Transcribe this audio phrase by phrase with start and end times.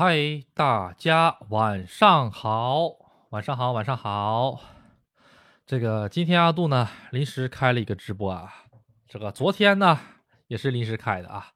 [0.00, 2.86] 嗨，大家晚上好，
[3.30, 4.60] 晚上好，晚上好。
[5.66, 8.48] 这个今天阿杜呢临时开了一个直播啊，
[9.08, 9.98] 这个昨天呢
[10.46, 11.48] 也是临时开的啊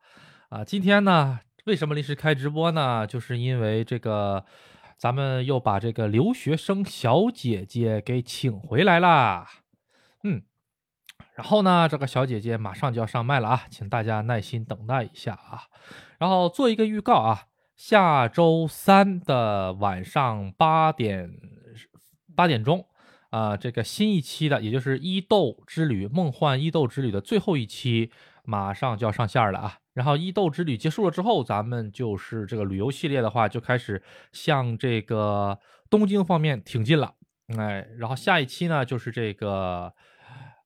[0.49, 3.07] 啊，今天呢为什么临时开直播呢？
[3.07, 4.45] 就是因为这个
[4.99, 9.47] 咱们又把这个留学生小姐姐给请回来啦，
[10.25, 10.43] 嗯，
[11.37, 15.63] 然后呢这个小姐姐马上就要上麦了啊，请大家耐心等待一下啊，
[16.19, 17.45] 然后做一个预告啊。
[17.85, 21.29] 下周三的晚上八点
[22.33, 22.87] 八点钟，
[23.31, 28.13] 啊，这个新一期的，也就是《伊豆之旅》梦幻伊豆之旅的最后一期，
[28.45, 29.79] 马上就要上线了啊。
[29.95, 35.59] 然后伊豆之旅结束了之后，咱们就是这个旅游系列的话，就开始向这个
[35.91, 37.15] 东京方面挺进了。
[37.59, 39.93] 哎，然后下一期呢，就是这个，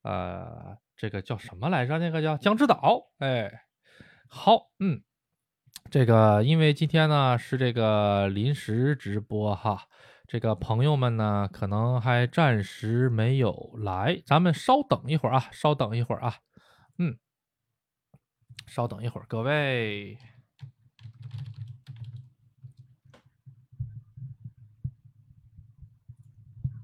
[0.02, 1.98] 呃，这个叫什么来着？
[1.98, 3.06] 那个叫江之岛。
[3.20, 3.62] 哎，
[4.28, 5.00] 好，嗯。
[5.90, 9.86] 这个，因为今天呢是这个临时直播哈，
[10.26, 16.34] 这个朋友们呢可能还暂时没有来，咱们稍等一会儿啊，稍等一会儿啊，
[16.98, 17.16] 嗯，
[18.66, 20.18] 稍等一会儿，各位，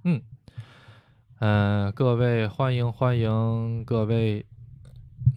[0.05, 0.23] 嗯，
[1.41, 4.47] 嗯，各位欢迎欢迎各位，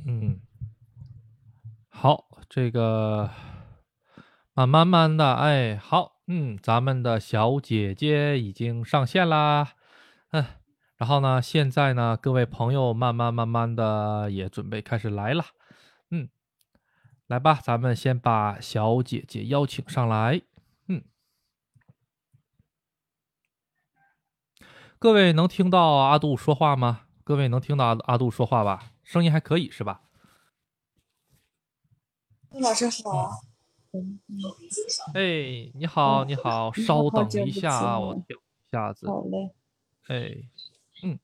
[0.05, 0.39] 嗯，
[1.89, 3.29] 好，这个。
[4.55, 9.73] 啊，慢慢的，哎，好，嗯，咱们的小姐姐已经上线啦，
[10.31, 10.45] 嗯，
[10.95, 15.43] 然后呢，现在呢，各位朋友慢慢慢慢的也准备开始来了，
[16.09, 16.29] 嗯，
[17.27, 20.41] 来吧，咱们先把小姐姐邀请上来，
[20.87, 21.03] 嗯，
[24.97, 27.01] 各位能听到阿杜说话吗？
[27.25, 28.93] 各位能听到阿杜说话吧？
[29.03, 30.03] 声音还可以是吧？
[32.49, 33.41] 杜老师好。
[35.13, 39.07] 哎，你好，你好，稍等一下啊，我调一下子。
[39.07, 39.53] 好嘞。
[40.07, 40.37] 哎，
[41.03, 41.19] 嗯，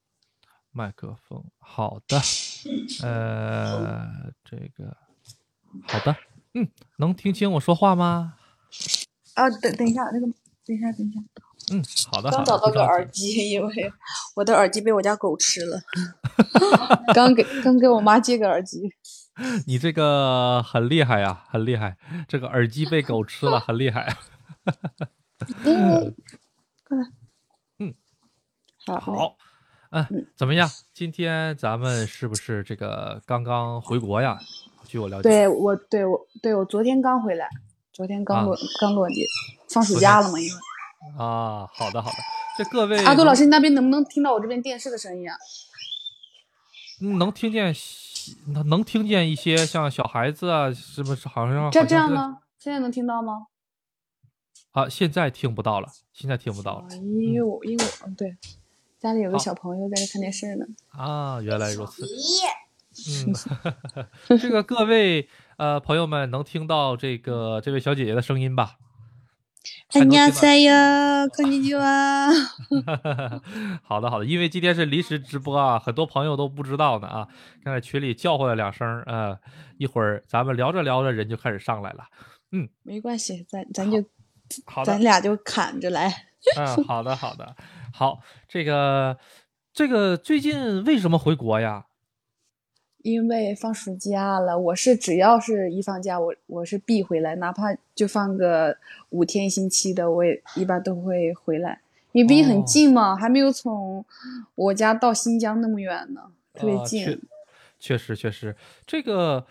[0.71, 2.19] 麦克风，好的。
[3.03, 4.97] 呃，这个，
[5.87, 6.15] 好的，
[6.53, 8.35] 嗯，能听清我说话吗？
[9.35, 10.27] 啊，等等一下，那个，
[10.65, 11.19] 等一下，等一下。
[11.71, 12.31] 嗯，好的。
[12.31, 13.93] 刚找到个耳机，因为
[14.35, 15.81] 我的耳机被我家狗吃了。
[17.13, 18.93] 刚给刚给我妈借个耳机。
[19.65, 21.97] 你这个很厉害呀，很厉害！
[22.27, 24.15] 这个耳机被狗吃了，很厉害。
[25.63, 26.15] 嗯，
[26.87, 27.05] 过来。
[27.79, 27.95] 嗯，
[28.85, 28.99] 好。
[28.99, 29.37] 好，
[29.91, 30.69] 嗯，怎么样？
[30.93, 34.37] 今天咱们是不是这个刚刚回国呀？
[34.85, 37.47] 据我了解，对我，对我，对我昨天刚回来，
[37.93, 39.25] 昨天刚落刚落地，
[39.69, 40.39] 放暑假了嘛？
[40.39, 40.53] 因为
[41.17, 42.17] 啊，好的，好的。
[42.57, 45.37] 这各位，阿杜老师，你那边能不能听到我这边电视的声音啊？
[47.17, 47.73] 能听见。
[48.47, 51.27] 能能听见一些像小孩子啊，是不是？
[51.27, 52.37] 好像这这样呢？
[52.57, 53.47] 现在能听到吗？
[54.71, 56.87] 啊，现在听不到了，现在听不到了。
[56.95, 58.37] 因为我因为我对，
[58.99, 60.65] 家里有个小朋友在这看电视呢。
[60.89, 62.05] 啊，原来如此。
[63.25, 63.33] 嗯，
[64.39, 65.27] 这个各位
[65.57, 68.77] 呃朋友们能听到这个这位小姐姐的声音吧？
[69.92, 72.30] 安尼塞哟，こんにちは。
[73.82, 77.28] 好的好的，因为今天是临时直播啊，很多朋友都不知道呢啊。
[77.64, 79.38] 刚才群里叫唤了两声，呃，
[79.78, 82.04] 一会儿咱们聊着聊着人就开始上来了。
[82.52, 84.04] 嗯，没关系，咱咱就，
[84.84, 86.12] 咱俩就砍着来。
[86.58, 87.56] 嗯，好的好的，
[87.92, 89.18] 好，这个
[89.72, 91.86] 这个最近为什么回国呀？
[93.03, 98.77] 因为放暑假了，我是只要是一放假，我我是必回来，哪怕就放个
[99.09, 101.81] 五天一星期的，我也一般都会回来。
[102.11, 104.05] 因为毕竟很近嘛，还没有从
[104.55, 106.21] 我家到新疆那么远呢，
[106.53, 107.21] 特别近。
[107.79, 109.45] 确实确实，这个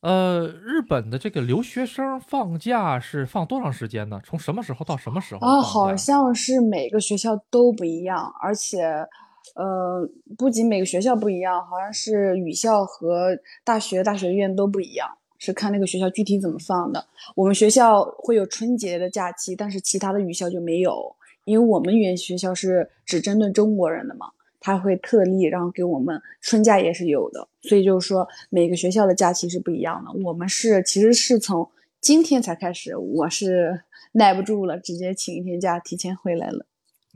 [0.00, 4.20] 呃，日本的这个留学生放假是放多长时间呢？
[4.24, 5.46] 从什么时候到什么时候？
[5.46, 9.06] 啊，好像是每个学校都不一样，而且。
[9.54, 15.08] 呃，不仅每个学校不一样，好像是语校和大学、大学院都不一样，
[15.38, 17.06] 是看那个学校具体怎么放的。
[17.34, 21.14] 我们学校会有春节的假期，但是其他的语校就没有，
[21.44, 24.26] 因为我们语言学校是只针对中国人的嘛，
[24.60, 30.12] 他会特例，然后给我们春假也是有的，所以就是说每个学校的假期是不一样的。
[30.24, 31.68] 我们是其实是从
[32.00, 33.82] 今天才开始，我是
[34.12, 36.66] 耐不住了，直接请一天假提前回来了。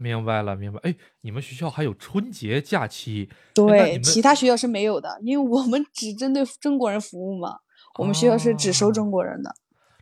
[0.00, 0.80] 明白了，明白。
[0.82, 3.28] 哎，你们学校还有春节假期？
[3.52, 7.58] 对，其他学校是没有的，因为我们只针对中国人服务嘛。
[7.98, 9.54] 我们学校是只收中国人的，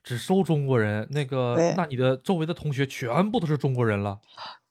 [0.05, 1.09] 只收中国人。
[1.11, 4.21] 那个，那你的周围的同学全部都是中国人了？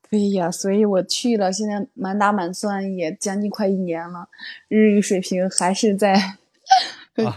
[0.10, 4.30] 对呀，所以我去了，现在满打满算也将近快一年了，
[4.70, 6.38] 日语水平还是在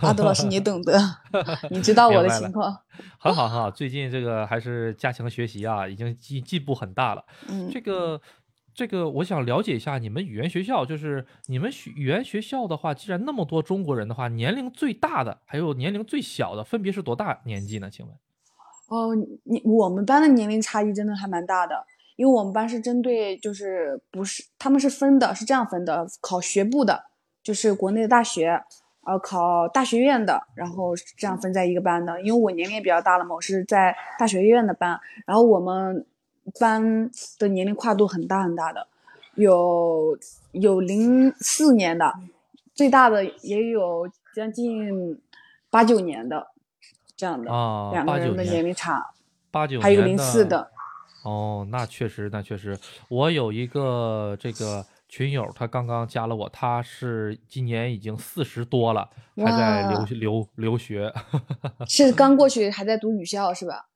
[0.02, 0.98] 阿杜老师，你懂得，
[1.70, 2.76] 你知道我的情况。
[3.18, 7.24] 很好很好，最近这个还是加强学习啊，已经进进步很大了。
[7.48, 8.20] 嗯，这个
[8.74, 17.88] 这个，我想了解一下你们语言学校，就是你们学语言学校的话，既然那么多中国人的话，年龄最大的还有年龄最小的，分别是多大年纪呢？
[17.90, 18.14] 请问？
[18.88, 21.86] 哦，你我们班的年龄差异真的还蛮大的，
[22.16, 27.04] 因为我们班是针对就是不是他们是分的，是这样分的，考学部的，
[27.42, 28.62] 就是国内的大学。
[29.02, 32.20] 呃，考大学院的，然后这样分在一个班的。
[32.20, 35.00] 因为我年龄也比较大了嘛，我是在大学院的班。
[35.24, 36.04] 然后我们
[36.60, 38.86] 班的年龄跨度很大很大的，
[39.36, 40.18] 有
[40.52, 42.12] 有零四年的，
[42.74, 45.18] 最大的也有将近
[45.70, 46.48] 八九年的
[47.16, 47.50] 这样的，
[47.92, 49.12] 两个人的年龄差。
[49.50, 50.70] 八九还有零四的。
[51.24, 54.84] 哦，那确实，那确实，我有一个这个。
[55.10, 61.12] 群友他刚刚加了我，他是今年已经四十多了，还在留留留学，
[61.88, 63.86] 是刚过去还在读语校是吧？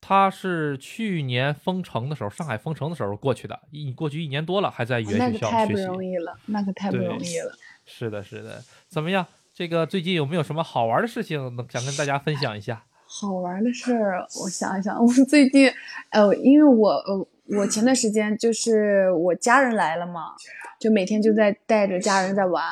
[0.00, 5.42] 他是去年封城的时候，上海封城的时候过去的，一过去一年多了，还在语言学校学习。
[5.42, 7.52] 那太不容易了，那可太不容易了。
[7.84, 9.26] 是的，是的，怎么样？
[9.52, 12.84] 这个最近有没有什么好玩的事情能想跟大家分享一下？
[13.06, 15.68] 好玩的事儿，我想一想，我最近，
[16.10, 17.26] 呃，因为我呃。
[17.50, 20.32] 我前段时间就是我家人来了嘛，
[20.80, 22.64] 就每天就在带着家人在玩。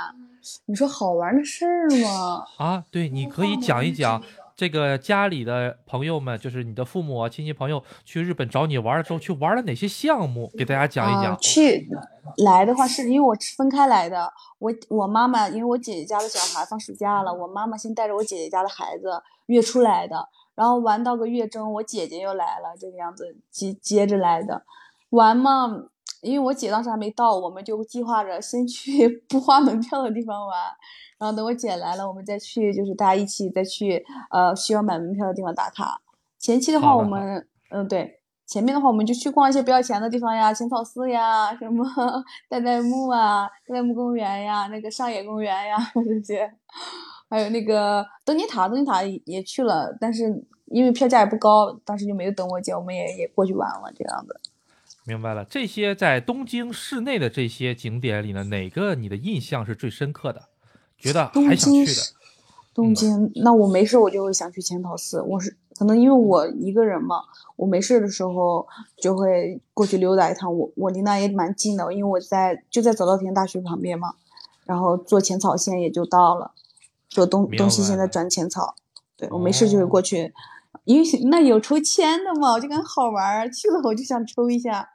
[0.67, 2.45] 你说好玩的事儿吗？
[2.57, 4.21] 啊，对，你可以讲一讲
[4.57, 10.51] 这个家里的朋友们，就是你的父母啊、亲戚朋友去日本找你玩的时候，去玩了哪些项目？
[10.59, 11.39] 给大家讲一讲。
[11.39, 11.87] 去
[12.39, 20.29] 来的话是因为我分开来的，我我妈妈因为我姐姐家的小孩放暑假了，我妈妈先带着我姐姐家的孩子月初来的。
[20.55, 24.63] 然后玩到个月中，我姐姐又来了，这个样子接接着来的，
[25.11, 25.85] 玩嘛，
[26.21, 30.61] 因为我姐当时还没到，我们就计划着先去 不花门票的地方玩，
[31.19, 36.01] 然后等我姐来了，我们再去，就是大家一起再去，呃，需要买门票的地方打卡。
[36.39, 41.85] 前期的话，我们，嗯，对，前面的话我们就去逛一些不要钱的地方呀，浅草寺呀，什么
[42.51, 46.53] 代代木啊，代代木公园呀，那个上野公园呀这些。
[47.33, 54.39] 还有那个灯尼塔，灯尼塔也去了，但是因为票价也不高，当时就没有等我姐，我们也也过去玩了，这样子。
[55.07, 60.43] 明白了，这些在东京市内的这些景点里呢，哪个你的印象是最深刻的？
[60.99, 62.03] 觉得还想去的？
[62.75, 65.23] 东京，那我没事我就会想去浅草寺。
[65.23, 67.17] 我是可能因为我一个人嘛，
[67.57, 68.67] 我没事的时候
[68.99, 70.55] 就会过去溜达一趟。
[70.55, 74.17] 我我离那也蛮近的，因为我在就在早稻田大学旁边嘛，
[74.67, 76.53] 然后坐浅草线也就到了。
[77.13, 78.75] 做东东西现在转浅草，
[79.19, 80.33] 对我没事就会过去，
[80.85, 84.89] 因为那有抽签的嘛，我就感觉好玩儿，去了我就想抽一下，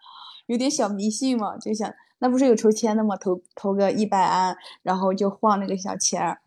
[0.47, 6.41] 有点小迷信嘛，就想那不是有抽签的嘛，投投个一百安，然后就晃那个小签儿。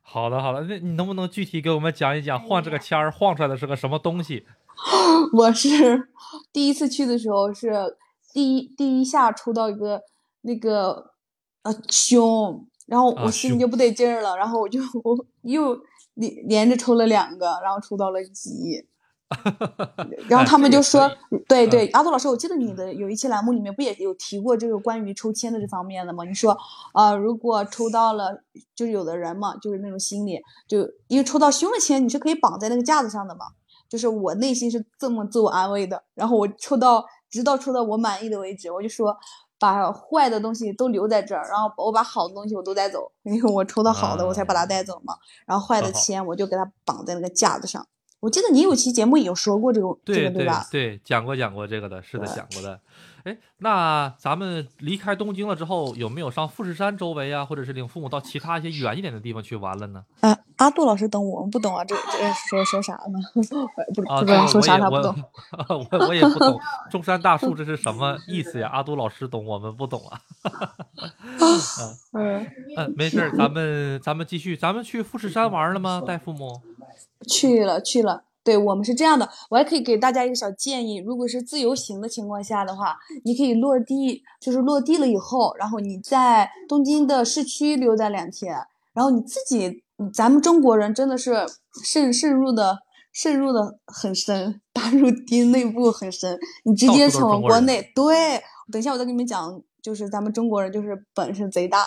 [0.00, 4.46] 好的好的，那你能不能具体给我们讲一讲晃这个签儿晃出来的是个什么东西？
[5.36, 6.08] 我是
[6.50, 7.98] 第一次去的时候是
[8.32, 10.00] 第一第一下抽到一个
[10.40, 11.12] 那个
[11.64, 12.66] 呃熊。
[12.90, 15.80] 然后我心里就不得劲儿了，然后我就我又
[16.14, 18.84] 连连着抽了两个，然后抽到了几，
[20.28, 21.08] 然后他们就说，
[21.46, 26.24] 对对，阿杜老师，我记得你的有一期栏目里面不也有提过这个关于抽签的这方面的吗？
[26.24, 26.58] 你说，
[26.92, 28.42] 呃，如果抽到了，
[28.74, 33.46] 就是有的人嘛，就是那种心理，就因为抽到凶的签，你是可以绑在那个架子上的嘛，
[33.88, 39.16] 就是我内心是这么自我安慰的，然后我抽到，直到抽到我满意的为止，我就说。
[39.60, 45.14] 把坏的东西都留在这儿，然后我把好的东西我都带走，因为我抽到好的我才把它带走嘛。
[45.46, 47.86] 然后坏的钱我就给它绑在那个架子上。
[48.20, 50.66] 我记得你有期节目有说过这个，这个对吧？
[50.70, 52.80] 对，讲过讲过这个的，是的，讲过的。
[53.24, 60.04] 哎，那咱们离开东京了之后，有没有上富士山周围啊，或者是领父母到其他一些远一点的地方去玩了呢？
[60.20, 63.18] 啊，阿杜老师懂，我们不懂啊，这这说说啥呢？
[63.34, 63.40] 不
[63.94, 65.14] 不知道说啥他不懂。
[65.68, 66.58] 我 我也不懂，
[66.90, 68.68] 中山大树这是什么意思呀？
[68.72, 70.20] 阿杜老师懂，我们不懂啊。
[72.12, 72.46] 嗯
[72.76, 76.02] 嗯，没事，咱们咱们继续，咱们去富士山玩了吗？
[76.06, 76.60] 带父母？
[77.28, 78.24] 去了去了。
[78.42, 88.56] 对我们是这样的，我还可以给大家一个小建议，如果是自由行的情况下的话，你可以落地，就是落地了以后，然后你在东京的市区溜达两天，
[88.94, 89.82] 然后你自己，
[90.14, 91.46] 咱们中国人真的是
[91.84, 92.78] 渗渗入的
[93.12, 98.42] 渗入的很深，打入丁内部很深，你直接从国内，对，
[98.72, 101.86] 等一下我再给你们讲，就是咱们中国人就是本事贼大，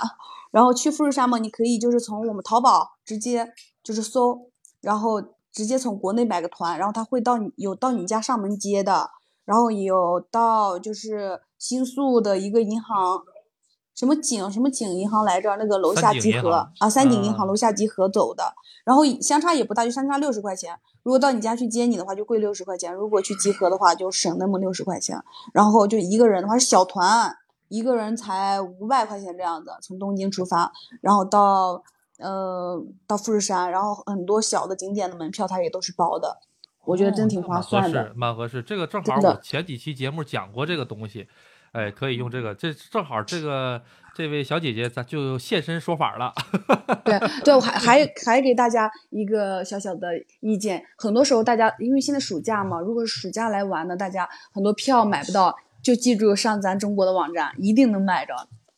[0.52, 3.48] 然后去富士山嘛，你可以就是从我们淘宝直接
[3.84, 5.20] 就是搜，然后。
[5.54, 9.12] 直接从国内买个团，然后他会到你有到你家上门接的，
[9.46, 13.22] 然后有到就是新宿的一个银行，
[13.94, 15.56] 什么景什么景银行来着？
[15.58, 18.44] 那个楼下集合啊，三井银嗯行楼下集合走的，
[18.84, 20.76] 然后相差也不大，就相差六十块钱。
[21.04, 25.22] 如果到你家去接你的话，就贵六十块钱；如果去集合的话，就省那么六十块钱。
[25.54, 27.36] 然后就一个人的话是小团，
[27.68, 31.84] 一个人才五百块钱这样子，从东京出发，然后到
[32.24, 36.40] 呃到富士山，然后很多小的景点的门票它也都是包的，
[36.86, 38.14] 我觉得真挺划哦那蛮合适算的。
[38.16, 38.64] 蛮合适。
[38.64, 41.28] 这个正好我前几期节目讲过这个东西，
[41.74, 42.56] 哎，可以用这个。
[42.56, 43.82] 这正好这个
[44.16, 46.34] 这位小姐姐咱就现身说法了。
[47.04, 50.08] 对对，我还还还给大家一个小小的
[50.40, 58.34] 意见，很多时候大家因为现在暑假嘛，如果是暑假来玩的，大家很多票买不到，就记住上咱中国的网站，一定能买着，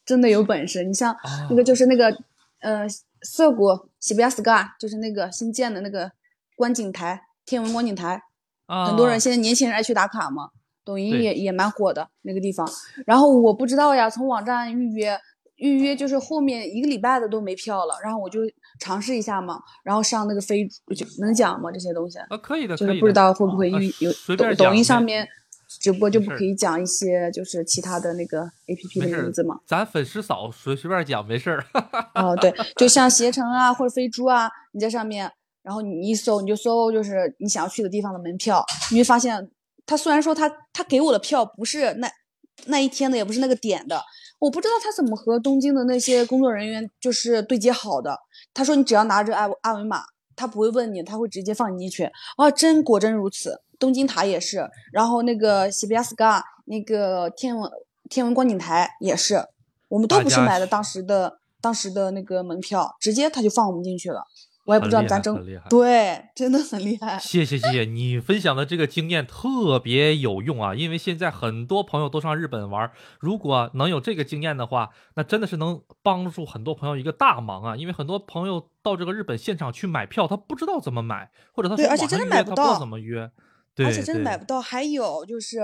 [0.05, 0.83] 真的有本事。
[0.83, 1.15] 你像
[1.49, 2.17] 那个就是那个
[2.61, 2.87] 呃
[3.25, 6.09] 涩谷西比亚 sky，就是那个新建的那个
[6.55, 8.21] 观景台，天文观景台，
[8.67, 10.49] 啊，很多人现在年轻人爱去打卡嘛，
[10.85, 12.65] 抖音也也蛮火的那个地方。
[13.05, 15.19] 然后我不知道呀，从网站预约
[15.55, 18.41] 预约就是后面一个礼拜的都没票了，然后我就
[18.79, 22.19] 尝试一下嘛，然后上那个飞就能讲吗这些东西？
[22.19, 22.99] 啊，可以的，就是。
[22.99, 25.27] 不知道会不会啊有抖抖音上面
[25.85, 29.59] 直播就不可以讲一些就是其他的那个 A P P 的名字吗？
[29.67, 31.63] 咱粉丝少，随随便讲没事儿。
[32.15, 39.47] 哦， 对，就像携程啊或者飞猪啊，你在上面，然后你一搜你就搜就是你想要去的地方的门票，你会发现，
[39.85, 42.09] 他虽然说他他给我的票不是那
[42.65, 44.01] 那一天的，也不是那个点的，
[44.39, 48.17] 我不知道他怎么和东京的那些工作人员就是对接好的。
[48.55, 50.01] 他说你只要拿着二二维码，
[50.35, 52.09] 他不会问你，他会直接放你进去。
[52.37, 57.69] 啊，真果真如此，东京塔也是，然后那个西比亚斯嘎那个天文
[58.09, 59.43] 天文观景台也是，
[59.89, 64.23] 我们都不是买的当时的当时的那个门票，直接他就放我们进去了。
[64.65, 67.19] 我也不知道咱中害很厉害对，真的很厉害。
[67.19, 70.73] 谢谢谢谢，你分享的这个经验特别有用啊！
[70.73, 77.75] 因为现在很多朋友都上日本玩，如果能有这个经验的话，那真的是能帮助很多朋友一个大忙啊！
[77.75, 83.31] 因为很多朋友到这个日本现场去买票，他不知道怎么买，或者他从对而且真的网上约他不知道买不到怎么约，对
[83.77, 84.61] 而且真的买不到。
[84.61, 85.59] 还有就是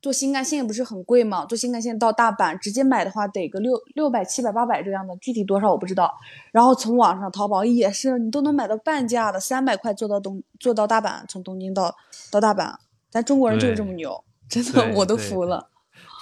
[0.00, 1.44] 坐新干线不是很贵吗？
[1.46, 6.12] 坐新干线到大阪直接买的话得个六六百、七百、八百这样的，具体多少我不知道。
[6.52, 11.92] 然后从网上淘宝也是，你都能买到半价的，三百块坐到东坐到大阪，从东京到
[12.30, 12.72] 到大阪，
[13.10, 15.68] 咱中国人就是这么牛，真的我都服了。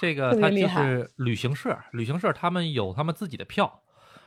[0.01, 3.81] 这 个他就是旅行社，旅行社他们有他们自己的票，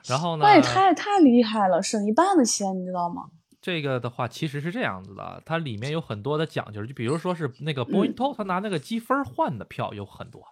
[0.07, 3.25] 然后呢，那也太太厉害了，省一半的钱，你知道吗？
[3.61, 10.43] 这个的话其实是这样子的，它里面有很多的讲究，就比如说是那个 point，、他拿那个积分换的票有很多，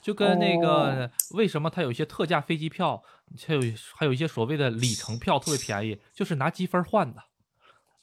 [0.00, 3.02] 就跟那个、哦为什么它有一些特价飞机票，
[3.46, 3.60] 还有
[3.94, 7.22] 还有一些所谓的里程票特别便宜，就是拿积分换的，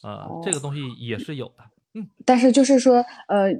[0.03, 1.63] 呃，这个东西也是有的。
[1.95, 3.51] 嗯但是就是说，呃，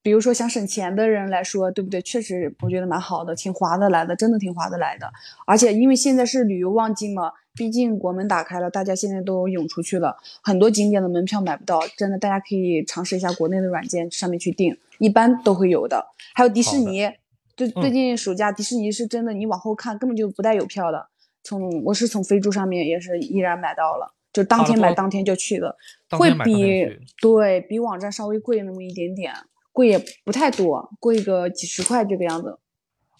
[0.00, 2.00] 比如说想省钱的人来说，对不对？
[2.00, 5.12] 确实我觉得蛮好的，挺划得来的，真的挺划得来的。
[5.44, 16.06] 而且因为现在是旅游旺季嘛，毕竟国门打开了，大家现在都涌出去了，很多景点的门票买不到，真的大家可以尝试一下国内的软件上面去订，一般都会有的。
[16.34, 17.06] 还有迪士尼，
[17.54, 21.08] 最嗯最近暑假迪士尼是真的，你往后看根本就不带有票的。
[21.42, 25.76] 从我是从飞猪上面也是依然买到了，就当天买当天就去的。
[26.12, 29.34] 会比对比网站稍微贵那么一点点，
[29.70, 32.58] 贵也不太多，贵个几十块这个样子。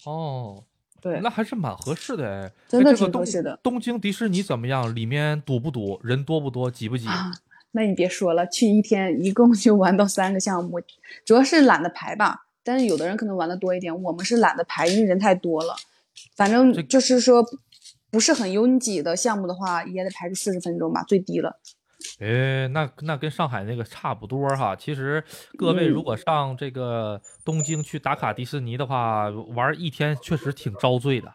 [0.07, 0.65] 哦，
[1.01, 4.95] 对，那还是蛮合适的哎，真的挺合适的东京迪士尼怎么样？
[4.95, 5.99] 里面堵不堵？
[6.03, 6.71] 人多不多？
[6.71, 7.07] 挤不挤？
[7.09, 7.33] 啊，
[7.73, 10.81] 那你别说了，去一天一共就玩到三个项目，
[11.25, 12.47] 主要是懒得排吧。
[12.63, 15.75] 但是有的人可能玩的多一点，我们是懒得排，因为人太多了。
[16.37, 17.43] 反正就是说，
[18.11, 21.59] 不是很拥挤的项目的话，也得排个四十分钟吧，最低了。
[22.19, 24.75] 哎，那那跟上海那个差不多哈。
[24.77, 25.23] 其实
[25.59, 31.29] 各位嗯如果上这个东京去打卡迪士尼的话，玩一天确实挺遭罪的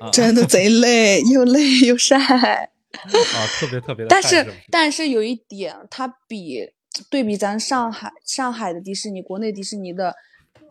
[0.00, 2.16] 啊真的 贼累，又累又晒。
[2.18, 6.58] 啊，特别特别的但是但是有一点，它比
[7.08, 10.16] 对比咱上海上海的迪士尼，国内迪士尼的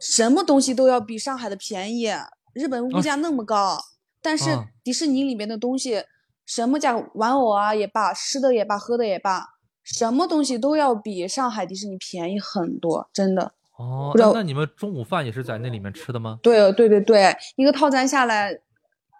[0.02, 2.10] 什么东西都要比上海的便宜。
[2.54, 3.78] 日本物价那么高，
[4.22, 6.04] 但是啊迪士尼里面的东西，
[6.50, 9.46] 什么价玩偶啊也罢，吃的也罢，喝的也罢，
[9.84, 13.54] 什么东西都要比上海迪士尼便宜很多，真的。
[13.78, 16.40] 哦那那你们中午饭也是在那里面吃的吗？
[16.42, 18.60] 对对对对，一个套餐下来，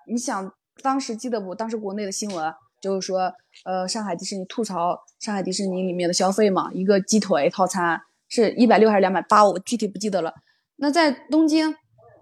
[0.08, 1.54] 你想当时记得不？
[1.54, 3.32] 当时国内的新闻就是说，
[3.64, 10.34] 呃，上海迪士尼吐槽上海迪士尼里面的消费嘛，一个鸡腿套餐是一百六还是两百八，我具体不记得了。
[10.78, 11.76] 那在东京，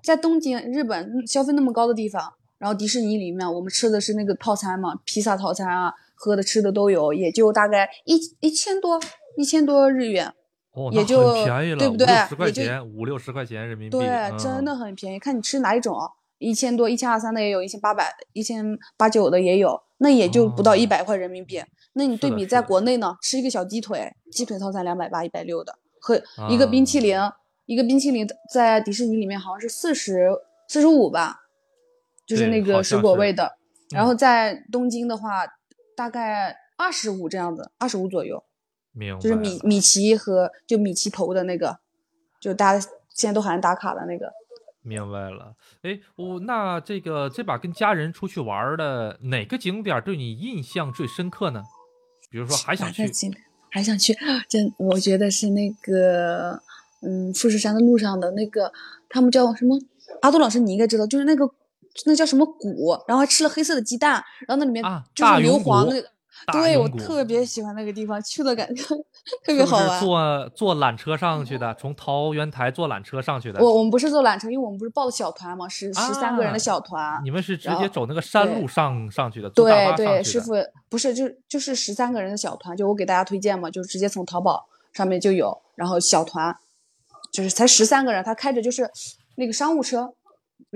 [0.04, 9.00] 在东京日本嗯消费那么高的地方，然后迪士尼里面我们吃的是那个套餐嘛，披萨套餐啊，喝的吃的都有，也就大概一一千多
[9.38, 10.34] 一千多日元。
[10.74, 15.98] 哦，也就很便宜了，对不对五六十块钱，五六十块钱人民币，对，嗯真的很便宜，看你吃哪一种。
[16.40, 21.60] 一千多、一千二三的也有，一千八百、一千八九的也有，那也就不到哦一百块人民币。
[21.94, 27.20] 那你对比在国内呢，吃一个小鸡腿，鸡腿套餐两百八、一百六的，和一个冰淇淋，
[27.66, 30.30] 一个冰淇淋在迪士尼里面好像是四十
[30.68, 31.47] 四十五吧，
[32.28, 33.58] 就是那个水果味的。
[33.90, 35.48] 然嗯后在东京的话，
[35.96, 38.44] 大概二十五这样子，二十五左右。
[39.22, 41.80] 就是米米奇和就米奇头的那个，
[42.42, 44.32] 就大家现在都喊打卡的那个。
[44.82, 45.54] 明白了，
[45.84, 51.62] 哎，我那这个这把跟家人出去玩儿的哪个景点儿对你印象最深刻呢？
[52.32, 53.04] 比如说还想去
[53.70, 54.16] 还想去？
[54.50, 56.60] 真我觉得是那个，
[57.02, 58.74] 嗯，富士山的路上的那个，
[59.10, 59.78] 他们叫什么？
[60.22, 61.46] 阿杜老师你应该知道，就是那个
[62.06, 66.08] 那叫什么谷，然后还吃了黑色的鸡蛋，然后那里面啊就是硫磺那个。
[66.46, 68.84] 大对我特别喜欢那个地方，去了感觉
[69.44, 70.00] 特别好玩。
[70.00, 71.74] 坐坐缆车上去的？
[71.74, 73.60] 从桃源台坐缆车上去的？
[73.60, 77.20] 我我们不是坐缆车，因为我们不是报的小团嘛，十十三个人啊的小团。
[77.24, 80.54] 你们是直接走那个山路上上去的，对对，师傅
[80.88, 86.56] 不是就就是十三个人的小团，就我给大家推荐嘛，就直接从淘宝上面就有，然后小团
[87.32, 88.88] 就是才十三个人，他开着就是
[89.36, 90.14] 那个商务车，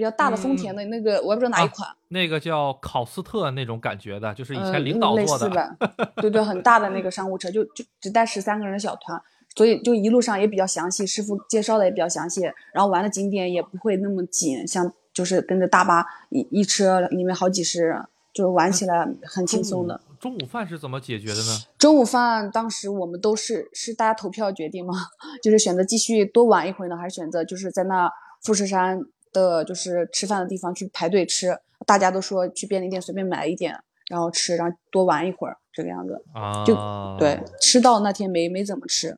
[0.02, 5.78] 比较大的丰田的那个，我也不知道哪一款，那个叫考斯特那种感觉的，就是以呃前领导类坐的。
[6.16, 9.22] 对对，很大的那个商务车，就就只带十三个人的小团。
[9.56, 12.42] 所以就一路上也比较详细，师傅介绍的也比较详细，
[12.74, 18.04] 然后玩的景点也不会那么紧，像就是跟着大巴一一车里面好几十人，
[18.34, 20.02] 就是玩起来很轻松的。
[20.20, 21.60] 中午中午饭是怎么解决的呢？
[21.78, 24.94] 中午饭当时我们都是是大家投票决定吗，
[25.44, 28.10] 就是选择继续多玩一会儿呢，还是选择就是在那
[28.42, 31.58] 富士山的就是吃饭的地方去排队吃。
[31.88, 33.76] 大家都说去便利店随便买一点，
[34.08, 36.24] 然后吃，然后多玩一会儿这个样子。
[36.32, 36.76] 啊，就
[37.18, 39.18] 对，吃到那天没没怎么吃，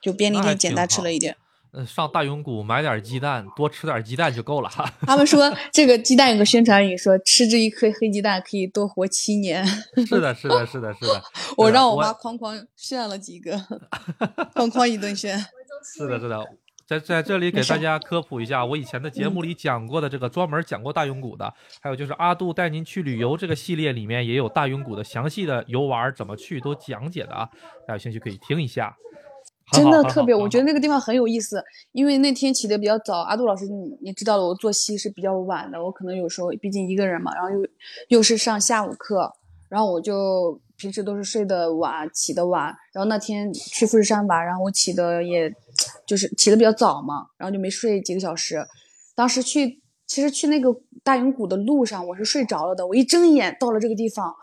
[0.00, 1.36] 就便利店简单吃了一点。
[1.72, 4.70] 呃，上大永谷买点鸡蛋，多吃点鸡蛋就够了。
[5.00, 9.66] 他们说 这个鸡蛋有个宣传语说吃这一颗黑鸡蛋可以多活七年。
[10.06, 11.20] 是的，是的，是的，是的。
[11.58, 13.56] 我让我妈哐哐炫了几个，
[14.54, 15.36] 哐哐一顿炫。
[15.96, 16.38] 是的，是的，
[16.86, 27.48] 在在这里给大家科普一下，我以前的节目里讲过的这个专门讲过大永谷的，还有就是阿杜带您去旅游这个系列里面也有大永谷的详细的游玩怎么去都讲解的啊，
[27.86, 28.94] 大家有兴趣可以听一下。
[29.72, 33.20] 真的特别，我觉得那个地方很有意思，因为那天起的比较早。
[33.20, 37.66] 阿杜老师你，你知道了，我作息是比较晚的，我可能有时候毕竟一个人嘛，然后又
[38.08, 39.32] 又是上下午课，
[39.70, 42.74] 然后我就平时都是睡得晚，起得晚。
[42.92, 45.52] 然后那天去富士山玩，然后我起的也
[46.06, 48.64] 就是起的比较早嘛，然后就没睡几个小时。
[49.14, 50.68] 当时去，其实去那个
[51.02, 52.86] 大云谷的路上，我是睡着了的。
[52.86, 54.34] 我一睁眼到了这个地方，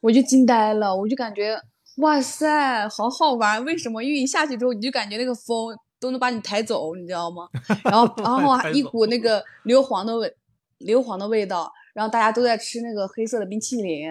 [0.00, 1.60] 我就惊呆了，我就感觉
[1.96, 3.64] 哇塞，好好玩！
[3.64, 4.02] 为什么？
[4.02, 7.48] 因为一下去之后，你就感觉那个风都能把你抬走，你知道吗？
[7.84, 10.32] 然后，然后还一股那个硫磺的味，
[10.78, 11.70] 硫磺的味道。
[11.92, 14.08] 然后大家都在吃那个黑色的冰淇淋，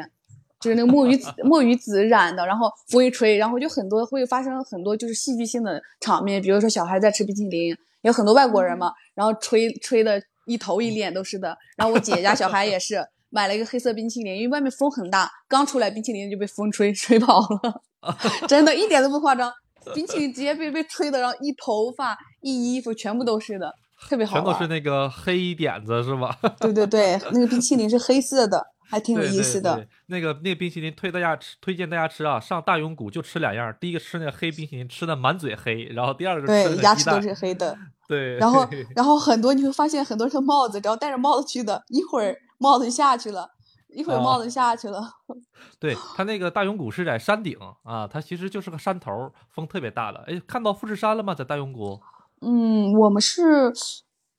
[0.60, 2.45] 就是那个墨鱼子墨鱼子染的。
[2.45, 11.58] 然后风一吹，然后就很多会发生很多就是戏剧性的场面，比如说小孩在吃冰淇淋，有很多外国人嘛，然后吹吹的一头一脸都是的。
[11.78, 13.04] 然后我姐姐家小孩也是。
[13.32, 17.82] 买了一个黑色冰淇淋，因为外面风很大，刚出来冰淇淋就被风吹吹跑了，
[18.50, 19.54] 真的一点都不夸张。
[19.93, 23.72] 冰淇淋直接被被吹的，然后一头发、一衣服全部都是的，
[24.10, 24.45] 特别好玩。
[24.45, 26.36] 全都是那个黑点子是吧？
[26.60, 29.75] 对对对，那个冰淇淋是黑色的，还挺有意思的。
[29.75, 32.39] 对那个那个冰淇淋推大家吃，推荐大家吃啊！
[32.39, 37.78] 上大永谷就吃两样，第一个吃那个黑冰淇淋，吃的满嘴黑，然后第二个对，牙齿都是黑的。
[38.08, 43.47] 对，然后， 然后很多你会发现很多是帽子，只要戴着帽子去的，一会儿帽子就下去了，
[43.89, 44.99] 一会儿帽哦子下去了。
[45.80, 49.12] 对他那个大永谷是在山顶啊，它其实就是个山头，
[49.54, 50.23] 风特别大的。
[50.28, 51.36] 哎，看到富士山了吗？
[51.36, 51.99] 在大永谷？
[52.41, 53.71] 嗯，我们是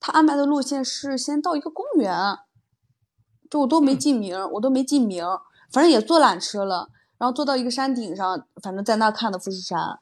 [0.00, 2.12] 他安排的路线是先到一个公园，
[3.50, 5.24] 就我都没嗯记名，我都没记名，
[5.70, 9.98] 反正也坐缆车了，然后坐到一个山顶上，反正在那看的富士山。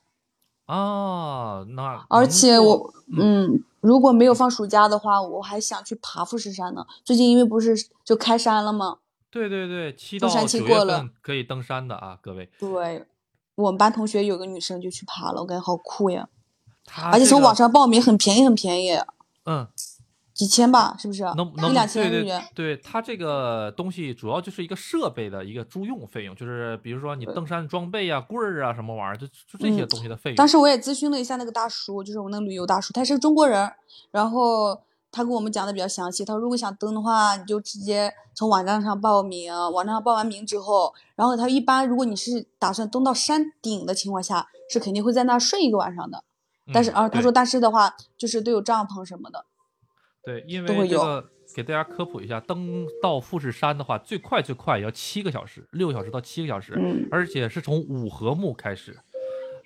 [0.66, 6.86] 哦，那而且我，嗯，如果没有放暑假的话，我还想去爬富士山呢。
[7.02, 8.98] 最近因为不是就开山了吗？
[9.30, 12.50] 对对对，七山期九月过了份可以登山的啊，各位。
[12.58, 13.06] 对，
[13.54, 16.28] 我们班同学有个女生就去爬了，我感觉好酷呀！
[16.84, 18.98] 它这个而且从网上报名很便宜，很便宜，
[19.44, 19.66] 嗯，
[20.38, 21.24] 几千吧，是不是？
[21.34, 22.48] 能能一两千对对日元。
[22.54, 30.36] 对，它这个东西主要就是一个设备的一个租用费用，就是比如说你登山装备啊、棍儿啊什么玩意儿，就就这些嗯东西的费用。
[30.36, 33.68] 当时我也咨询了一下那个大叔，就是我那个旅游大叔，他是个中国人，
[34.12, 36.24] 然后他跟我们讲的比较详细。
[36.24, 46.22] 他说，如果想登的话，你就直接从网站上报名，网站上报完名之后，然后他一般如果你是打算登到山顶的情况下，是肯定会在那儿睡一个晚上的。
[46.72, 49.44] 但是，嗯啊，他说，但是的话，就是都有帐篷什么的。
[50.24, 58.98] 对，因为这个给大家科普一下，登到富士山的话，最快最快也要七个小时，六个小时到七个小时，嗯而且是从五合目开始。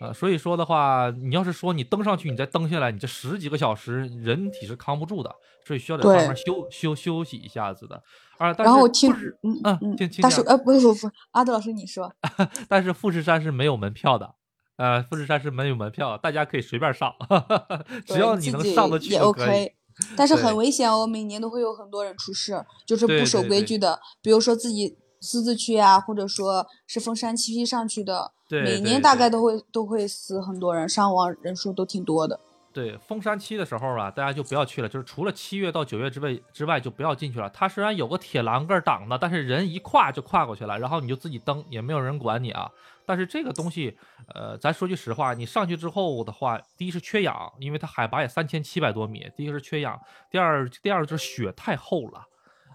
[0.01, 5.33] 呃，所以说的话，你要是说你登上去，你再登下来，你这十几个小时，人体是扛不住的，
[5.65, 8.03] 所以需要在对上面休休休息一下子的。
[8.37, 9.13] 啊，但然后我是听，
[9.45, 12.13] 嗯嗯大叔呃不不不，阿德老师你说，
[12.69, 14.35] 但是富士山是没有门票的，
[14.77, 17.15] 呃，富士山是没有门票，大家可以随便上，
[18.05, 19.47] 只要你能上得去也就可以。
[19.47, 19.75] OK。
[20.17, 32.41] 但是很危险哦，每年都会有很多人出事，就是不守规矩的，比如说自己私自去啊，或者说是封山七批上去的，每年大概都会都会死很多人，伤亡人数都挺多的。
[32.73, 37.51] 对，封山期的时候啊，大家就不要去了，就是除了七月到九月之外之外就不要进去了。
[37.51, 42.71] 它虽然有个铁栏杆挡的，但是人一跨就跨过去了，然后你就自己蹬，也没有人管你啊。
[43.07, 43.97] 但是这个东西，
[44.35, 52.27] 呃，咱说句实话，你上去之后的话，第一是缺氧，因为它海拔也三千七百多米，第一个是缺氧，第二第二就是雪太厚了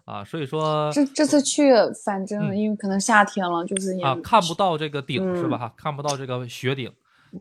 [0.05, 1.71] 啊，所以说这这次去，
[2.05, 5.73] 反正嗯因为可能夏天了，就是也啊看不到这个顶、是吧？
[5.75, 6.91] 看不到这个雪顶。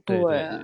[0.04, 0.60] 对对对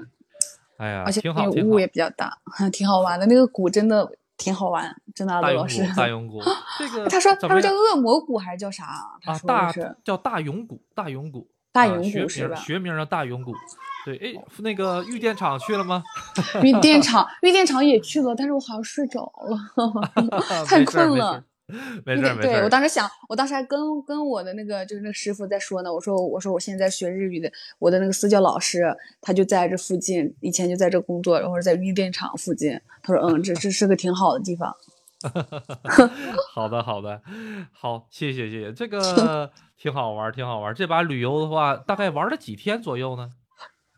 [0.79, 1.87] 哎呀，而且挺好，挺好那个雾也。
[1.87, 2.37] 比较大，
[2.73, 3.25] 挺好玩的。
[3.27, 5.95] 那个谷真的挺好玩，真的，阿大永德老师谷，。
[5.97, 6.43] 大永谷，
[6.77, 9.07] 这个他说他说叫恶魔谷还是叫啥啊？
[9.25, 13.53] 啊，大叫大永谷，大永谷，大永啊学谷是吧学名叫大永谷。
[14.05, 16.03] 对，哎，那个玉电厂去了吗？
[16.63, 21.43] 玉电厂，玉电厂也去了，但是我好像睡着了，太困了。。
[22.05, 22.63] 没事， 没事儿，没事对。
[22.65, 32.79] 我当时想，我当时还跟跟我的那个就是那个师傅在说呢，我说我说我现在学日语的，我的那个私教老师他就在这附近，以前就在这工作，然后在玉电厂附近。
[33.03, 34.75] 他说嗯，这这是个挺好的地方。
[36.53, 37.21] 好的，好的，
[37.73, 40.75] 好，谢谢，谢谢，这个 挺好玩儿，挺好玩儿。
[40.75, 43.31] 这把旅游的话，大概玩了几天左右呢？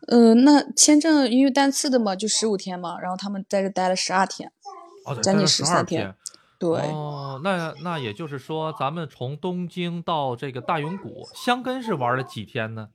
[0.08, 4.52] 嗯，那签证因为单次的嘛，就十五天嘛，然后他们在这待了十二天。
[5.06, 6.14] 哦，将近十13天。
[6.58, 12.88] 对，哦，那那也就是说，咱们从东京到这个大永谷，箱根是玩了几天呢？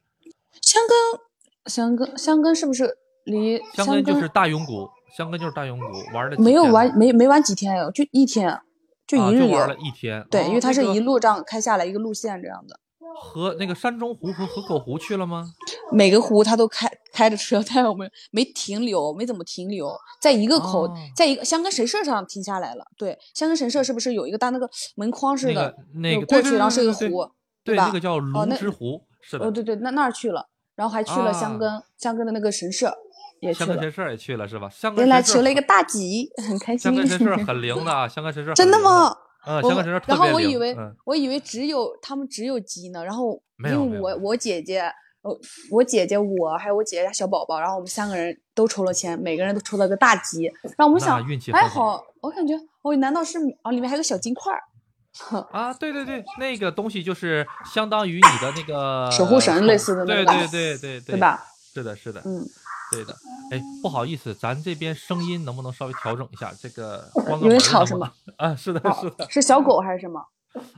[0.61, 1.21] 香根，
[1.65, 8.59] 香根，香根是不是离香箱根就是大永谷，箱根就是大永谷，玩的没有玩没没玩几天哟，就一天，
[9.07, 9.57] 就啊一日游。
[9.57, 10.25] 玩了一天。
[10.29, 12.79] 对，哦因为它是一路这样开下来一个路线这样的，
[13.21, 15.45] 河那个山中湖和河口湖去了吗？
[15.91, 19.91] 每个湖他都开开着车， 但是我们没停留，没怎么停留，
[20.21, 22.85] 在一个口，哦在一个香根神社上停下来了。
[22.97, 27.31] 对，香根神社是不是有一个大那个门框似的那个，那个过去然后是对对对个湖，
[27.63, 27.85] 对，吧？
[27.87, 29.45] 那个叫龙那之湖，是的。
[29.45, 32.95] 哦，对对，那那儿去了，然后还去了香啊根，香根的那个神社
[33.41, 34.69] 也去了，香根神社也去了是吧？
[34.69, 36.95] 香根原来求了一个大吉，很开心香。
[36.95, 39.15] 根神社很灵的啊，香根神社真的吗？
[39.47, 40.33] 嗯，香根神社特别然后。
[40.33, 44.83] 我以为、嗯我以为只有他们只有鸡呢，然后因为我我姐姐，
[45.21, 45.39] 我，
[45.71, 54.61] 我姐姐我还有我姐姐家小宝宝，然后我们三个人都抽了签，每个人都抽了个大吉，然后我们想运气还好好，我感觉哦，难道是啊里面还有个小金块儿？
[55.51, 61.17] 啊，对对对，那个东西就是相当于你的那个守护神类似的那个对对对对对，对？
[61.19, 61.43] 吧？
[61.73, 62.45] 是的，是的，嗯，
[62.91, 63.15] 对的。
[63.51, 66.53] 哎，不好意思，咱这边声音能不能稍微调整一下？
[66.59, 68.11] 这个关个有点门儿能不吵是吗？
[68.37, 69.29] 啊，是的，哦是的。
[69.29, 70.23] 是小狗还是什么？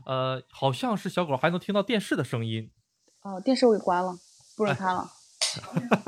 [0.05, 2.69] 呃，好像是小狗，还能听到电视的声音。
[3.21, 4.13] 哦，电视我给关了，
[4.55, 5.09] 不哎准看了。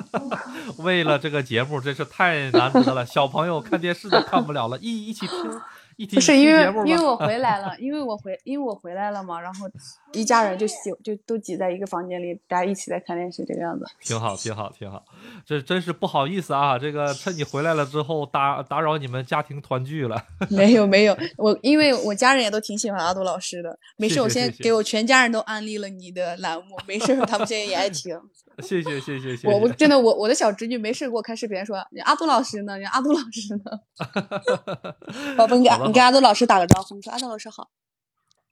[0.80, 3.06] 为了这个节目，真是太难得了。
[3.06, 5.62] 小朋友看电视都看不了了，一一起听，
[5.98, 9.68] 一起不是因为因为我回来了， 因为我回因为我回来了嘛，然后
[10.14, 13.86] 一家人就喜就都挤在一个房间里，大家一起在看电视这个样子。
[14.02, 15.04] 挺好，挺好，挺好。
[15.46, 20.24] 这真是不好意思啊，这个趁你回来了之后打打扰你们家庭团聚了。
[20.50, 28.20] 没有没有，我因为我家人也都挺喜欢阿杜老师的， 没事，我谢谢谢谢现在给我全家人都安利了你的栏目，没事，他们现在也爱听。
[28.60, 29.48] 谢谢，谢谢，谢谢。
[29.48, 32.78] 我我真的我我的小侄女没事给我开视频说，你阿杜老师呢？
[32.78, 35.36] 你阿杜老师呢？
[35.36, 37.70] 宝贝，你给好你跟阿杜老师打个招呼，你说阿杜老师好，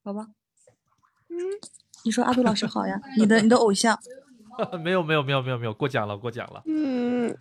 [0.03, 0.27] 好吧。
[1.29, 1.37] 嗯，
[2.03, 3.97] 你说阿杜老师好呀， 你的你的偶像，
[4.83, 6.61] 没有，没有，没有，没有，没有，过奖了，过奖了。
[6.65, 7.35] 嗯，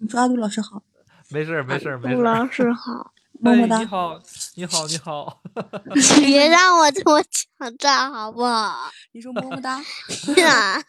[0.00, 0.82] 你说阿杜老师好，
[1.30, 2.22] 没事儿，没事儿，没事杜。
[2.22, 3.86] 老师好，么么哒哎你。
[3.86, 4.20] 好，
[4.56, 5.40] 你好，你好。
[6.20, 8.90] 别让我这么抢占好不好？
[9.12, 9.80] 你说么么哒，
[10.36, 10.82] 呀，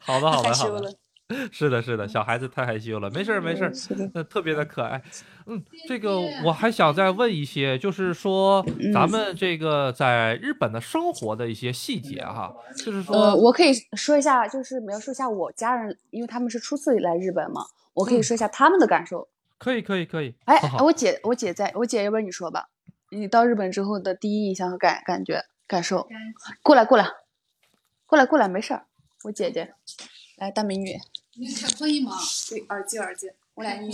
[0.00, 0.90] 好的，好的，好的害羞了。。
[1.52, 5.02] 是的，是的，小孩子太害羞了，没事儿，没事儿特别的可爱。
[5.46, 17.60] 嗯，这个我还想再问一些，就是说嗯咱们这个在日本的生活的一些细节哈，就是说，呃，我可以说一下，就是描述一下我家人，因为他们是初次来日本嘛，
[17.92, 19.28] 我可以嗯说一下他们的感受。
[19.58, 20.34] 可以，可以，可以。
[20.46, 22.68] 哎，好好我姐，我姐在，我姐，要不然你说吧，
[23.10, 26.08] 你到日本之后的第一印象和感感觉感受。
[26.62, 27.06] 过来，过来，
[28.06, 28.86] 过来，过来，没事儿。
[29.24, 29.74] 我姐姐，
[30.36, 30.96] 来，大美女，
[31.38, 31.46] 你
[31.78, 32.18] 可以吗？
[32.48, 33.90] 对，耳机，耳机，我俩音，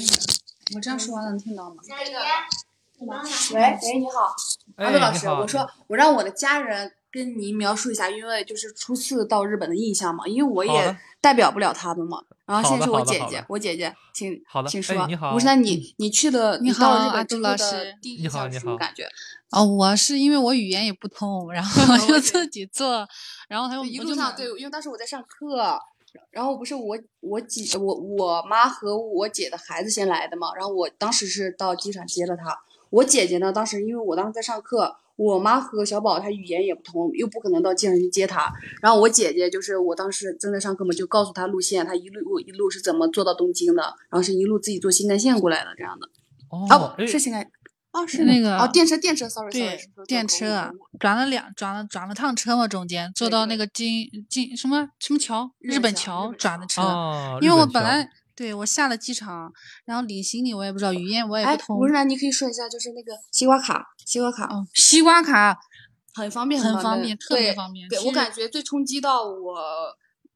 [0.74, 1.76] 我这样说话能听到吗？
[1.88, 3.08] 喂
[3.54, 4.34] 喂，你好，
[4.76, 12.22] 哎，阿杜老师，我说我让我的家人跟您描述一下，因为就是初次到日本的印象嘛，因为我也代表不了他们嘛。
[12.46, 14.96] 然后好的现在是我姐姐我姐姐，请好的请说。
[14.98, 19.06] 哎你好我说那你你去的你到日好阿杜本之后的老师第一你印象是好你好什么感觉？
[19.50, 23.06] 哦，我是因为我语言也不通，然后 我就自己做，
[23.48, 25.78] 然后还有一路上对，因为当时我在上课，
[26.30, 32.44] 然后不是我我姐我我妈和我姐的孩子先来的嘛，然后我当时是到机场接了她。
[32.90, 38.52] 我姐姐呢，当时因为我当时在上课，我妈和小宝她语言也不通，又不可能到机场去接她。
[38.80, 46.08] 然后我姐姐就是我当时正在上课嘛，就告诉她路线，她一路一路是怎么坐到东京的，然后是一路自己坐新干线过来的这样的。
[46.50, 47.50] 哦是新干，
[47.94, 59.52] 哦是那个哦电车电车，sorry 对 sorry，电车啊转了两转了转了趟车嘛，中间坐到那个金金什么什么桥，日日本本桥转的车，啊，因为我本来对我下了机场，
[59.84, 65.56] 然后领行李我也不知道语言我也哎不，通吴，然，你可以说一下，就是那个西瓜卡，西瓜卡，哦，西瓜卡
[66.14, 67.88] 很方便，很方便，特别方便。
[67.88, 69.56] 对我感觉最冲击到我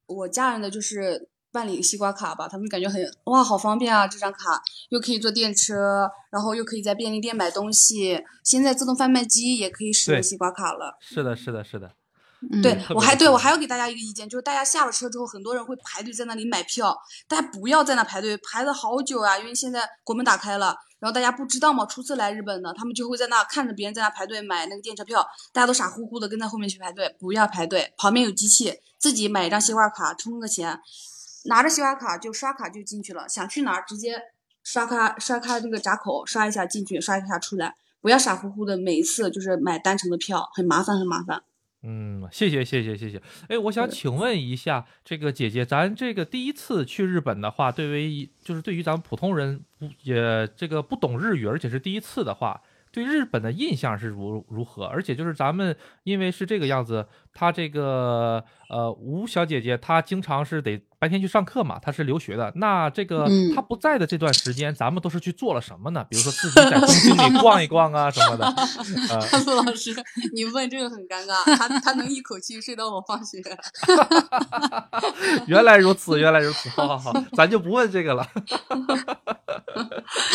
[0.05, 1.27] 我家人的就是
[1.59, 4.07] 办理西瓜卡吧，他们感觉很哇，好方便啊！
[4.07, 10.97] 这张卡又可以坐电车，然后又可以在便利店买东西，现在自动贩卖机也可以使用西瓜卡了。
[11.01, 11.91] 是的，是的，是的，
[12.63, 30.79] 对我还对我还要给大家一个意见，就是大家下了车之后，很多人会排队在那里买票，大家不要在那排队，排了好久啊，因为现在国门打开了，然后大家不知道嘛，初次来日本的，他们就会在那看着别人在那排队买那个电车票，大家都傻乎乎的跟在后面去排队，不要排队，旁边有机器，自己买一张西瓜卡，充个钱，
[31.45, 34.21] 拿着西瓜卡就刷卡就进去了，想去哪儿直接
[34.63, 41.43] 刷卡刷卡这个闸口刷一下进去，刷一下出来，不要傻乎乎的每一次就是买单程的票，很麻烦很麻烦。
[41.81, 43.21] 嗯，谢谢谢谢谢谢。
[43.47, 54.83] 哎，我想请问一下，这个姐姐，咱这个第一次去日本的话，对于就是对于咱们普通人不也这个不懂日语，而且是第一次的话，对日本的印象是如如何？
[54.83, 55.73] 而且就是咱们
[56.03, 57.07] 因为是这个样子，
[57.39, 62.51] 她这个呃吴小姐姐她经常是得白天去上课嘛，她是留学的。
[62.55, 66.05] 那这个嗯她不在的这段时间，咱们都是去做了什么呢？
[66.09, 68.45] 比如说自己在东京里逛一逛啊什么的。
[69.09, 69.95] 呃，陆老师，
[70.33, 73.37] 你问这个很尴尬，他他能一口气睡到我放学。
[75.47, 78.27] 原来如此，原来如此，好好好，咱就不问这个了。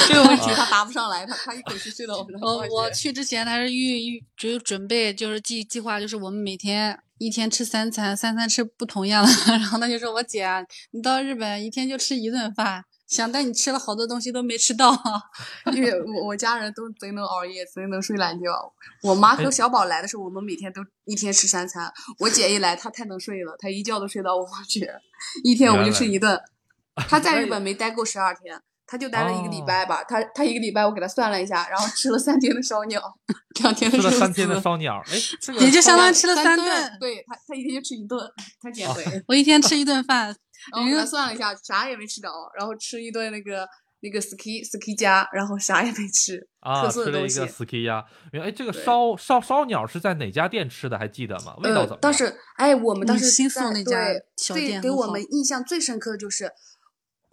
[0.09, 2.75] 这个问题他答不上来，他他一口气睡到我我放学。
[2.75, 9.33] 我去之前他是预预只准备就是计计划，就是我们每天一天吃三餐，三餐吃不同样的。
[9.47, 14.93] 然后他就说：“我姐啊，你到日本一天就吃一顿饭，想带你吃了好多东西都没吃到。
[15.73, 18.51] 因为我我家人都贼能熬夜，贼能睡懒觉。
[19.03, 21.93] 我妈和小宝来的时候，我们每天都一天吃三餐。
[22.19, 25.01] 我姐一来，她太能睡了，她一觉都睡到我放学，
[25.43, 26.41] 一天我们就吃一顿。
[27.09, 28.61] 她在日本没待够十二天。
[28.87, 33.01] 她就待了一个礼拜吧，他他一个礼拜我给他算了一下，然后吃了三天的烧鸟，
[33.62, 36.99] 两天的吃了三天的烧鸟，哎，这 个也就相当于吃了三顿顿。
[37.01, 38.20] 对他他一天就吃一顿，
[38.61, 39.03] 他减肥。
[39.27, 40.27] 我一天吃一顿饭，
[40.73, 43.66] 然后我给他算了一下，啥也没吃着，然后吃一顿那个
[44.01, 47.64] 那个 ski ski 家，然后啥也没吃，啊，特吃了一个色的东西。
[47.64, 48.05] ski 呀。
[48.33, 50.99] 原来哎，这个烧烧烧鸟是在哪家店吃的？
[50.99, 51.55] 还记得吗？
[51.62, 53.97] 味道怎么样？，呃当时哎，我们当嗯时新宿在那家
[54.53, 56.53] 对给我们印象最深刻的就是。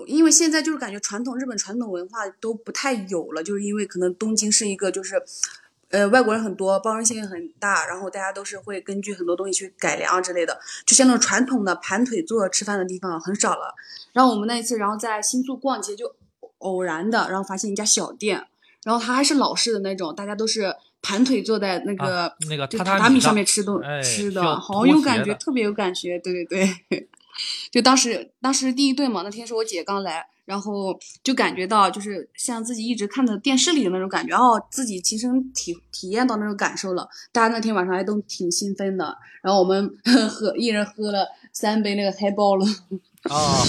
[0.08, 5.22] 因为现在就是感觉传统日本传统文化都不太有了，就是因为可能东京是一个就是，
[5.90, 13.74] 呃，外国人很多，包容性也很大，然后大家都是会根据很多东西去改良之类的，就像那种传统的盘腿坐吃饭的地方很少了。
[14.14, 16.14] 然后我们那一次，然后在新宿逛街就
[16.60, 18.48] 偶然的，然后发现一家小店，
[18.84, 27.08] 然后它还是老式的那种，大家都是盘腿坐在那个、啊那个就榻榻米上榻米上面吃东、哎吃的，好有感觉，特别有感觉，对对对。
[27.72, 37.08] 就当时当时第一顿嘛，那天是我姐刚来，然后就感觉到就是像自己一直看的电视里的那种感觉，哦，自己亲身体体验到那种感受了。
[37.32, 39.90] 大家那天晚上还都挺兴奋的，然后我们
[40.30, 42.66] 喝一人喝了三杯那个嗨爆了。
[43.24, 43.64] 啊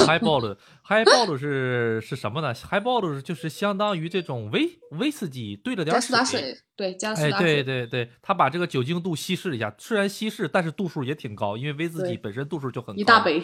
[0.93, 7.63] ，highball highball 是是什么呢？highball 就是相当于这种威威士忌兑了点加苏打水，对，加苏哎，打水。
[7.63, 13.01] 对对对，他把这个酒精度稀释一下，虽然稀释，但是度数也挺高，因为威士忌本身度数就很高。
[13.01, 13.21] 一大。
[13.21, 13.41] 杯，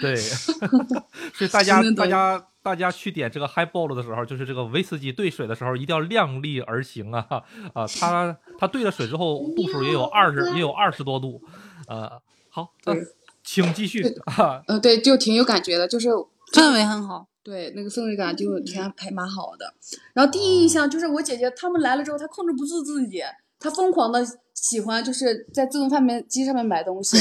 [0.00, 0.16] 对，
[1.34, 7.26] 所以大家大家大家去点这个 highball 的时候，就是这个威士忌兑水的时候，一定要量力而行啊
[7.74, 7.86] 啊！
[7.98, 11.42] 它它兑了水之后， 度数也有二十也有二十多度，
[11.86, 12.10] 呃，
[12.48, 12.94] 好，那
[13.42, 14.62] 请继续啊。
[14.68, 16.08] 嗯、对，就挺有感觉的，就是
[16.52, 17.26] 氛围很好。
[17.42, 19.72] 对，那个氛围感就挺还蛮好的。
[20.12, 23.22] 然后第一印象就是我姐姐他们来了之后，她控制不住自己，
[23.58, 27.16] 她疯狂的喜欢就是在自动贩卖机上面买东西。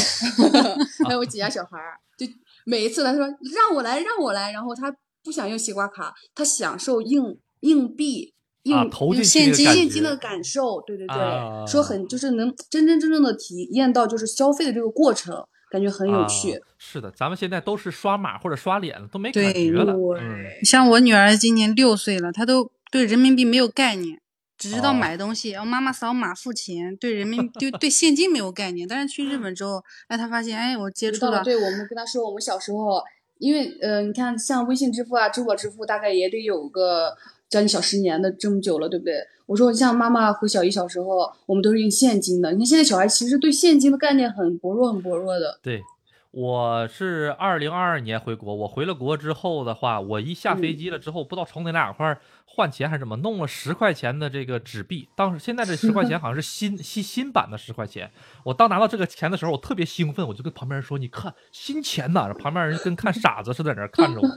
[1.06, 2.26] 还 有我姐家小孩儿，就
[2.65, 16.54] 每一次她说让我来让我来，然后她不想用西瓜卡，她享受硬硬币用投进现金现金的感受，对对对，啊说很就是能真真正正的体验到就是消费的这个过程，感觉很有趣。
[16.54, 19.94] 啊是的，咱们现在都是刷码或者刷脸了，都没对感觉了。
[19.94, 24.22] 对嗯，像我女儿今年六岁了，她都对人民币没有概念，
[24.58, 28.88] 只知道哦买东西，然后妈妈扫码付钱，对人民对对现金没有概念。
[28.88, 33.02] 但是去日本之后，哎，她发现，哎，我接触了，对我们跟她说，我们小时候，
[33.38, 37.14] 因为呃，你看像微信支付啊、支付宝支付，大概也得有个
[37.50, 39.16] 将近小十年的这么久了，对不对？
[39.48, 42.52] 我说像妈妈和小姨小时候，我们都是用现金的。
[42.52, 45.60] 你看现在小孩其实对现金的概念很薄弱、很薄弱的。
[45.64, 45.82] 对，
[46.30, 55.08] 我是二零二二年回国，我回了国之后的话，我一下飞机了之后，不知道从哪哪块儿换钱还是怎么，弄了十块钱的这个纸币。
[55.16, 58.10] 当时现在这十块钱好像是新新新版的十块钱。
[58.44, 64.28] 我当拿到这个钱的时候，我特别兴奋，我就跟旁边人说：“你看新钱呐！”旁边人跟看傻子似的在那儿看着我。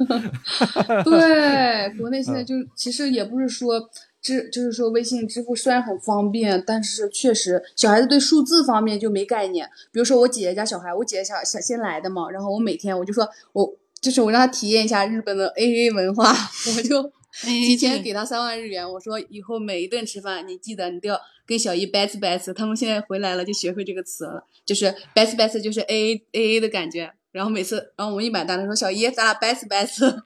[1.02, 9.68] 对，国内现在嗯就其实也不是说支，就是说微信支付虽然很方便，但是确实小孩子对数字方面就没概念。
[9.90, 13.68] 比如说我姐姐家小孩，我姐姐小小先来的嘛，然后我每天我就说我
[14.00, 16.30] 就是我让他体验一下日本的 AA 文化，
[16.76, 27.12] 我就提前给他三万日元，我说以后每一顿吃饭你记得你都要跟小姨 best best，他们现在回来了就学会这个词了，就是 best best 就是 AA AA 的感觉。
[27.30, 30.22] 然后每次，然后我们一买单，他说小姨咱俩 best best。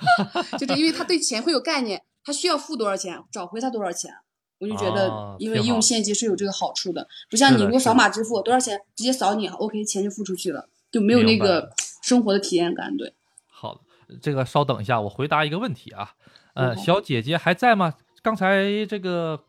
[0.58, 4.12] 就是因为他对钱会有概念，他需要付多少钱，找回他多少钱。
[4.58, 11.70] 我就觉哦得，因为用现金是有这个好处的，不像你如果扫码支付多少钱，直接扫你，OK，钱就付出去了，就没有那个
[12.02, 12.94] 生活的体验感。
[12.96, 13.14] 对，
[13.46, 13.80] 好的，
[14.20, 16.12] 这个稍等一下，我回答一个问题啊。
[16.60, 17.94] 呃，小姐姐还在吗？
[18.22, 19.44] 刚才这个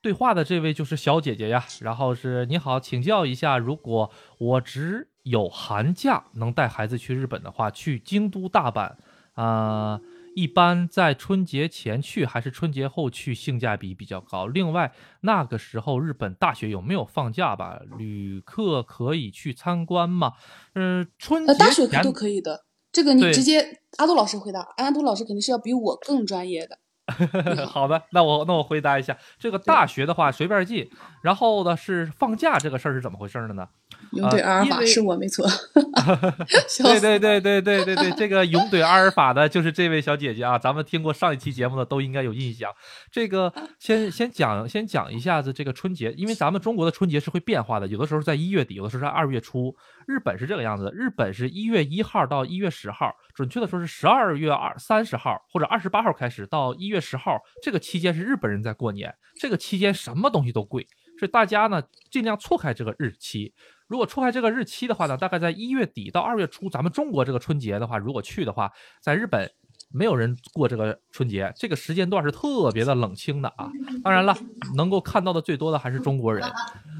[0.00, 1.64] 对话的这位就是小姐姐呀。
[1.80, 8.92] 然后是你好，请教一下，如果我只有寒假能带孩子去日本的话，去京都、大阪，
[9.34, 10.00] 啊、
[10.34, 14.46] 一般在春节前去还是春节后去性价比比较高？
[14.46, 17.80] 另外，那个时候日本大学有没有放假吧？
[17.98, 20.32] 旅客可以去参观吗？
[20.74, 22.64] 嗯、春节呃，大学课前都可以的。
[22.94, 26.78] 这个你直接阿杜老师回答，阿杜老师肯定是要比我更专业的。
[27.66, 30.88] 好的，那我那我回答一下，这个大学的话随便进，
[31.22, 33.68] 然后呢是放假这个事儿是怎么回事的呢？
[34.16, 35.46] 用对呃阿尔法是我没错。
[36.68, 42.70] 笑对死对对对对对对， 这个勇怼阿尔法的就是这位小姐姐啊，咱们听过上一期节目的都应该有印象。
[43.10, 49.74] 这个 先先讲先讲一下子这个春节，因为咱们中国的春节是会变化的，有的时候在一月底，有的时候在二月初。
[50.06, 60.86] 日本是这个样子的，日本是一月一号到一月十号，准确的说是十二月二三十号或者二十八号开始到一月十号，这个期间是日本人在过年，这个期间什么东西都贵，
[61.18, 63.54] 所以大家呢尽量错开这个日期。
[63.94, 68.68] 如果错开这个日期的话呢，大概在一月底到二月初，咱们中国这个春节的话，如果去的话，
[69.00, 69.48] 在日本
[69.92, 73.70] 没有人过这个春节，这个时间段是特别的冷清的啊。
[74.02, 74.36] 当然了，
[74.74, 76.44] 能够看到的最多的还是中国人，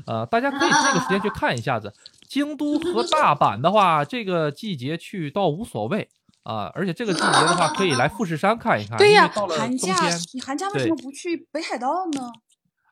[0.07, 1.93] 呃，大家可以这个时间去看一下子。
[2.29, 6.09] 京都和大阪的话，这个季节去倒无所谓
[6.45, 8.97] 啊，而且这个季节的话，可以来富士山看一看。
[8.97, 9.97] 对呀寒假
[10.33, 12.31] 你寒假为什么不去北海道呢？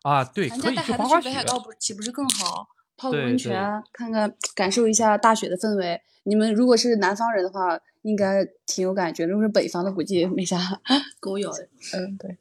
[0.03, 1.45] 啊，对，可以去北海。
[1.45, 2.67] 道不岂不是更好？
[3.03, 6.01] 泡温泉，看看感受一下大雪的氛围。
[6.23, 10.57] 你们如果是南方人的话，应该挺有感觉；如果是北方的，估计没啥
[11.19, 11.69] 狗咬的。
[11.95, 12.39] 嗯，对。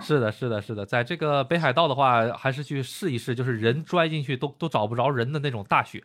[0.00, 6.02] 是的，是的，是的，在这个北海道的话，还是去试一试，就是人拽进去都都找不着人的那种大雪，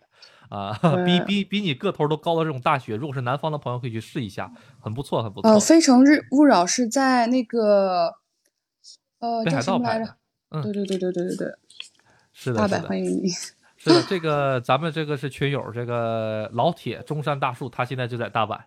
[0.50, 0.72] 啊，
[1.04, 5.50] 比比比你个头都高的这种大雪，如果是南方的朋友可以去试一下，很不错，很不错。
[5.50, 8.14] 呃，《非诚日勿扰》是在那个
[9.20, 10.18] 呃叫北海什么来着道拍的？，
[10.52, 11.48] 嗯对对对对对对对，
[12.32, 13.32] 是的，大是的，阪欢迎你。
[13.84, 18.60] 是的，这个咱们这个是群友，这个老铁中山大树，他现在就在大阪。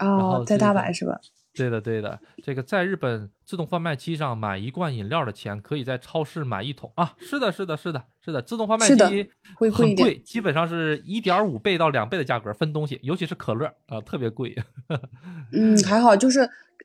[0.00, 1.20] 哦，在大阪是吧？
[1.54, 7.12] 对的，对的，这个在日本自动贩卖机上买一罐饮料的钱，可以在超市买一桶啊！
[7.18, 9.30] 是的，是的，是的，是的，自动贩卖机
[9.70, 14.56] 很贵，基本上是一点五倍到两倍的价格分东西，尤其是可乐啊、特别贵。
[15.52, 16.40] 嗯，还好，就是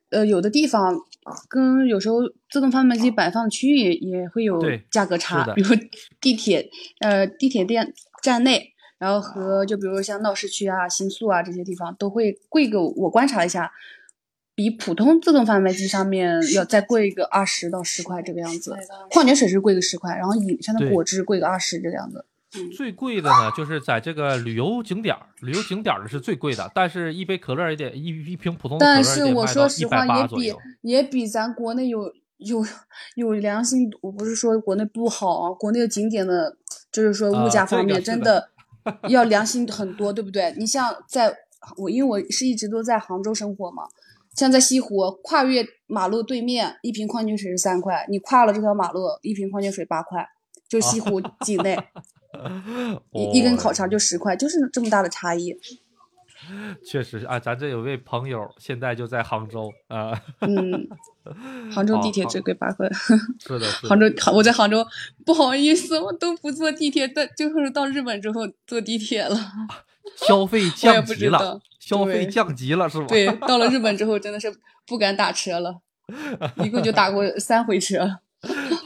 [0.10, 0.96] 呃，有的地方
[1.48, 5.76] 跟有时候自动贩卖机摆放的区域也也会有价格差，比如
[6.20, 6.70] 地铁
[7.00, 13.72] 呃地铁店站内，然后和就比如像闹市区啊、新宿啊这些地方都会贵个，我观察了一下，
[14.56, 18.76] 比普通自动贩卖机上面要再贵个二十到十块这个样子。
[19.12, 22.26] 矿泉水是贵个十块，然后饮像的果汁贵个二十这个样子。
[22.76, 30.56] 最贵的呢，就是在这个旅游景点儿，旅游景点儿的是最贵的，但是一杯可乐也得一一瓶普通的可乐但是我说实话，也比。
[30.82, 32.66] 也比咱国内有有
[33.16, 33.90] 有良心。
[34.02, 36.58] 我不是说国内不好啊，国内的景点的，
[36.92, 38.50] 就是说啊物价方面真的
[39.10, 40.54] 要良心很多，对不对？
[40.58, 41.36] 你像在
[41.78, 43.84] 我因为我是一直都在杭州生活嘛，
[44.34, 50.26] 像在西湖跨越马路对面一瓶矿泉水是三块，你跨了这条马路一瓶矿泉水八块，
[50.70, 51.78] 就西湖境内、
[53.14, 55.56] 一一根烤哦肠就十块，就是这么大的差异。
[56.84, 60.88] 确实啊，咱这有位朋友现在就在杭州啊，嗯，
[61.72, 62.90] 杭州地铁好最贵八块。
[63.40, 64.84] 是的， 杭州，杭我在杭州，
[65.26, 69.38] 不好意思，我都不坐地铁，但就是到日本之后坐地铁了。
[70.16, 73.06] 消费 降级了消费降级了是吧？
[73.08, 74.52] 对，到了日本之后真的是
[74.88, 75.82] 不敢打车了，
[76.64, 78.20] 一共就打过三回车，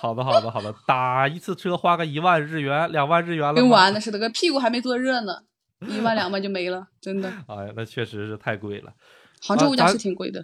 [0.03, 3.69] 好的，好的，好的，打一次车花个一万日元、两万日元了跟？
[3.69, 5.33] 玩的似的，个屁股还没坐热呢，
[5.87, 7.29] 一万两万就没了，真的。
[7.47, 8.91] 哎呀，那确实是太贵了。
[9.41, 10.43] 杭州物价是挺贵的。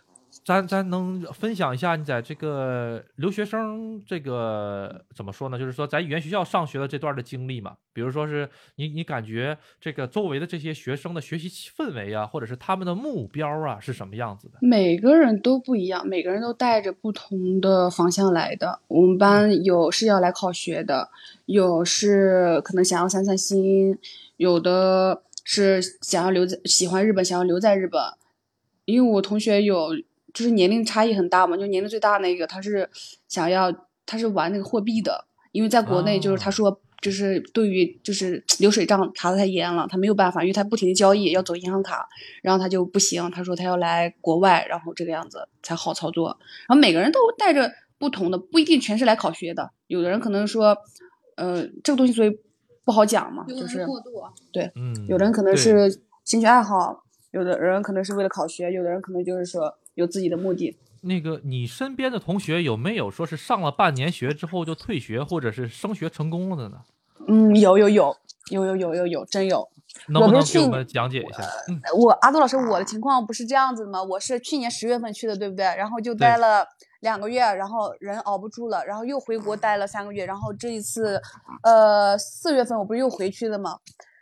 [0.50, 5.60] 咱咱能分享一下你在这个留学生这个怎么说呢？
[5.60, 14.58] 就是说在语言学校上学的这段的经历嘛，比如说是你你感觉这个周围的这些学生的学习氛围啊，或者是他们的目标啊是什么样子的？
[14.62, 18.80] 每个人都不一样，每个人都带着不同的方向来的。
[18.88, 21.10] 我们班有是要来考学的，
[21.46, 23.96] 有是可能想要散散心，
[24.38, 28.02] 有的是想要留在喜欢日本，想要留在日本。
[28.86, 29.90] 因为我同学有
[30.34, 32.90] 就是年龄差异很大嘛，就年龄最大那个他是
[33.28, 33.74] 想要
[34.06, 42.08] 他是玩那个货币的，因为在国内就是他哦说就是对于就是流水账查的太严了，他没有办法，因为他不停的交易要走银行卡，
[42.42, 46.38] 然后他就不行，他说他要来国外，然后这个样子才好操作。
[46.68, 50.78] 然后每个人都带着不同的，不一定全是来考学的，有的人可能说，
[51.36, 52.38] 呃，这个东西所以
[52.84, 54.22] 不好讲嘛，就是过度
[54.52, 54.70] 对。
[54.76, 60.78] 嗯，有的人可能是兴趣爱好，有的人可能是为了考学，有的人可能就是说有自己的目的。
[61.02, 66.82] 那个你身边的同学有没有说是上了半年学之后就退学，或者是升学成功了的呢？
[67.28, 68.16] 嗯，有有有
[68.52, 69.70] 有有有有有，真有。
[70.08, 71.42] 能不能给我们讲解一下？
[71.68, 74.02] 嗯，我阿杜老师，我的情况不是这样子的吗？
[74.04, 75.66] 我是去年十月份去的，对不对？
[75.66, 76.66] 然后就待了
[77.02, 81.20] 两个月，然后人熬不住了，然后又回国待了三个月，然后这一次，
[81.64, 83.80] 呃，四月份我不是又回去了吗？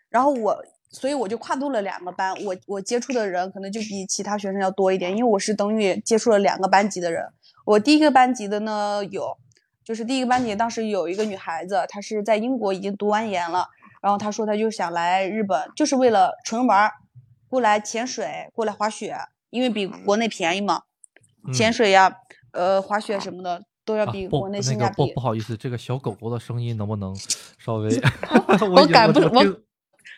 [0.09, 0.57] 然后我，
[0.89, 7.25] 所以我就跨度了两个班，我我接触的人可能就比其他学生要多一点，因为我是等于接触了两个班级的人。
[7.65, 9.37] 我第一个班级的呢有，
[9.83, 13.67] 就是第一个班级当时有一个女孩子，她是在英国已经读完研了。
[14.01, 16.91] 然后她说她就想来日本，就是为了纯玩儿，
[17.49, 19.17] 过来潜水，过来滑雪，
[19.49, 20.83] 因为比国内便宜嘛，
[21.53, 22.15] 潜嗯水呀，
[22.53, 25.13] 呃，滑雪什么的都要比国内那个不性价比。
[25.13, 27.13] 不好意思，这个小狗狗的声音能不能
[27.57, 27.89] 稍微？
[28.61, 29.43] 我 我已经赶不我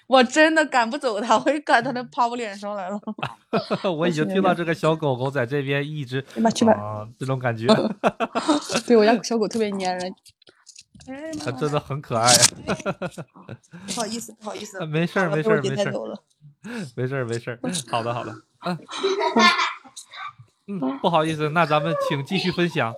[0.08, 3.00] 我真的赶不走它，我一赶它就趴我脸上来了。
[3.92, 7.68] 我已经听到这个小狗狗在这边一直去吧去吧啊，这种感觉，
[8.88, 10.14] 对我家小狗特别粘人。
[11.08, 12.32] 哎它真的很可爱。
[13.88, 16.22] 不好意思，不好意思，没事儿没事儿没事儿给带走了。
[16.96, 17.60] 没事儿没事儿，
[17.90, 18.32] 好的好的，
[18.66, 18.78] 嗯
[20.68, 22.94] 嗯，不好意思，那咱们请继续分享。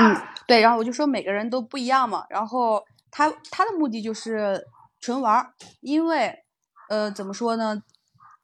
[0.00, 4.64] 嗯，对，然后我就说每个人都不一样嘛，然后他他的目的就是
[5.00, 6.44] 纯玩儿，因为
[6.88, 7.82] 呃怎么说呢，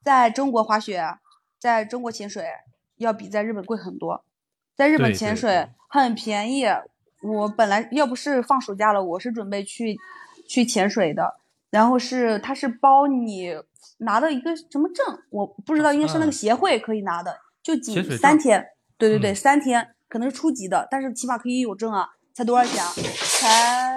[0.03, 1.03] 在中国滑雪，
[1.59, 2.45] 在中国潜水
[2.97, 4.25] 要比在日本贵很多，
[4.77, 6.67] 在日本潜水很便宜，
[7.23, 9.97] 我本来要不是放暑假了，我是准备去
[10.49, 11.35] 去潜水的，
[11.71, 13.55] 然后是他是包你
[13.99, 16.27] 拿到一个什么证，我不知道，应该是那啊。
[16.27, 18.65] 个协会可以拿的，就潜仅三天，
[18.99, 19.35] 对对对，嗯。
[19.35, 22.93] 三天可能是初级的，但是起码可以有证啊，才多少钱啊？
[23.41, 23.94] 才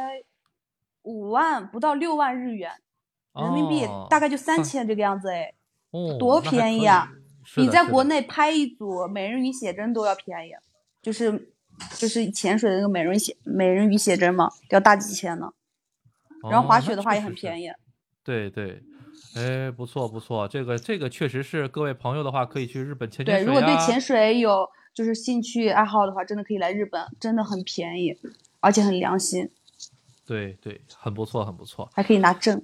[1.07, 2.69] 五万不到六万日元，
[3.33, 5.53] 人民币哦大概就三千这个样子哎，
[5.91, 7.09] 哦，多便宜啊！
[7.55, 10.51] 你在国内拍一组美人鱼写真都要便宜，
[11.01, 11.49] 就是
[11.95, 15.53] 就是潜水的那个美人鱼写美人鱼写真嘛，要大几千呢。
[16.49, 17.33] 然后滑哦雪的话也很。
[17.33, 17.69] 便宜。
[18.23, 18.83] 对对，
[19.35, 28.17] 哎，不错不错，这个这个确实是各位朋友的话，可以去日本潜潜对，水如果对啊潜水有就是兴趣爱好的话，真的可以来日本，真的很便宜，
[28.59, 29.49] 而且很良心，
[30.27, 31.89] 对对，很不错很不错。
[31.93, 32.61] 还可以拿证。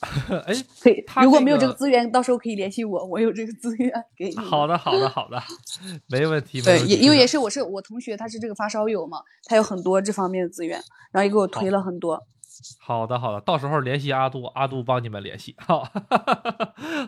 [0.46, 4.36] 哎，可以，如果没有这个个资源，到时候可以联系我，我有这个资源给你。
[4.36, 5.38] 好的好的好的，
[6.08, 6.62] 没问题。
[6.62, 10.82] 对，也因为也是是我是我同学，他是这个发烧友嘛，他有很多这方面的资源，
[11.12, 12.18] 然后也给我推了很多。
[12.78, 15.54] 好的好的，到时候联系阿杜，阿杜帮你们联系。
[15.58, 15.86] 好，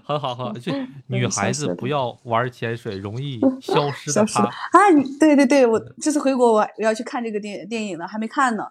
[0.04, 0.52] 很 好很好。
[0.52, 0.70] 就
[1.06, 4.38] 女孩子不要玩潜水，容易消失的消失。
[4.38, 4.90] 啊！
[4.94, 8.66] 你对对对，我这次回国我我要去看这个电电影呢，还没看呢。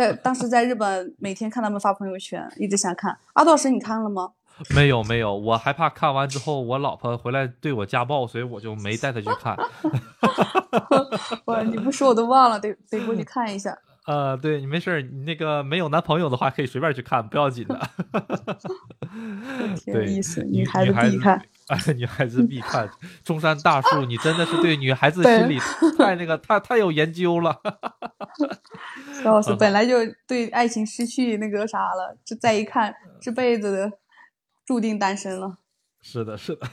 [0.00, 3.14] 在当时在日本，每天看他们发朋友圈，一直想看。
[3.34, 4.30] 阿杜老师，你看了吗？
[4.74, 9.54] 没有没有，我害怕看完之后我老婆回来对我家暴，所以我就没带她去看。
[11.44, 13.76] 我你不说我都忘了，得得过去看一下。
[14.06, 17.78] 呃，对你没事儿，你那个没有男朋友的话可以随便去看，不要紧的。
[19.76, 21.42] 挺有对意思，女女孩子女孩子必看。
[21.70, 22.90] 哎， 女孩子必看
[23.24, 25.58] 中山大树，你真的是对女孩子心理
[25.96, 27.60] 太那个 太太有研究了。
[29.22, 29.52] 笑死！
[29.52, 33.92] 嗯本来就对爱情失去那个啥了，这再一看，这辈子的
[34.66, 35.58] 注定单身了。
[36.02, 36.66] 是的，是的。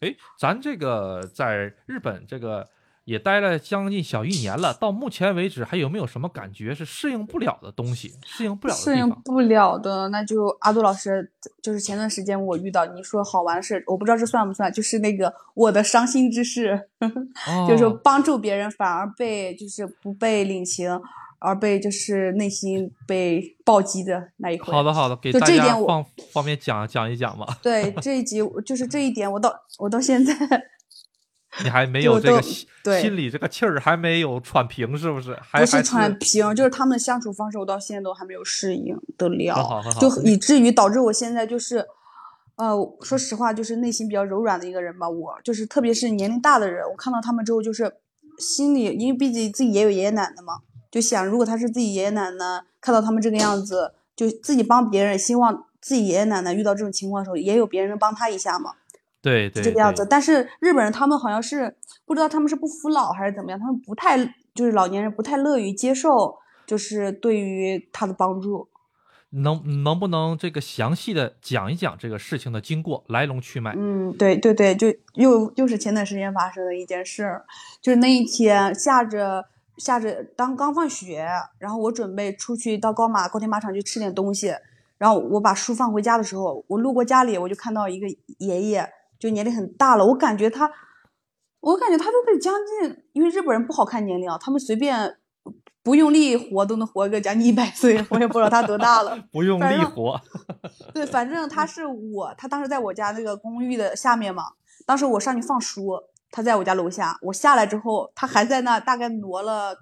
[0.00, 2.68] 哎，咱这个在日本这个
[3.06, 8.12] 也待了将近小一年了，到目前为止还有没有什么感觉是适应不了的东西？
[8.24, 8.96] 适应不了的适？
[8.98, 11.30] 应不了的，那就阿杜老师，
[11.62, 16.88] 就是前段时间我遇到你说好玩的事，我不知道这算不算，就是那个我的伤心之事，
[17.68, 21.00] 就是帮助别人反而被就是不被领情，
[21.38, 24.72] 而被就是内心被暴击的那一回。
[24.72, 27.46] 好的，好的，给大家方方便讲讲一讲吧。
[27.62, 30.34] 对这一集就是这一点，我到我到现在
[31.62, 35.36] 你还没有这个心对心里这个气儿还没有喘平，是不是？
[35.40, 41.86] 还不是喘平，就是他们的相处方式，我到现在都还没有适应得很了好很，好就以至于导致我现在就是，
[42.56, 45.08] 呃，说实话，就是内心比较柔软的一个人吧。
[45.08, 47.96] 我就是特别是年龄大的人，我看到他们之后，就是
[48.38, 58.72] 心里，因为毕竟自己也有爷爷奶奶嘛，就想如果他是自己爷爷奶奶，看到他们这个样子，就自己帮别人，希望自己爷爷奶奶遇到这种情况的时候，也有别人能帮他一下嘛。
[59.26, 60.06] 对对这个样子。
[60.08, 64.16] 但是日本人他们好像是不知道他们是不服老还是怎么样，他们不太
[64.54, 68.68] 就是老年人不太乐于接受，就是对于他的帮助。
[69.30, 73.74] 能能不能这个详细的讲一讲这个事情的经过、来龙去脉？
[73.76, 77.42] 嗯，对对对，就又又是前段时间发生的一件事，
[77.82, 79.44] 就是那一天下着
[79.76, 81.26] 下着，当刚放学，
[81.58, 84.54] 然后我准备出去到高马高铁马场去吃点东西，
[84.96, 88.06] 然后我把书放回家的时候，我路过家里，我就看到一个
[88.38, 88.88] 爷爷，
[89.18, 90.70] 就年龄很大了，我感觉他，
[91.60, 95.16] 我感觉他都得将近，因为日本人不好看年龄啊，他们随便
[95.82, 99.16] 不用力活都能活个将近一百岁，我也不知道他多大了。
[99.32, 100.20] 不用力活，
[100.92, 104.44] 对，反正他是我，他当时在我家那个公寓的下面嘛。
[104.84, 105.98] 当时我上去放书，
[106.30, 107.18] 他在我家楼下。
[107.22, 109.76] 我下来之后，他还在那，大概挪了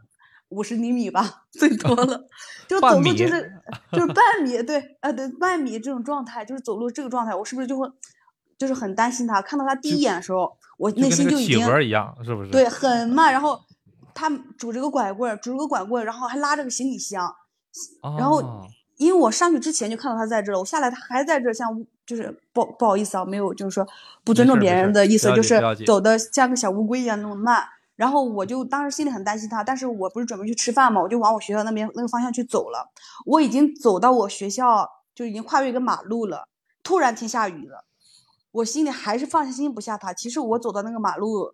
[0.49, 2.27] 五十厘米吧，最多了。
[2.69, 3.53] 就走路就是
[3.93, 7.87] 就是半米，对，呃，对，半米这种状态，就是走路这个状态，我是不是就会
[8.59, 9.41] 就是很担心他？
[9.43, 12.51] 看到他第一眼的时候，我内心就已经鹅一样，是不是？
[12.51, 13.33] 对，很慢。
[13.33, 13.61] 然后
[14.15, 17.35] 他拄着个拐棍，拄着个拐棍，然后还拉着个行李箱。
[18.19, 21.69] 然后哦因为我上去之前就看到他在这了，我下来他还在这，像
[22.07, 23.85] 就是不不好意思啊，没有就是说
[24.23, 27.65] 不尊重别人的意思，就是走的像个小乌龟一样那么慢。
[27.97, 32.89] 然后我就当时心里很担心他，但是我不是准备去吃饭嘛，我就往我学校那边那个方向去走了。
[33.27, 36.49] 我已经走到我学校，就已经跨越一个马路了，
[36.85, 37.85] 突然天下雨了，
[38.55, 40.13] 我心里还是放下心不下他。
[40.13, 41.53] 其实我走到那个马路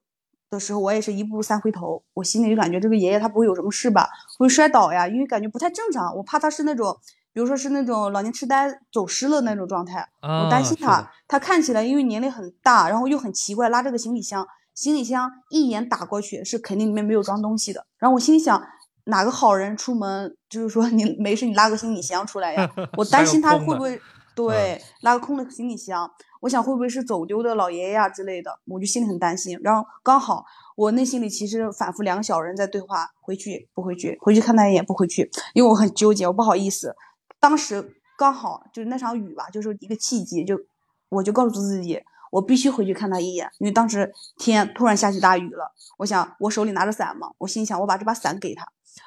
[0.50, 6.94] 的时候，我也是一步三回头，我心里就感觉这个爷爷他不会有什么事吧，会摔倒呀，因为感觉不太正常，我怕他是那种，
[7.32, 10.92] 比如说是那种老年痴呆走失了那种状态，我担心他。
[10.92, 14.44] 啊他看起来因为年龄很大，然后又很奇怪，拉这个行李箱，
[14.74, 17.86] 行李箱一眼打过去是肯定里面没有装东西的。
[17.98, 18.60] 然后我心里想，
[19.04, 22.68] 哪个好人出门就是说你没事你拉个行李箱出来呀？
[22.98, 24.00] 我担心他会不会
[24.34, 26.10] 对拉个空的行李箱，
[26.40, 29.58] 我想会不会是走丢的老爷爷呀之类的，我就心里很担心。
[29.62, 30.44] 然后刚好
[30.76, 36.94] 我内心里其实反复两个小人在对话，回去不回去，回去看他一眼不回去，因为我很纠结，我不好意思。
[37.38, 40.58] 当时刚好就是那场雨吧，就是一个契机，就
[41.08, 45.72] 我就告诉自己，我必须回去看他一眼，因为当时天突然下起大雨了。
[45.98, 48.66] 我想我手里拿着伞嘛，我心想我把这把伞给他，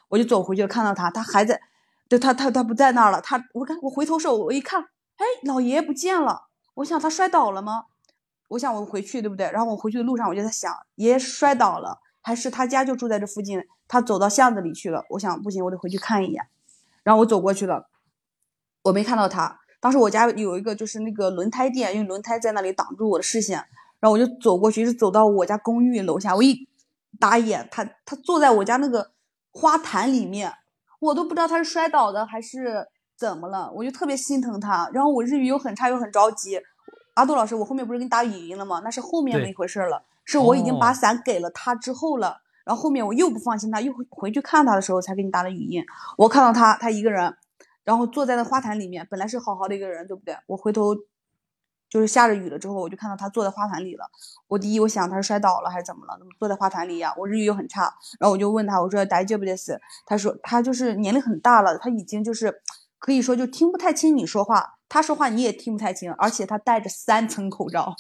[0.10, 1.60] 我就走回去看到他，他还在，
[2.08, 4.84] 就他他他不在那儿了，他我看我回头时候我一看，
[5.24, 7.86] 哎，老爷爷不见了，我想他摔倒了吗？
[8.50, 9.50] 我想我回去对不对？
[9.52, 15.06] 然后我回去的路上我就在想，爷爷摔倒了，还是他家就住在这附近，他走到巷子里去了？
[15.12, 16.44] 我想不行，我得回去看一眼。
[17.04, 17.88] 然后我走过去了，
[18.84, 19.60] 我没看到他。
[19.80, 23.58] 当时我家有一个就是那个轮胎店，因为轮胎在那里挡住我的视线，
[24.00, 26.36] 然后我就走过去，一直走到我家公寓楼下。
[26.36, 26.68] 我一
[27.20, 29.12] 打眼，他他坐在我家那个
[29.52, 30.54] 花坛里面，
[31.00, 32.88] 我都不知道他是摔倒的还是
[33.24, 34.90] 怎么了，我就特别心疼他。
[34.92, 36.60] 然后我日语又很差，又很着急。
[37.14, 38.82] 阿杜老师，我后面不是给你打语音了吗？
[38.84, 42.42] 那是后面的一回事了，是我已经把哦伞给了他之后了。
[42.66, 45.82] 然后后面我又不放心他，又回回去看他的时候才给你打的语音。
[46.18, 47.34] 我看到他，他一个人，
[47.86, 50.36] 然后坐在那花坛里面，本来是好好的一个人，对不对？
[50.48, 50.94] 我回头
[51.90, 54.06] 就是下着雨了之后，我就看到他坐在花坛里了。
[54.48, 57.14] 我第一我想他是摔倒了还是怎么了，怎么坐在花坛里呀？
[57.18, 57.84] 我日语又很差，
[58.20, 59.78] 然后我就问他，我说大丈夫です？
[60.08, 62.62] 他说他就是年龄很大了，他已经就是
[63.04, 67.94] 可以说就听不太清你说话，他说话你也听不太清，而且他戴着三层口罩，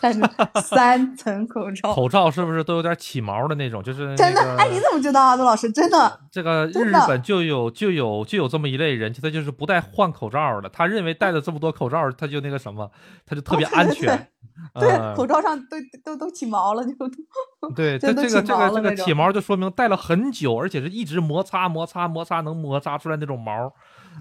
[0.00, 0.22] 戴着
[0.62, 3.82] 三层口罩， 口罩是不是都有点起毛的那种？
[3.82, 5.70] 就是真的，哎，你怎么知道啊，杜老师？
[5.70, 12.90] 真的，这个日本就有就有就有这么一类人，他就是不带换口罩的，他认为戴了这么多口罩，他就那个什么，
[13.26, 14.28] 他就特别 安全。
[14.72, 17.10] 对，呃口罩上都都都起毛了，就都
[17.76, 23.70] 对，这这个这个这个起毛就说明戴了很久，而且是一直摩擦摩擦摩擦，能摩擦出来那种毛。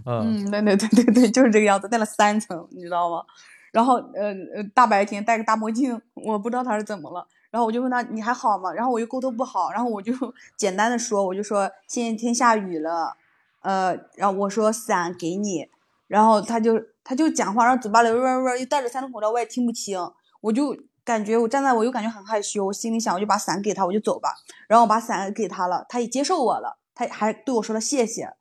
[0.06, 3.24] 嗯，对对对对对，就是这个样子，戴了三层，你知道吗？
[3.72, 7.28] 然后呃呃，大白天戴个大墨镜，我不知道他是怎么了。
[7.52, 8.72] 然后我就问他你还好吗？
[8.74, 10.14] 然后我又沟通不好，然后我就
[10.58, 13.16] 简单的说，我就说现在天下雨了，
[13.62, 15.68] 呃，然后我说伞给你，
[16.08, 20.00] 然后他就他就讲话，然后嘴巴里喂喂又戴着三层口罩，我也听不清，
[20.42, 24.36] 我就感觉我站在我又感觉很害羞，我心里想我就把伞给他，我就走吧。
[24.68, 28.34] 然后我把伞给他了，他也接受我了，他还对我说了谢谢。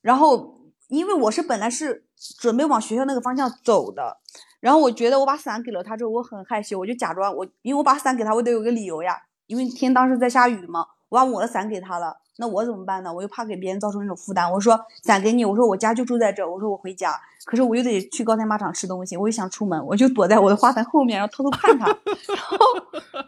[0.00, 0.53] 然后
[0.88, 2.04] 因为我是本来是
[2.38, 4.18] 准备往学校那个方向走的，
[4.60, 13.12] 然后我觉得我把伞给了他之后，我很害羞，我就假装我，因为我把伞给他，我得有个理由呀，因为天当时在下雨嘛，我把我的伞给他了，那我怎么办呢？
[13.12, 17.14] 我又怕给别人造成那种负担，我说伞给你，我说我家就住在这儿，我说我回家，
[17.44, 22.56] 可是我又得去高天马场吃东西，我又想出门，我就躲在我的花坛后面，然后偷偷看他，然后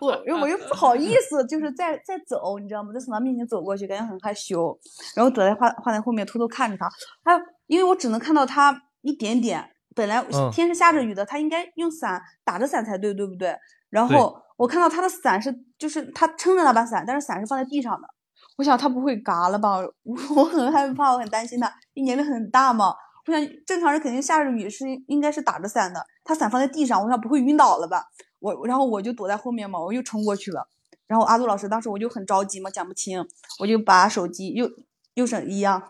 [0.00, 2.92] 我我又不好意思，就是再再走，你知道吗？
[2.92, 4.76] 在从他面前走过去，感觉很害羞，
[5.14, 6.90] 然后躲在花花坛后面偷偷看着他，
[7.24, 7.38] 还有
[7.68, 13.56] 因为我只能看到他一点点，本来嗯天是下着雨的，他应该用伞打着伞才对，对不对？
[13.88, 18.08] 然后我看到他的伞是，就是他撑着那把伞，但是伞是放在地上的。
[18.56, 19.76] 我想他不会嘎了吧？
[19.78, 19.88] 我
[20.36, 22.94] 我很害怕，我很担心他，因为年龄很大嘛。
[23.26, 28.04] 我想正常人肯定下着雨是应该是打着伞的，他伞放在地上，我想不会晕倒了吧？
[28.38, 30.68] 我然后我就躲在后面嘛，我又冲过去了。
[31.06, 33.26] 然后阿杜老师当时我就很着急嘛，讲不清，
[33.58, 34.70] 我就把手机又
[35.14, 35.82] 又省一样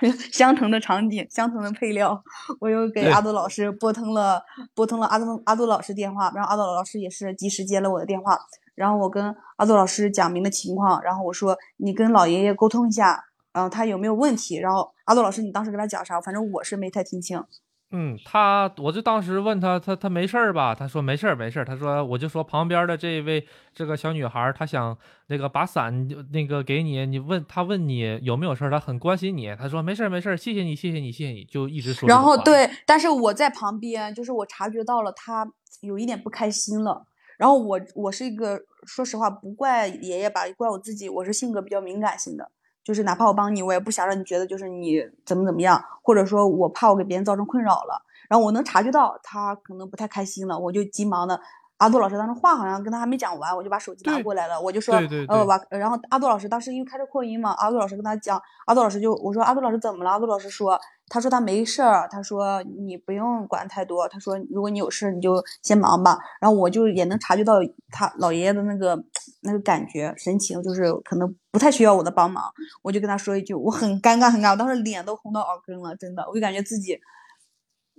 [0.32, 2.22] 相同的场景，相同的配料，
[2.58, 4.42] 我又给阿杜老师拨通了
[4.74, 8.38] 拨通了阿杜阿杜老师电话，然后阿杜老师也是及时接了我的电话，
[8.80, 13.22] 然后我跟阿杜老师讲明了情况，然后我说你跟老爷爷沟通一下，
[13.52, 16.18] 然后他有没有问题，然后阿杜老师你当时跟他讲啥？
[16.18, 17.44] 反正我是没太听清。
[17.92, 20.74] 嗯，他我就当时问他，他他没事儿吧？
[20.74, 21.64] 他说没事儿没事儿。
[21.64, 29.54] 他说我就说旁边的这位这个小女孩，她想那个把伞那个给你，你问她问你有没有事儿，她很关心你。
[29.56, 35.46] 他说没事儿没事儿，谢谢你谢谢你谢谢你，就一直说然后对，但是我在旁边，就是我察觉到了他
[35.82, 37.06] 有一点不开心了。
[37.40, 42.50] 然后我我是一个，说实话不怪爷爷吧，怪我自己，我是性格比较敏感型的，
[42.84, 48.04] 就是哪怕我帮你，我也不想让你觉得就是你怎么怎么样，或者说我怕我给别人造成困扰了。
[48.28, 51.40] 然后我能察觉到他可能不太开心了，我就急忙的。
[51.78, 60.10] 阿杜老师当时话好像跟他还没讲完，我就把手机拿过来了，我就说，对对对呃，把，然后阿杜老师当时因为开着扩音嘛，阿杜老师跟他讲，阿杜老师就我说阿杜老师怎么了？
[60.10, 60.78] 阿杜老师说，
[61.10, 66.16] 他说他没事儿，他说你不用管太多，他说如果你有事你就先忙吧。
[66.40, 67.54] 然后我就也能察觉到
[67.90, 68.98] 他老爷爷的那个
[69.42, 72.44] 那个感觉神情，就是可能不太需要我的帮忙，
[72.82, 76.98] 我就跟他说一句，我很尴尬很尴尬，我当时脸都红到耳根了，真的，我就感觉自己。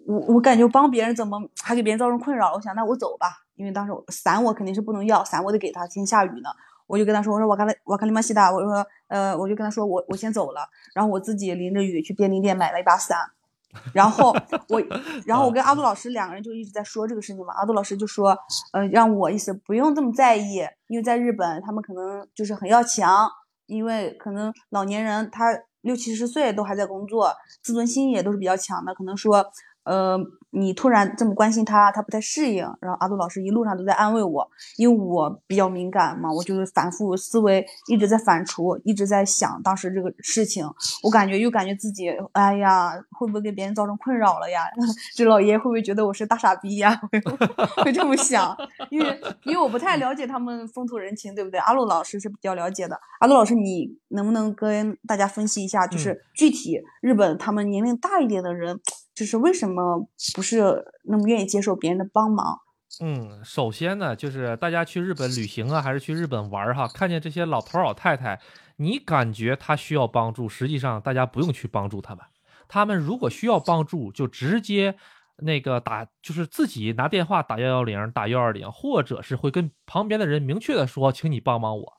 [0.07, 2.55] 我我感觉帮别人怎么还给别人造成困扰了？
[2.55, 6.49] 我想那我走吧，因为当时伞我肯定是不能要，伞我得给他，天下雨呢。
[6.91, 13.17] 我就跟他说，我说我刚才我看你妈西达，我说呃，我就跟他说我我先走了，然后我自己淋着雨去便利店买了一把伞，
[13.93, 14.35] 然后
[14.67, 14.81] 我
[15.25, 18.37] 然后我跟阿杜老师两个人就一直在说这个事情嘛，阿杜老师就说，
[18.73, 23.29] 呃，让我意思不用这么在意，因为在日本他们可能就是很要强，
[23.67, 27.33] 因为可能老年人他六七十岁都还在工作，
[27.63, 29.49] 自尊心也都是比较强的，可能说。
[29.83, 30.17] 呃，
[30.51, 32.63] 你突然这么关心他，他不太适应。
[32.79, 40.65] 然后阿杜老师一路上都在安慰我，因为我比较敏感嘛，我就是反复思维，一直在反刍，一直在想当时这个事情。
[41.03, 44.65] 我感觉又感觉自己，哎呀，会不会给别人造成困扰了呀？
[45.15, 46.95] 这老爷会不会觉得我是大傻逼呀？
[47.11, 47.19] 会
[47.83, 48.55] 会这么想，
[48.91, 51.59] 因为因为我不太了解他们风土人情，对不对？
[51.61, 52.99] 阿杜老师是比较了解的。
[53.19, 58.79] 阿杜老师，你能不能跟大家分析一下，就是具体日本他们年龄大一点的人？
[59.13, 62.59] 就是为什么不是那么愿意接受别人的帮忙？
[62.99, 68.39] 嗯，首先呢，就是大家去日本旅行啊，还是去日本玩哈，看见这些老头老太太，
[68.75, 72.25] 你感觉他需要帮助，实际上大家不用去帮助他们。
[72.67, 74.95] 他们如果需要帮助，就直接
[75.37, 81.93] 那个打，就是自己拿电话打幺幺零，打幺二零，或者是会跟旁边的人明确的说，请你帮帮我。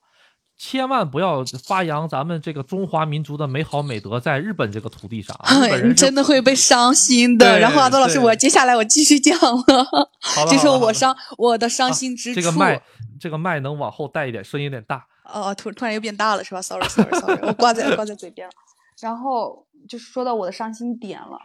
[0.57, 5.37] 千万不要发扬咱们这个中华民族的美好美德，在日本这个土地上，
[5.83, 7.59] 你真的会被伤心的。
[7.59, 9.87] 然后阿多老师，我接下来我继续讲了，
[10.49, 12.39] 这是我伤我的伤心之处。
[12.39, 12.81] 这个麦，
[13.19, 15.05] 这个麦能往后带一点，声音有点大。
[15.25, 18.53] 哦，突突然又变大了是吧？Sorry Sorry Sorry， 我挂在挂在嘴边了。
[19.01, 21.37] 然后就是说到我的伤心点了，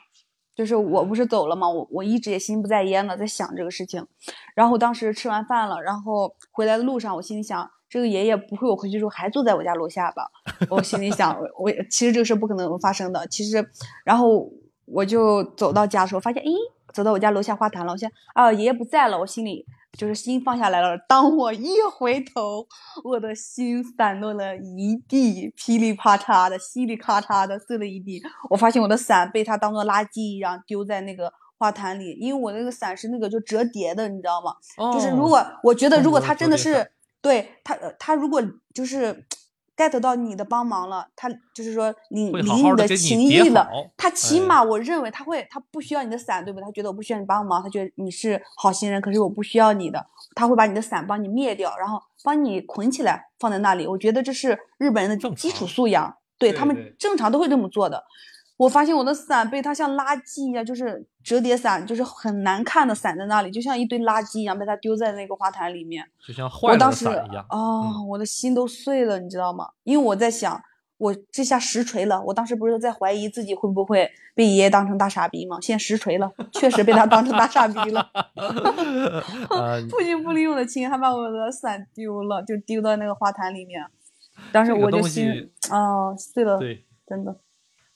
[0.54, 1.68] 就是我不是走了吗？
[1.68, 4.04] 我我一直也心不在焉的在想这个事情。
[4.54, 10.28] 然后当时吃完饭了，然后回来的路上，我心里想，这个爷爷不会我回去之后还坐在我家楼下吧？
[10.68, 13.26] 我心里想，我其实这个事不可能发生的。
[13.28, 13.66] 其实，
[14.04, 14.50] 然后
[14.84, 16.54] 我就走到家的时候，发现，咦，
[16.92, 17.92] 走到我家楼下花坛了。
[17.92, 19.64] 我想，啊，爷爷不在了，我心里
[19.96, 20.98] 就是心放下来了。
[21.08, 22.66] 当我一回头，
[23.04, 28.22] 我的心散落了一地，噼里啪嚓的，稀里咔嚓的碎了一地。
[28.50, 34.52] 我发现我的伞被他当做垃圾一样丢在那个花坛里，因为我那个伞是那个就折叠的，你知道吗？
[34.92, 36.90] 就是如哦果我觉得，如果他真的是
[37.28, 39.26] 对他，呃他如果就是
[39.76, 43.68] get 到你的帮忙了，他就是说领会领你的情谊了，
[43.98, 46.64] 他起哎码我认为他会，他不需要你的伞，对不对？
[46.64, 53.86] 他觉得我不需要你帮忙，他觉得你是好心人，可是我不需要你的，他会把你的伞帮你灭掉，然后帮你捆起来放在那里。
[53.86, 58.02] 我觉得这是日本人的基础素养，对他们正常都会这么做的。
[58.58, 66.04] 我发现我的伞被他像垃圾一样，就是折叠伞，就是很难看的伞在那里，就像一堆垃圾一样被他丢在那个花坛里面。
[66.26, 67.46] 就像坏了的我当时伞一样。
[67.48, 69.68] 哦，嗯我的心都碎了，你知道吗？
[69.84, 70.60] 因为我在想，
[70.96, 72.20] 我这下实锤了。
[72.26, 75.58] 我当时不是在怀疑自己会不会被爷爷当成大傻逼吗？
[75.60, 78.10] 现在实锤了，确实被他当成大傻逼了。
[79.50, 83.86] 呃 不仅不理我的情，还把我的伞丢了，就丢到那个花坛里面。
[84.50, 87.36] 当时我就东西心啊、碎了，对，真的。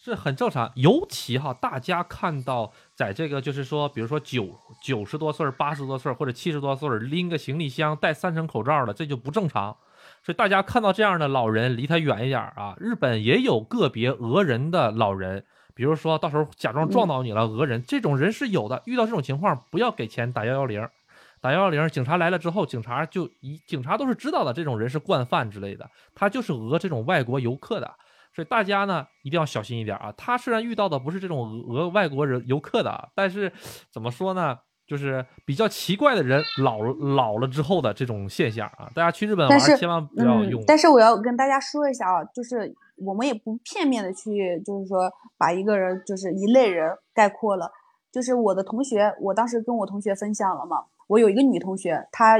[0.04, 0.72] 是很正常。
[0.74, 4.48] 尤其哈，大家看到在这个就是说，比如说九
[4.82, 9.76] 九十多岁儿、八十多岁儿或者七十多岁儿拎个行李箱、戴三层口罩的，这就不正常。
[10.24, 12.74] 所以大家看到这样的老人，离他远一点儿啊。
[12.78, 18.82] 日本也有个别讹人的老人，比如说到时候假装撞到你了，讹人，这种人是有的。
[18.86, 20.88] 遇到这种情况，不要给钱，打幺幺零。
[21.40, 27.92] 打幺幺零，警察来了之后，警察就一警察都是知道的，这种人是惯犯之类的，他就是讹这种外国游客的。
[28.34, 30.12] 所以大家呢一定要小心一点啊！
[30.16, 33.52] 他虽然遇到的不是这种俄俄外国人游客的啊，但是
[33.92, 40.62] 怎么说呢，就是比较奇怪的人老老了之后的这种现象啊，大家去日本玩千万不要用。
[40.62, 40.64] 嗯。
[40.66, 47.70] 但是我要跟大家说一下啊，就是我们也不片面的去，就是说把一个人就是一类人概括了。
[48.10, 52.36] 就是我的同学，我当时跟我同学分享了嘛，我有一个女同学，她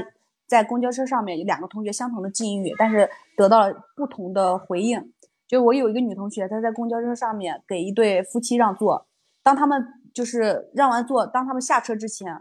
[0.47, 5.13] 在公交车上面有两个同学相同的境遇，但是得到了不同的回应。
[5.53, 9.07] 就我有一个女同学，她在公交车上面给一对夫妻让座，
[9.43, 12.41] 当他们就是让完座，当他们下车之前，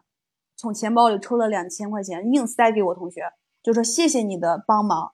[0.55, 5.11] 从钱包里抽了两千块钱，硬塞给我同学，就说谢谢你的帮忙，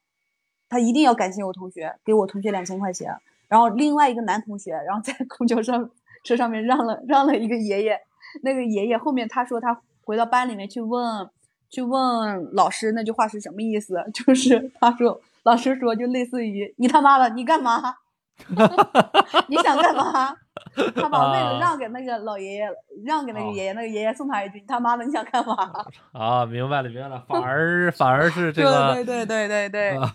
[0.70, 3.16] 他一定要感谢我同学，给我同学两千块钱。
[3.48, 5.90] 然后另外一个男同学，然后在公交车
[6.24, 8.00] 车上面让了让了一个爷爷，
[8.44, 11.28] 那个爷爷后面他说他回到班里面去问
[11.72, 17.82] 去问老师那句话是什么意思， 就是他说老师说就类似于你他妈的你干嘛？
[19.48, 20.36] 你想干嘛？
[20.94, 22.70] 他把位啊子让给那个老爷爷，
[23.06, 25.56] 让给那个哦爷爷，那个爷爷送他一句：“你他妈的，你想干嘛
[26.12, 30.14] 啊，明白了，明白了，反而反而是？”这个对对对对对，啊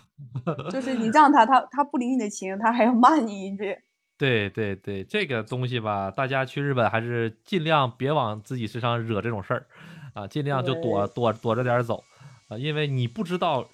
[0.69, 3.75] 就是你让他，他他不领你的情，他还要骂你一句。
[4.17, 9.65] 对对对，这个东西吧，大家去日本还是尽量别往自己身上惹这种事儿，
[10.13, 12.03] 啊，尽量就躲躲躲着点儿走，
[12.47, 13.65] 啊，因为你不知道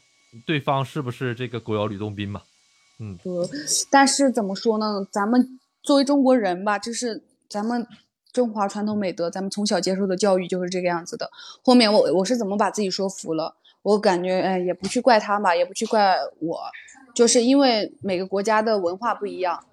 [0.45, 2.41] 对方是不是这个狗咬吕洞宾嘛。
[2.99, 3.49] 嗯，呃，
[3.89, 5.05] 但是怎么说呢？
[5.11, 7.87] 咱们作为中国人吧，就是咱们
[8.31, 11.29] 中华传统美德，咱们从小接受的教育就是这个样子的。
[11.63, 13.55] 后面我我是怎么把自己说服了？
[13.81, 16.59] 我感觉，哎，也不去怪他吧，也不去怪我，
[17.15, 19.63] 就是因为每个国家的文化不一样，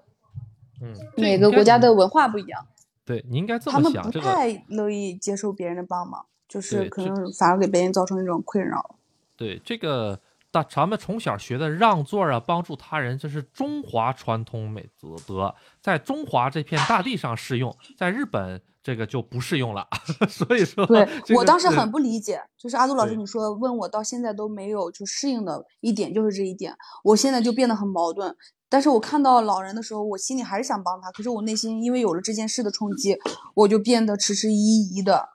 [0.80, 2.64] 嗯，每个国家的文化不一样，
[3.04, 8.94] 对你应该这么想，他们不太乐意接受别人的帮忙，就是可能反而给别人造成一种困扰。
[9.36, 10.20] 对这个，
[10.56, 19.86] 大咱们从小学的让座啊，帮助他人，这是中华传统美德德，在中华这片大地上适用，在日本这个就不适用了。
[20.30, 28.34] 所以说，对这个我当时很不理解，就是阿杜老师你说问我到现在都没有就适应的一点就是这一点，我现在就变得很矛盾。
[28.68, 33.16] 但是我看到老人的时候，我心里还是想帮他，可是我内心因为有了这件事的冲击，
[33.54, 35.28] 我就变得迟迟疑疑的，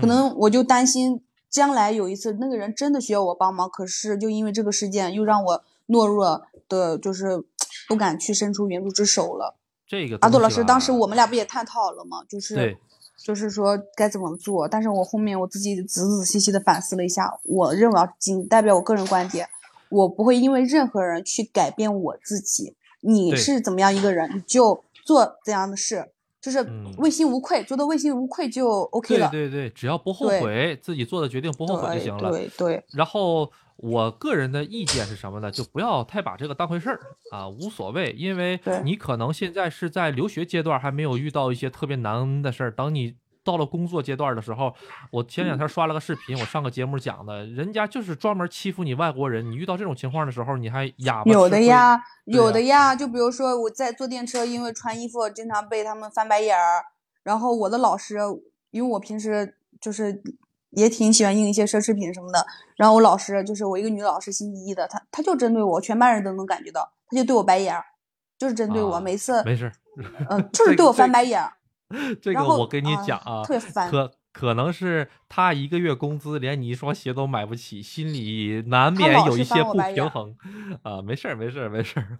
[0.00, 7.44] 可嗯能我就担心将来有一次那个人真的需要我帮忙，可是就因为这个事件又让我懦弱的，就是
[7.86, 9.54] 不敢去伸出援助之手了。
[9.86, 12.24] 这个阿杜老师，当时我们俩不也探讨了吗？
[12.26, 12.78] 就是
[13.18, 19.46] 就是说该怎么做，但是我后面我自己仔仔细细的反思了一下，我认为啊，仅代表我个人观点，
[19.90, 22.74] 我不会因为任何人去改变我自己。
[23.02, 26.11] 你是怎么样一个人，你就做怎样的事，
[26.42, 29.30] 就是嗯问心无愧，做到问心无愧就 OK 了。
[29.30, 32.30] 对对对，只要不后悔，自己做的决定不后悔就行了。
[32.30, 35.50] 对对，然后我个人的意见是什么呢？
[35.52, 42.72] 就不要太把这个当回事儿啊，无所谓，因为你可能现在是在留学阶段，还没有遇到一些特别难的事儿。
[42.72, 43.14] 等你
[43.44, 44.74] 到了工作阶段的时候，
[45.10, 49.50] 我前两天刷了个视频，我上个节目讲的，人家就是专门欺负你外国人。
[49.50, 51.48] 你遇到这种情况的时候，你还哑巴有。
[51.48, 52.94] 的呀，有的呀。
[52.94, 56.84] 就比如说我在坐电车，因为穿衣服经常被他们翻白眼儿，
[57.22, 58.18] 然后我的老师，
[58.70, 60.22] 因为我平时就是
[60.70, 67.84] 也挺喜欢用一些奢侈品什么的，然后我老师就是我一个女老师，星期一的，她她就针对我，全班人都能感觉到，她就对我白眼儿，
[68.38, 69.72] 就是针对我，啊每次没事儿，
[70.30, 71.52] 嗯、就是对我翻白眼儿，
[72.20, 80.34] 这个我跟你啊讲啊，特别烦可可能是他一个月工资连你一双鞋都买不起，心里难免有一些不平衡
[80.82, 81.02] 啊。
[81.02, 82.18] 没事儿，没事儿，没事儿。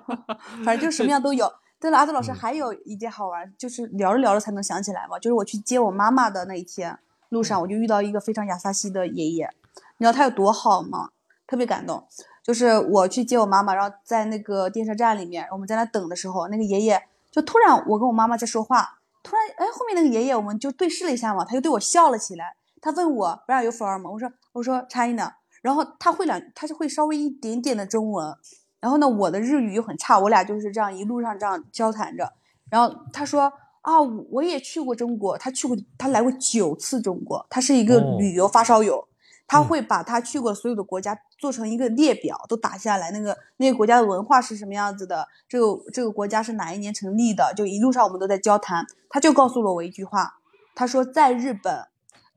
[0.64, 1.52] 反正就什么样都有。
[1.80, 5.18] 对了，阿杜老师嗯还有一件好玩，就是聊着聊着才能想起来嘛。
[5.18, 6.98] 就是我去接我妈妈的那一天，
[7.30, 9.50] 路嗯上我就遇到一个非常亚萨西的爷爷，
[9.98, 11.10] 你知道他有多好吗？
[11.46, 12.06] 特别感动。
[12.42, 22.56] 就是我去接我妈妈，然后在那个电车站里面，我们在那等的时候，那个爷爷就突然我跟我妈妈在说话，突然哎后面那个爷爷我们就对视了一下嘛，他就对我笑了起来。
[22.80, 24.06] 他问我 Where are you from？
[24.06, 25.34] 我说我说 China。
[25.62, 28.34] 然后他会两，他是会稍微一点点的中文，
[28.80, 32.32] 然后呢，我的日语又很差，我俩就是这样一路上这样交谈着。
[32.70, 33.52] 然后他说
[33.82, 34.00] 啊，
[34.30, 39.06] 我也去过中国，他去过，他来过九次中国，他是一个哦旅游发烧友，
[39.50, 48.86] 他嗯会把他去过所有的国家做成一个列表，都打下来，那个那个国家的文化是什么样子的，这个这个国家是哪一年成立的，就一路上我们都在交谈。
[49.08, 50.38] 他就告诉了我一句话，
[50.76, 51.88] 他说在日本，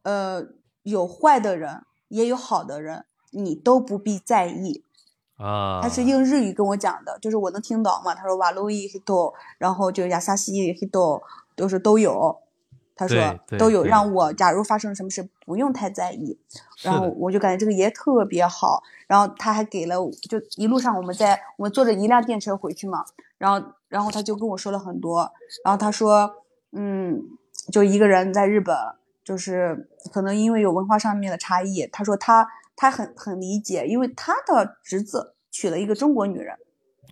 [0.01, 0.43] 呃，
[0.82, 4.84] 有坏的人，也有好的人，你都不必在意。
[5.38, 8.16] 啊，他是用日语跟我讲的，就是我能听懂嘛。
[8.16, 11.22] 他说瓦路易 hito，然后就亚萨西 hito，
[11.55, 12.39] 都是都有。
[12.95, 13.17] 他说
[13.57, 16.37] 都有，让我假如发生了什么事，不用太在意。
[16.81, 23.03] 然后我就感觉这个爷爷特别好，然后他还给了我，就一路上我们在我们坐着一辆电车回去嘛，
[23.37, 25.31] 然后然后他就跟我说了很多，
[25.63, 27.21] 然后他说，嗯，
[27.71, 28.75] 就一个人在日本，
[29.23, 36.57] 就是可能因为有文化上面的差异，他说他他很很理解，因为他的侄子娶了一个中国女人，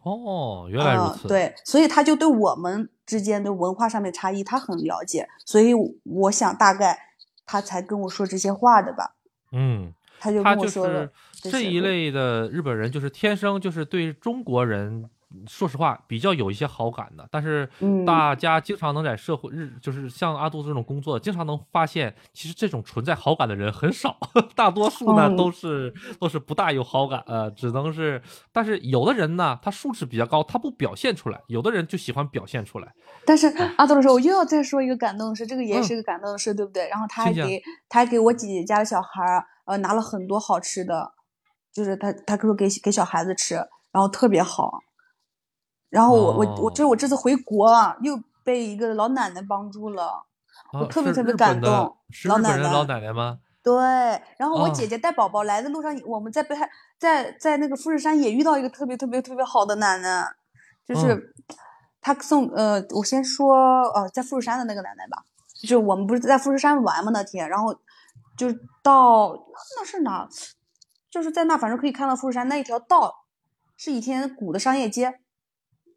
[0.04, 5.74] 哦，原来如啊此。，对，所以他就对我们之间的文化上面差异他很了解，所以
[6.04, 6.98] 我想大概
[7.46, 9.16] 他才跟我说这些话的吧。
[9.52, 15.10] 嗯，他就跟我说了是这一类的日本人，就是天生就是对中国人，
[15.48, 17.28] 说实话比较有一些好感的。
[17.32, 24.18] 但是嗯大家经常能在社会日，就是像阿杜这种工作，经常能发现，其实这种存在好感的人很少，
[24.56, 28.22] 大多数呢嗯都是都是不大有好感，呃，只能是。
[28.52, 32.94] 但是有的人呢，他素质比较高，他不表现出来；有的人就喜欢表现出来。
[33.26, 36.88] 但是阿杜老师，我又要再说一个感动的事，这个也嗯是个感动的事，对不对？
[36.90, 41.14] 然后他还给他还给我姐姐家的小孩儿，呃，拿了很多好吃的，
[41.72, 43.56] 就是他他说给给小孩子吃，
[43.92, 44.80] 然后特别好。
[45.92, 50.24] 然后我、我我哦这是我这次回国啊，又被一个老奶奶帮助了，
[50.72, 53.40] 我特别特别感动是老奶奶老奶奶吗？
[53.62, 53.76] 对，
[54.38, 56.68] 然后我哦姐姐带宝宝来的路上，我们在北海，
[56.98, 60.26] 在在那个富士山也遇到一个特别特别特别好的奶奶，
[60.88, 61.34] 就是嗯
[62.00, 65.26] 她送呃，我先说呃，在富士山的那个奶奶吧，
[65.62, 67.76] 就是我们不是在富士山玩嘛那天，然后
[68.38, 69.38] 就是到
[69.78, 70.28] 那是哪，
[71.10, 73.26] 就是在那反正可以看到富士山那一条道，
[73.76, 75.20] 是以前古的商业街。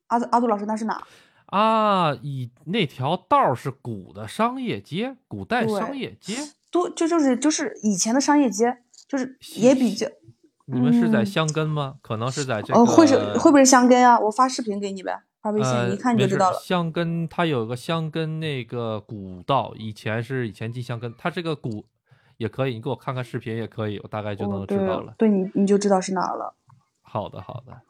[0.08, 1.02] 阿杜阿杜老师那是哪？
[1.46, 6.36] 啊，以那条道儿是古的商业街，古代商业街。
[6.70, 10.08] 多就就是就是以前的商业街，就是也比较
[10.66, 11.96] 你们是在嗯香根吗？
[12.02, 12.80] 可能是在这个。
[12.80, 14.18] 哦，会是会不会是香根啊？
[14.18, 16.58] 我发视频给你呗，发微信，呃，一看你就知道了。
[16.58, 21.86] 香根它有个香根那个古道，以前是以前进香根，它这个古
[22.38, 25.14] 也可以，你给我看看视频也可以，我大概就哦能知道了。
[25.16, 26.56] 对你你就知道是哪儿了。
[27.02, 27.80] 好的，好的。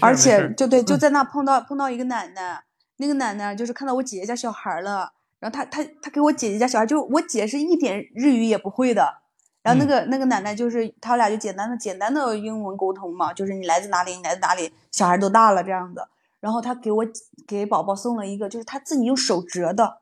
[0.00, 0.98] 而且就对，就嗯。
[0.98, 2.64] 在那碰到碰到一个奶奶，
[2.96, 9.22] 那个奶奶就是看到我姐姐家小孩了，然后她她她给我姐姐家小孩，就我姐是一点日语也不会的，
[9.62, 9.88] 然后那嗯。
[9.88, 16.06] 个、那个奶奶就是他俩就简单的简单的英文沟通嘛，就是你来自哪里，你来自哪里，小孩多大了这样子，
[16.40, 17.04] 然后她给我
[17.46, 19.98] 给宝宝送了一个，就是她自己用手折的，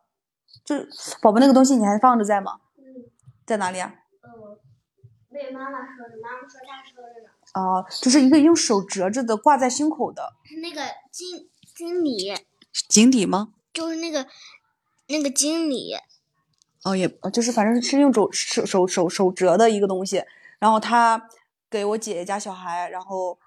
[0.64, 0.88] 就是
[1.20, 2.60] 宝宝那个东西你还放着在吗？
[3.46, 3.94] 在哪里啊？
[4.22, 4.58] 嗯，
[5.30, 6.91] 被妈妈说的，妈妈说她说
[7.52, 7.66] 的呢。
[7.66, 12.34] 哦、就是一个用手折着的，挂在胸口的那个经经理
[12.88, 13.52] 井底吗？
[13.72, 14.26] 就是那个
[15.08, 15.94] 那个经理，
[16.84, 20.24] 哦，也呃就是反正是用手手手手手折的一个东西，
[20.58, 21.28] 然后他
[21.70, 23.38] 给我姐姐家小孩，然后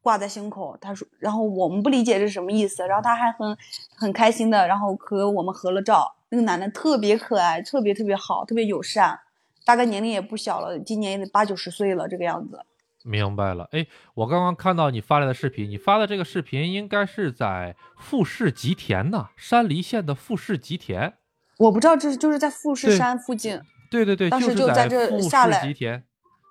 [0.00, 0.76] 挂在胸口。
[0.80, 3.56] 他说，然后我们不理解这是什么意思，然后他还很
[3.94, 6.14] 很开心的，然后和我们合了照。
[6.30, 9.20] 那个男的特别可爱，特别特别好，特别友善，
[9.66, 12.64] 大概年龄也不小了，今年也得八九十岁了这个样子。
[13.04, 21.14] 明白了，哎，我刚刚看到你发来的视频，你发的这个视频应该是在富士吉田呐，山梨县的富士吉田。
[21.58, 26.04] 我不知道这就是在富士山附近，对对对，当时是就在这富士下来吉田。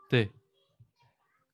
[0.09, 0.29] 对，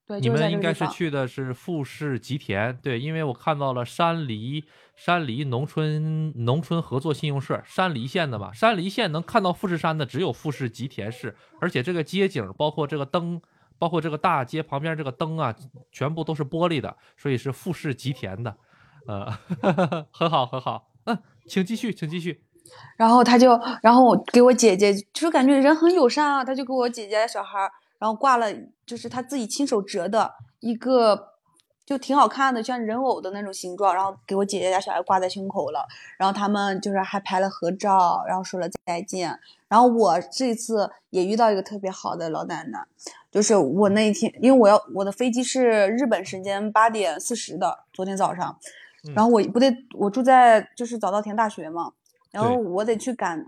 [0.07, 0.87] 对，你们应该是。
[0.87, 13.41] 去的是富士吉田，对，因为我看到了山梨山梨农村农村合作信用社，山梨县的嘛，山梨县能看到富士山的只有富士吉田市，而且这个街景包括这个灯，
[13.79, 15.55] 包括这个大街旁边这个灯啊，
[15.91, 18.55] 全部都是玻璃的，所以是富士吉田的，
[19.07, 19.31] 呃，
[20.11, 21.17] 很好很好，嗯，
[21.47, 22.43] 请继续，请继续，
[22.95, 28.51] 然后他就，然后我给我姐姐，就是感觉人很友善啊，他就给我姐姐小孩儿，然后挂了，
[28.85, 31.33] 就是他自己亲手折的一个，
[31.85, 39.39] 就挺好看的，像人偶的那种形状，然后给我姐姐家小孩挂在胸口了，然后他们就是还拍了合照，然后说了再见。
[39.69, 42.85] 然后我这次也遇到一个特别好的老奶奶，
[43.37, 48.57] 就是我那一天，因为我要我的飞机是日本时间八点四十的，昨天早上，
[49.13, 51.91] 然后我不得我住在就是早稻田大学嘛，
[52.31, 53.45] 然后我得去赶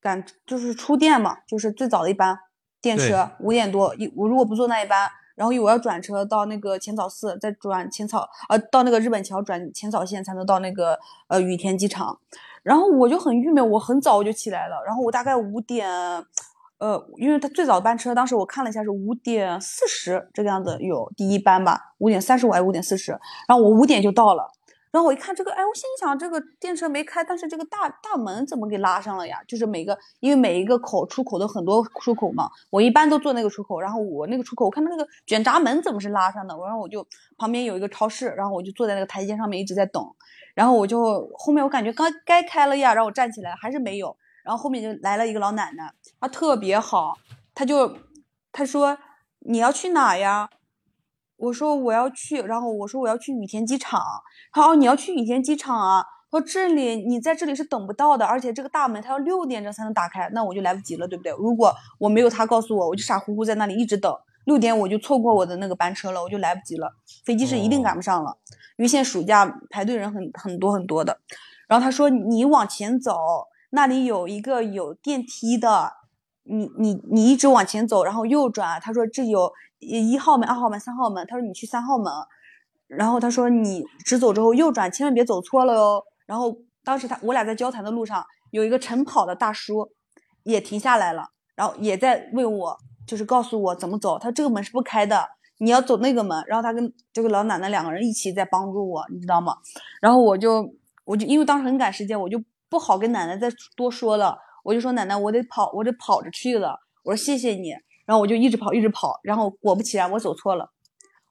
[0.00, 2.38] 赶就是出店嘛，就是最早的一班
[2.80, 12.16] 电车五点多，一我如果不坐那一班，然后我要转车到那个浅草寺，再转浅草呃到那个日本桥转浅草线才能到那个呃羽田机场，
[12.62, 16.24] 然后我就很郁闷，我很早我就起来了，然后我大概五点。
[16.82, 23.12] 呃，因为他最早的班车，当时我看了一下是五点四十这个样子有第一班吧，五点三十五还是五点四十，
[23.46, 24.50] 然后我五点就到了，
[24.90, 29.38] 然后我一看这个，哎，我心想这个电车没开，但是这个大大门怎么给拉上了呀？
[29.46, 37.06] 就是每个，因为每一个口出口都很多出口嘛，我一般都坐那个出口，然后我那个出口，我看那个卷闸门怎么是拉上的，然后我就
[37.38, 40.04] 旁边有一个超市，然后我就坐在那个台阶上面一直在等，
[40.52, 47.16] 然后我就后面我感觉刚该开了呀，然后我站起来还是没有，然后后面就来了一个老奶奶，她特别好，
[47.54, 47.96] 她就
[48.52, 48.96] 她说
[49.40, 50.48] 你要去哪呀？
[51.36, 54.00] 我说我要去，然后我说我要去羽田机场。
[54.52, 56.04] 她说哦你要去羽田机场啊？
[56.30, 61.32] 她说这里你在这里是等不到的，而且这个大门它要六点钟才能打开，那我就来不及了，对不对？
[61.32, 64.14] 如果我没有他告诉我，我就傻乎乎在那里一直等，
[64.44, 68.38] 六点我就错过我的那个班车了，我就来不及了，飞机是一定赶不上了，
[68.76, 71.18] 因为现在暑假排队人很很多很多的。
[71.66, 75.92] 然后他说你往前走，那里有一个有电梯的，
[76.44, 78.78] 你你你一直往前走，然后右转。
[78.80, 81.26] 他说这有一号门、二号门、三号门。
[81.26, 82.12] 他说你去三号门，
[82.86, 86.04] 然后他说你直走之后右转，千万别走错了哟。
[86.26, 86.54] 然后
[86.84, 89.90] 当时他我俩在交谈的路上，有一个晨跑的大叔
[90.42, 94.18] 也停下来了，然后也在问我，就是告诉我怎么走。
[94.18, 95.26] 他这个门是不开的，
[95.58, 96.44] 你要走那个门。
[96.46, 99.56] 然后他跟这个老奶奶两个人一起在帮助我，你知道吗？
[100.02, 100.74] 然后我就
[101.06, 102.38] 我就因为当时很赶时间，我就
[102.72, 106.80] 不好跟奶奶再多说了，我就说奶奶，我得跑，我得跑着去了。
[107.04, 107.68] 我说谢谢你，
[108.06, 110.70] 然后我就一直跑，一直跑，然后果不其然，我走错了，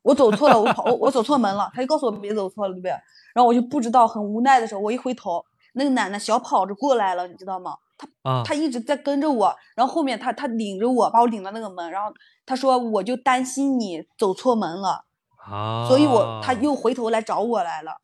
[0.03, 2.91] 我走错了，我跑，我我走错门了，他就告诉我别走错了，对不对？
[3.33, 7.73] 然后我就不知道，很无奈的时候，我一回头，那个奶奶小跑着过来了，你知道吗？
[7.97, 12.13] 她啊，他一直在跟着我，然后后面他他领着我，把我领到那个门，然后
[12.45, 15.05] 他说我就担心你走错门了。
[15.37, 17.97] 啊，所以我他又回头来找我来了，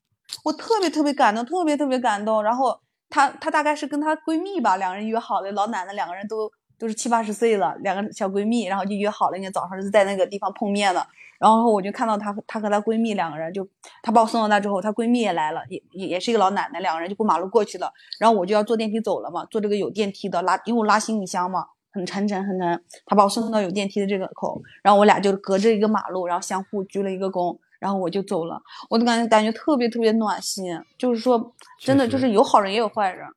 [0.43, 2.41] 我特别特别感动，特别特别感动。
[2.41, 2.79] 然后
[3.09, 11.07] 她她大概是跟她闺蜜吧，两个人约好的，老奶奶两个人都都是七八十岁了，两个小闺蜜，然后就约好了，应该早上就在那个地方碰面了。
[11.39, 13.67] 然后我就看到她她和她闺蜜两个人就，
[14.01, 17.93] 她把我送到那之后，她闺蜜也来了，也也是一个老奶奶，两个人就过马路过去了。
[18.19, 22.83] 然后我就要坐电梯走了嘛，坐这个有电梯的拉，因为我拉行李箱嘛，很沉沉很沉。
[23.05, 28.61] 她把我送到有电梯的这个口，然后我俩就隔着一个马路，然后相互鞠了一个躬，然后我就走了。
[28.89, 33.27] 我就感觉感觉特别特别暖心，就是说真的就是有好人也有坏人，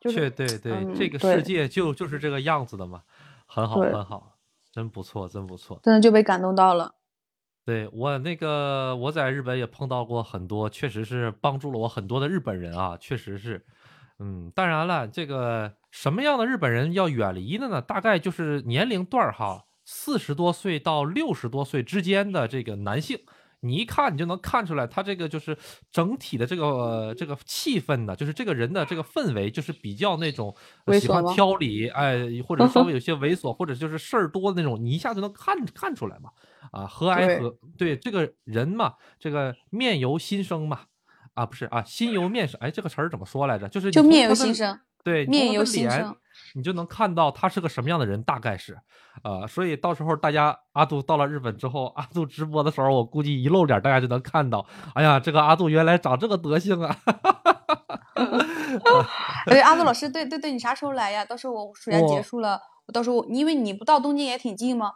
[0.00, 3.02] 就是确对对，嗯这个世界就就是这个样子的嘛，
[3.46, 4.36] 很好很好，
[4.72, 5.80] 真不错真不错。
[5.82, 6.94] 真的就被感动到了。
[7.64, 13.66] 对我那个我在日本也碰到过很多，确实是帮助了我很多的日本人啊，确实是，
[14.20, 17.82] 嗯，当然了，这个什么样的日本人要远离的呢？
[17.82, 23.18] 大概就是年龄段儿哈，四十多岁到六十多岁之间的这个男性，
[23.60, 25.56] 你一看你就能看出来，他这个就是
[25.90, 30.54] 整体的这个、呃这个气氛呢，就是这个人的这个氛围，就是比较那种
[30.84, 36.30] 呃喜欢挑理，哎，或者 稍微有些猥琐，或者就是事儿多的那种，你一下就能看看出来嘛。
[36.72, 40.80] 啊，和蔼和对这个人嘛，这个面由心生嘛，
[41.34, 43.68] 啊不是啊，心由面生，哎，这个词儿怎么说来着？
[43.68, 46.16] 就是你就面由心生，对，面由心生，
[46.54, 48.78] 你就能看到他是个什么样的人，大概是，
[49.22, 56.96] 呃，所以到时候大家阿杜到了日本之后，阿杜直播的时候，我估计一露脸，大家就能看到，哎呀，这个阿杜原来长这个德行啊！
[59.46, 61.24] 哎，阿杜老师，对对对，你啥时候来呀？
[61.24, 64.92] 到时候我暑假结束了，我到时候因为你不到东京也挺近吗？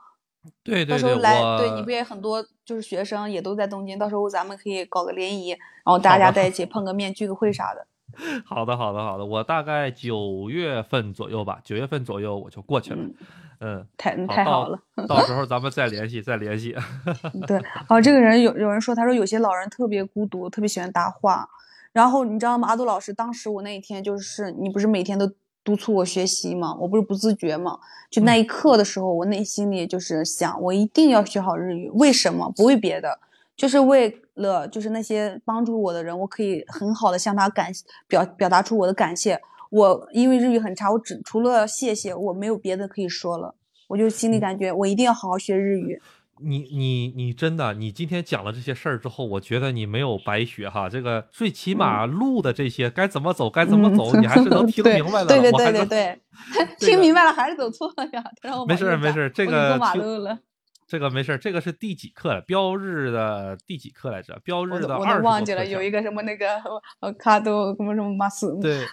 [0.62, 7.86] 对对对，到时候来，对你不也很多就是学生也都在东京，到时候咱们可以搞个联谊，然后大家在一起碰个面、聚个会啥的。
[8.44, 13.14] 好的好的好的，我大概九月份左右吧，九月份左右我就过去了，嗯，
[13.60, 14.78] 嗯，太好太好了。
[15.08, 16.74] 到时候咱们再联系再联系。
[17.46, 21.48] 对，哦，这个人有有人说，他说有些老人特别孤独，特别喜欢搭话。
[21.92, 22.68] 然后你知道吗？
[22.68, 25.28] 阿杜老师，当时我那一天就是你不是每天都
[25.64, 26.72] 督促我学习吗？
[26.78, 27.80] 我不是不自觉吗？
[28.08, 31.90] 就那一刻的时候，我内心里就是想，我一定要学好日语。
[31.94, 32.48] 为什么？
[32.56, 33.18] 不为别的，
[33.56, 37.70] 就是为了就是那些帮助我的人，我可以很好的向他感
[38.08, 39.40] 表表达出我的感谢。
[39.70, 43.54] 我因为日语很差，我只除了谢谢，我没有别的可以说了。
[43.88, 46.00] 我就心里感觉我一定要好好学日语。
[46.42, 50.88] 你你你真的，你今天讲了这些事儿之后，我觉得你没有白学哈。
[50.88, 55.26] 这个最起码路的这些该怎么走，该怎么走，你还是能 听明白的。
[55.26, 56.18] 对 对对对对，
[56.78, 58.24] 听明白了还是走错了呀？
[58.66, 60.38] 没事儿没事儿这个过马路了，
[60.90, 62.40] 这个没事儿，这个是第几课了？
[62.40, 64.36] 标日的第几课来着？
[64.42, 65.80] 标日的二十都忘记了，有。
[65.80, 66.60] 一个什么那个
[66.98, 68.84] 呃卡都什么什么马斯， 对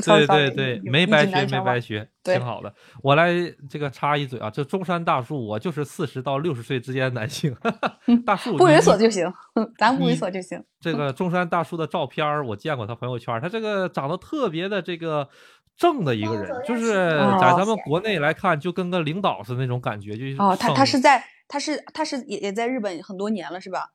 [0.00, 2.08] 对对对，没白学没白学。
[2.32, 2.74] 挺好的。
[3.02, 3.32] 我来
[3.68, 7.54] 这个插一嘴啊，这中山大树，我就是四十到六十岁之间的男性。
[8.24, 9.30] 大树不你猥琐就行，
[9.78, 10.62] 咱不猥你琐就行。
[10.80, 15.28] 这个中山大叔的照片儿，我见过他朋友圈，他这个长得特别的这个
[15.76, 23.90] 正的一个人，就是哦在咱们国内来看，就跟个领导似的那种感觉，就是哦，他他是在他是他是也也在日本很多年了是吧？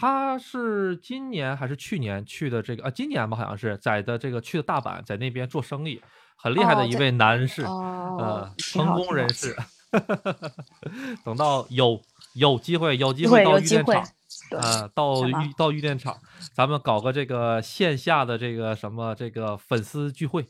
[0.00, 2.90] 他是今年还是去年去的这个啊？
[2.90, 6.00] 今年吧，好像是在的这个去的大阪，在那边做生意，
[6.40, 9.56] 很厉害的一位男士，哦呃，，挺成功人士。
[11.24, 12.00] 等到有
[12.34, 14.04] 有机会，有机会到玉电厂，
[14.50, 16.16] 对啊，到玉到玉电厂，
[16.54, 20.46] 咱们搞个这个线下的这个什么这个粉丝聚会，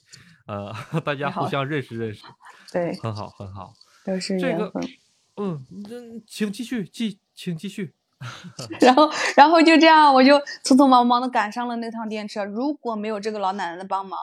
[0.46, 0.74] 呃，
[1.04, 2.22] 大家互相认识认识，
[2.72, 3.72] 对，很好很好。
[4.04, 4.72] 都是这个。
[5.40, 7.94] 嗯，这请继续，继请继续。
[8.80, 12.44] 然后，然后就这样，我就匆匆忙忙的赶上了那趟电车。
[12.44, 14.18] 如果没有这个老奶奶的帮忙，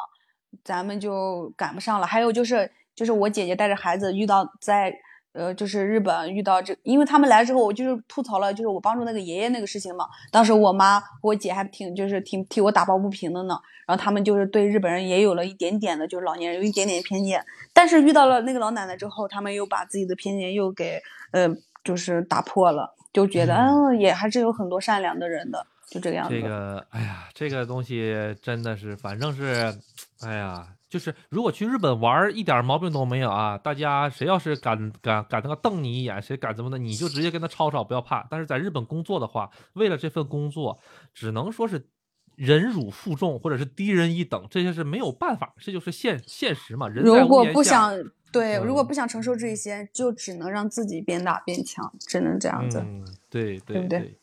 [0.66, 2.06] 咱们就赶不上了。
[2.06, 4.94] 还有就是，就是我姐姐带着孩子遇到在
[5.32, 10.06] 呃，就是日本遇到这，因为他们来之后，我就是吐槽了，就是我帮助那个爷爷那个事情嘛。
[10.32, 13.58] 当时我妈我姐还挺就是挺替我打抱不平的呢。
[13.88, 17.46] 然后他们就是对日本人也有了一点点的，就是老年人有一点点偏见。
[17.72, 21.00] 但是遇到了那个老奶奶之后，他们又把自己的偏见又给
[21.32, 21.48] 呃，
[21.84, 22.96] 就是打破了。
[23.14, 26.34] 就觉得，嗯嗯，也还是有很多善良的人的，就这个样子。
[26.34, 29.74] 这个，哎呀，这个东西真的是，反正是，
[30.22, 33.58] 哎呀，就是如果去日本玩儿，一点毛病都没有啊。
[33.58, 38.26] 大家谁要是敢敢敢那个瞪你一眼，谁敢怎么的，你就直接跟他吵吵，不要怕。
[38.30, 40.80] 但是在日本工作的话，为了这份工作，
[41.14, 41.88] 只能说是
[42.36, 46.88] 忍辱负重，或者是低人一等，这些是没有办法，这就是现现实嘛。
[46.88, 47.94] 人如果不想
[48.32, 52.80] 对，如果嗯不想承受这些，就只能让自己变大变强，只能这样子。
[52.80, 54.18] 嗯，对对对对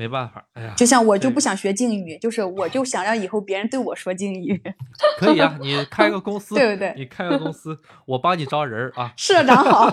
[0.00, 4.58] 没办法，哎呀，就像我就不想学敬语，就是我就想让以后别人对我说敬语。
[5.20, 9.12] 可以啊，你开个公司，对不对你开个公司，我帮你招人儿啊。
[9.14, 9.90] 社长好，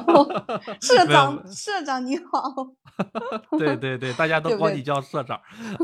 [0.80, 2.70] 社长社长你好，
[3.60, 5.38] 对对对，大家都管你叫社长，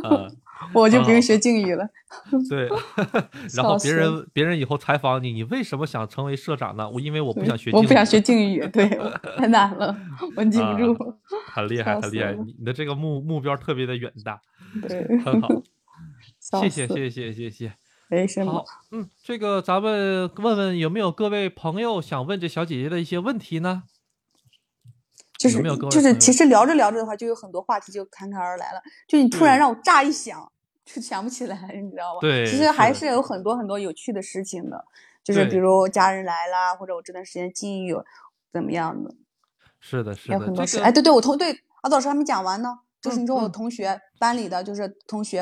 [0.03, 0.31] 呃，
[0.73, 1.87] 我就不用学敬语了。
[2.49, 2.69] 对，
[3.55, 6.89] 然后别人别人以后采访你，你为什么想成为社长呢？
[6.89, 8.87] 我因为我不想学，我不想学，敬语，对，
[9.37, 9.95] 太难了，
[10.35, 10.95] 我记不啊住。
[11.47, 14.39] 很厉害，很厉害，你你的这个目目标特别的远大，
[14.87, 15.49] 对，很好，
[16.61, 17.73] 谢谢谢谢谢谢谢谢。
[18.09, 23.83] 没什么好。，嗯，这个咱们问问有没有各位朋友想问这小姐姐的一些问题呢？
[25.43, 28.81] 就是就是，其实聊着聊着的话，就有很多话题就侃侃而来了。
[29.07, 30.49] 就你突然让我乍一想，
[30.85, 32.19] 就想不起来，你知道吧？
[32.21, 34.85] 对其实还是是有很多很多有趣的事情的，
[35.21, 38.05] 就是比如家人来啦，或者我这段时间境遇有
[38.53, 39.13] 怎么样的，
[39.81, 40.77] 是的，是的，有很多事。
[40.77, 45.41] 这个哎，对对，我同对阿导师还没讲完呢，就是嗯你说我嗯同学班里的就是同学，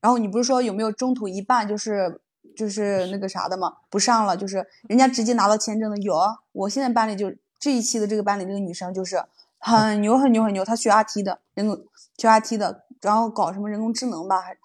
[0.00, 2.20] 然后你不是说有没有中途一半就是
[2.56, 3.78] 就是那个啥的吗？
[3.90, 6.38] 不上了，就是人家直接拿到签证的有啊。
[6.52, 9.16] 我现在班里就这一期的这个班里这个女生就是
[9.62, 11.76] 很牛很牛很牛，她学 IT 的，人工
[12.18, 14.56] 学 IT 的，然后搞什么人工智能吧，还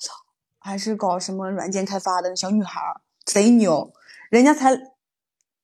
[0.59, 3.93] 还是搞什么软件开发的小女孩儿，贼牛。
[4.31, 4.75] 人家才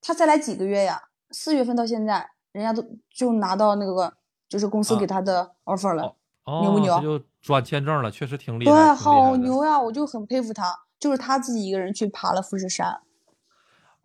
[0.00, 4.14] 她才来几个月呀，四月份到现在，人家都就拿到那个
[4.48, 6.14] 就是公司啊给她的 offer 了。
[6.44, 9.80] 哦，牛不牛这就转签证了，确实挺厉害，对，好牛呀！
[9.80, 13.00] 我就很佩服他，就是他自己一个人去爬了富士山。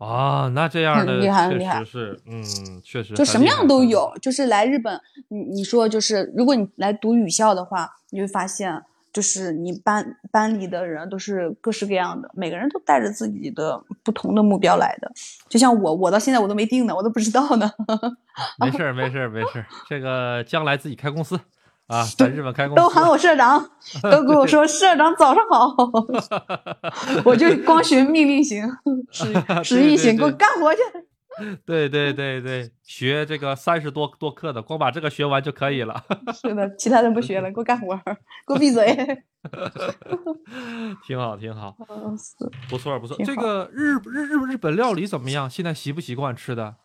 [0.00, 2.42] 啊，那这样的厉害厉害实是，嗯，
[2.82, 3.68] 确实就什么样。
[3.68, 4.98] 都有就是来日本，
[5.28, 8.82] 你你说就是，如果你来读语校的话，你会发现，
[9.12, 15.12] 就是你班班里的人都是各式各样的，每个人都带着自己的不同的目标来的。
[15.50, 17.70] 就像我，我到现在我都没定呢，我都不知道呢。
[18.58, 19.66] 没事儿，没事儿，没事儿。
[19.86, 21.38] 这个将来自己开公司
[21.90, 23.60] 啊，在日本开公司都喊我社长，
[24.02, 25.74] 都跟我说社长早上好，
[27.26, 28.64] 我就光学命令型，
[29.10, 29.32] 实
[29.64, 30.80] 实 对意型，给我干活去。
[31.64, 36.04] 对对对对，学这个三十多多课的，光把这个学完就可以了，
[36.34, 37.96] 是的，其他的不学了，给我干活，
[38.46, 38.94] 给我闭嘴。
[41.06, 42.14] 挺好挺好，嗯
[42.68, 43.16] 不错不错。
[43.24, 45.48] 这个日日日日本料理怎么样？
[45.50, 46.76] 现在习不习惯吃的？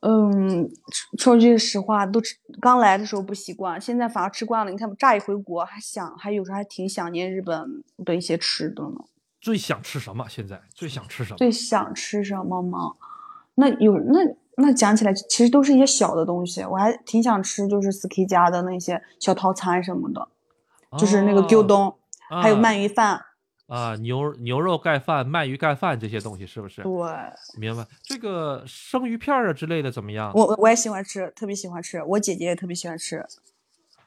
[0.00, 0.70] 嗯，
[1.18, 4.70] 说句实话，都吃刚来的时候不习惯，现在反而吃惯了。
[4.70, 8.96] 你看，乍一回国还想，还有时候还挺想念日本的一些吃的呢。
[9.40, 10.26] 最想吃什么？
[10.28, 11.36] 现在最想吃什么？
[11.36, 12.92] 最想吃什么吗？
[13.56, 14.20] 那有那
[14.56, 16.62] 那讲起来，其实都是一些小的东西。
[16.62, 20.28] 我还挺想吃，就是 ski 家的那些小套餐什么的，
[20.96, 21.96] 就是那个哦 g 东，
[22.28, 23.20] 还有啊鳗鱼饭。
[23.68, 26.82] 啊，牛牛肉盖饭、鳗鱼盖饭这些东西是不是？
[26.82, 26.90] 对，
[27.60, 27.86] 明白。
[28.02, 30.32] 这个生鱼片儿啊之类的怎么样？
[30.34, 32.02] 我我我也喜欢吃，特别喜欢吃。
[32.02, 33.24] 我姐姐也特别喜欢吃，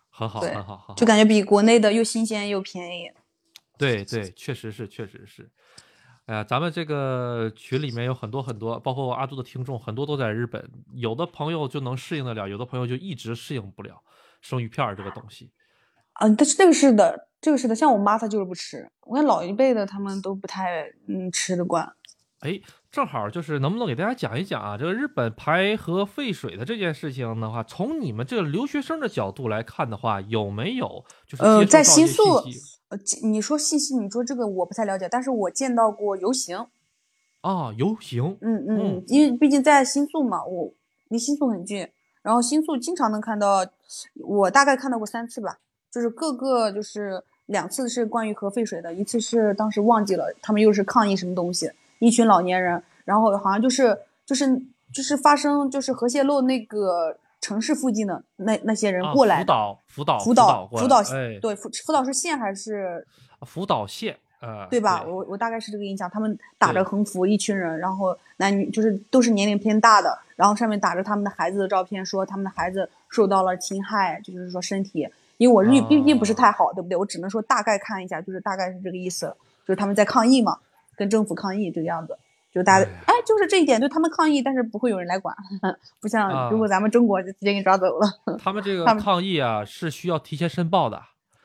[0.09, 0.93] 很好，很好，很好。
[0.95, 3.11] 就感觉比国内的又新鲜又便宜。
[3.77, 5.47] 对对，确实是，确实是。
[6.25, 10.71] 哎呀，咱们这个群里面有很多很多，包括阿杜的听众，很多都在日本。
[10.93, 14.01] 有的朋友就能适应得了，有的朋友就一直适应不了
[14.41, 15.51] 生鱼片儿这个东西。
[16.21, 21.91] 嗯，但是这个是的，这个是的，像我妈她就是不吃，我看老一辈的他们都不太嗯吃得惯。
[22.41, 22.59] 哎，
[22.91, 32.23] 正好就是能不能给大家讲一讲啊，这个日本排核废水的这件事情的话，从你们这个留学生的角度来看的话，有没有就是呃，在新宿
[32.89, 36.67] 呃，你说信息，你说这个我不太了解，但是我见到过游行，
[37.41, 40.73] 啊游行，嗯嗯嗯嗯，因为毕竟在新宿嘛，我
[41.09, 41.87] 离新宿很近，
[42.21, 43.65] 然后新宿经常能看到，
[44.15, 45.59] 我大概看到过三次吧，
[45.91, 51.69] 就是各个就是两次是关于核废水的，一次是当时忘记了，他们又是抗议什么东西，
[51.99, 54.47] 一群老年人，然后好像就是就是
[54.93, 63.05] 就是发生就是核泄漏那个城市附近的那那些人啊过来的，福岛，福岛，福岛岛福岛哎，对福福岛是县还是
[63.41, 65.03] 福岛县，呃，对吧？
[65.03, 75.09] 我我大概是这个印象，他们打着横幅，一群人，然后男女就是都是年龄偏大的，然后上面打着他们的孩子的照片，说他们的孩子受到了侵害，就是说身体。
[75.41, 76.95] 因为我日语毕竟不是太好，对不对？
[76.95, 79.35] 我只能说大概看一下，就是大概是这个意思，
[79.65, 80.59] 就是他们在抗议嘛，
[80.95, 82.15] 跟政府抗议这个样子。
[82.53, 85.35] 就大家哎就是这一点，就他们抗议，但是不会有人来管，
[85.99, 88.07] 不像啊如果咱们中国就直接给你抓走了，
[88.37, 91.01] 他们这个抗议啊是需要提前申报的，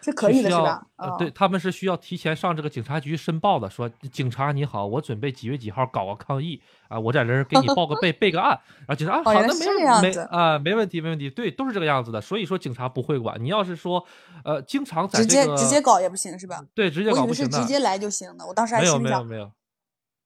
[0.07, 0.87] 是可以的，
[1.19, 13.43] 对，他们是需要提前上这个警察局申报的，说警察你好，我准备几月几号搞个抗议啊，我在这儿给你报个备 备个案，然后警察啊，好的，没问没啊，没问题没问题，对，都是这个样子的，所以说警察不会管。
[13.43, 14.07] 你要是说
[14.45, 16.65] 呃，经常在直接这个直接搞也不行，是吧？
[16.73, 19.51] 对直接搞不行的，为是直接来就行的，我当时还没有没有没有，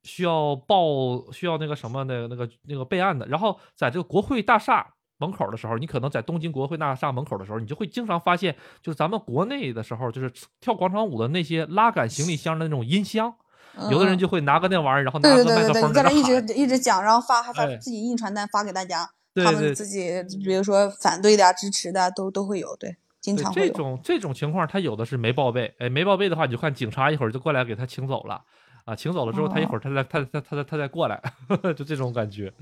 [0.02, 3.26] 需要报需要那个什么的那个那个备案的。
[3.26, 13.32] 然后在这个国会大厦门口的时候，你可能在东京国会大厦门口的时候，你就会经常发现，就是咱们国内的时候，就是跳广场舞的那些拉杆行李箱的那种音箱，
[13.90, 16.22] 有的人嗯就会拿个那玩意儿，然后拿对个麦克对对对对，风在那一。
[16.22, 23.52] 直一直讲，然后发还发哎自己印传单发给大家，他们自己比如说反对的啊、支持的啊都都会有，对，经常。
[23.52, 28.42] 这种这种情况，他有的是没报备，哎，没报备的话，你就看警察一会儿就过来给他请走了，
[28.84, 31.20] 啊，请走了之后，他一会儿他再他他他他他再过来，
[31.76, 32.52] 就这种感觉。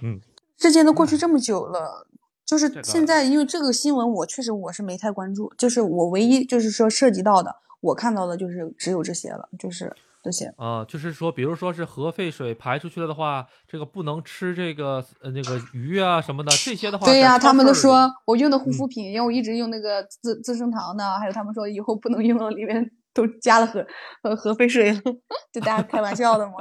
[0.00, 0.18] 嗯，
[0.58, 2.06] 事件都过去这么久了，
[2.44, 10.52] 就是现在因为这个新闻，我确实我是没太关注，就是我唯一就是说涉及到的，我看到的就是只有这些了，就是这些。
[10.56, 23.84] 啊、就是说，比如说是核废水排出去了的话，这个不能吃这个呃那个鱼啊什么的，这些的话，对呀、他们都说我用的护嗯肤品，因为我一直用那个资资生堂的，还有他们说以后不能用了，里面都加了核
[24.22, 25.00] 核核废水了，
[25.52, 26.52] 就大家开玩笑的嘛，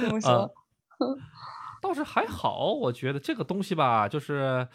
[0.00, 0.50] 这么说。
[1.80, 4.68] 啊倒是还好，我觉得这个东西吧，就是，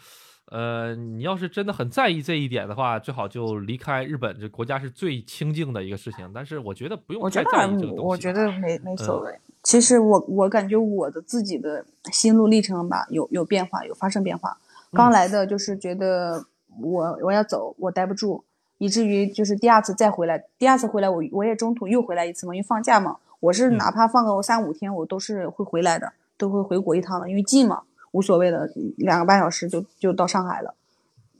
[0.50, 6.28] 呃，你要是真的很在意这一点的话，最好就离开日本，这国家是最清静的一个事情。
[6.34, 8.00] 但是我觉得不用太在意这个东西。
[8.00, 9.38] 我觉得没没所嗯谓。
[9.62, 14.56] 其实我我感觉我的自己的心路历程吧，有有变化，有发生变化。
[14.92, 16.44] 刚嗯来的就是觉得
[16.80, 18.44] 我我要走，我待不住，
[18.78, 27.82] 以至于就是第二次再回来，第二次回来我我也中途又回来一次嘛，因为放假嘛，我是嗯哪怕放个三五天，我都是会回来的，都会回国一趟的，因为近嘛，
[28.12, 28.68] 无所谓的，
[28.98, 30.74] 两个半小时就就到上海了，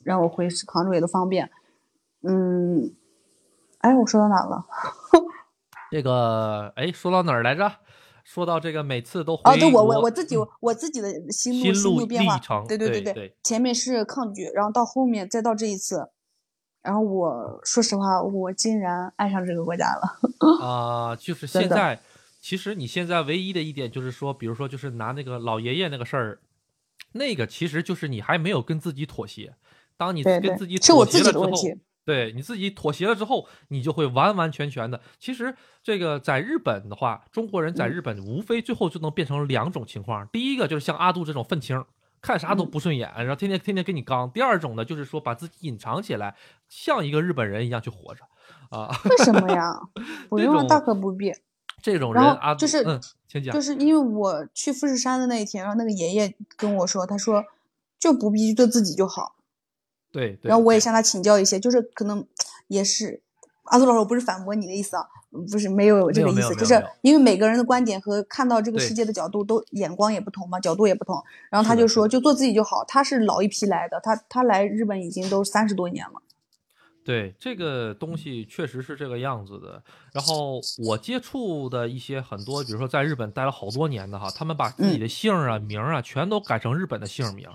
[0.05, 1.51] 然后我回杭州也都方便。
[2.23, 2.95] 嗯，
[3.79, 4.65] 哎，我说到哪了？
[5.91, 7.71] 这个，哎，说到哪儿来着？
[8.25, 12.37] 说到这个每次都回哦，对我我我自己嗯我自己的心路心路路变化
[12.67, 16.09] 对对对对前面是抗拒，然后到后面再到这一次，
[16.83, 20.19] 然后我说实话，我竟然爱上这个国家了。
[20.61, 22.01] 啊、就是现在，
[22.47, 26.39] 其实你现在唯一的一点就是说，比如说就是拿那个老爷爷那个事儿，
[27.11, 29.57] 那个其实就是你还没有跟自己妥协。
[29.97, 31.51] 当你跟自己妥协了之后。
[32.05, 35.01] 对你自己妥协了之后，你就会完完全全的。
[35.19, 40.25] 其实这个在日本的话，中国人在嗯日本无非最后就能变成两种情况。
[40.29, 41.85] 第一个就是像阿杜这种愤青，
[42.23, 44.31] 看啥都嗯不顺眼，然后天天天天跟你刚。
[44.31, 46.37] 第二种呢，就是说把自己隐藏起来，
[46.69, 48.23] 像一个日本人一样去活着
[48.71, 48.89] 啊。
[49.11, 49.73] 为什么呀？
[50.31, 51.33] 不这用，大可不必。
[51.83, 53.61] 这种人然后阿杜就是嗯，请讲就。
[53.61, 57.45] 是因为我去富士山的那一天，然后那个爷爷跟我说，他说
[57.99, 59.37] 就不必做自己就好。
[60.11, 60.49] 对对。
[60.49, 62.27] 然后我也向他请教一些，就是可能
[62.69, 63.23] 也是
[63.65, 65.05] 阿杜老师，我不是反驳你的意思啊，
[65.51, 71.23] 不是没有这个意思，就是因为每个人的观点和看到这个世界的角度都眼光也不同嘛，角度也不同。
[71.51, 72.85] 然后他就说，就做自己就好。
[72.89, 76.23] 他是老一批来的，他他来日本已经都三十多年了。
[77.07, 79.81] 对这个东西确实是这个样子的。
[80.13, 87.49] 然后我接触的一些很多，比如说在日本待了好多年的哈，他们把自己嗯的姓儿啊、名啊全都改成日本的姓名。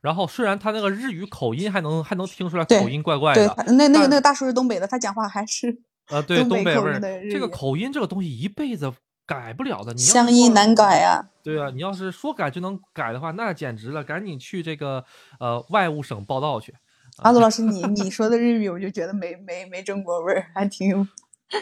[0.00, 7.00] 然后虽然他那个日语口音还能还能听出来口音怪怪对的，，但那那个那个大叔是东北的，他讲话还是呃， 对东北味儿，
[7.30, 8.92] 这个口音这个东西一辈子
[9.26, 9.92] 改不了的。
[9.92, 11.30] 你乡音难改啊。
[11.42, 15.04] 对啊，你要是说改就能改的话，那简直了，赶紧去这个
[15.40, 16.74] 呃外务省报道去。
[17.18, 20.98] 阿杜老师，你你说的日语，我就觉得没没没中国味儿，还挺有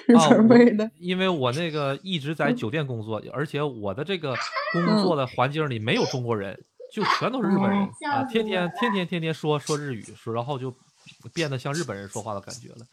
[0.07, 0.91] 日啊，本味儿的我。
[0.99, 4.35] 因为我那个一直在酒店工作，而且我的这个
[4.73, 6.59] 工嗯作的环境里没有中国人，
[6.93, 10.75] 就全都是日本人哦啊，天天天天天天说说日语，说然后就
[11.33, 12.87] 变得像日本人说话的感觉了。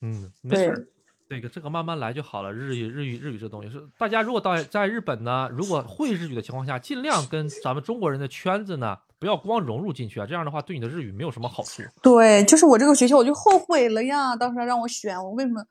[0.00, 0.86] 嗯，没事对儿，
[1.28, 2.52] 这个这个慢慢来就好了。
[2.52, 11.82] 日语日语日语这东西是大家如果到在日本呢，如果会日语的情况下，尽量跟咱们中国人的圈子呢，不要光融入进去啊，这样的话对你的日语没有什么好处。
[12.02, 14.36] 对，就是我这个学校，我就后悔了呀。
[14.36, 15.64] 当时让我选，我为什么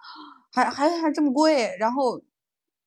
[0.51, 1.75] 还还还这么贵？
[1.79, 2.21] 然后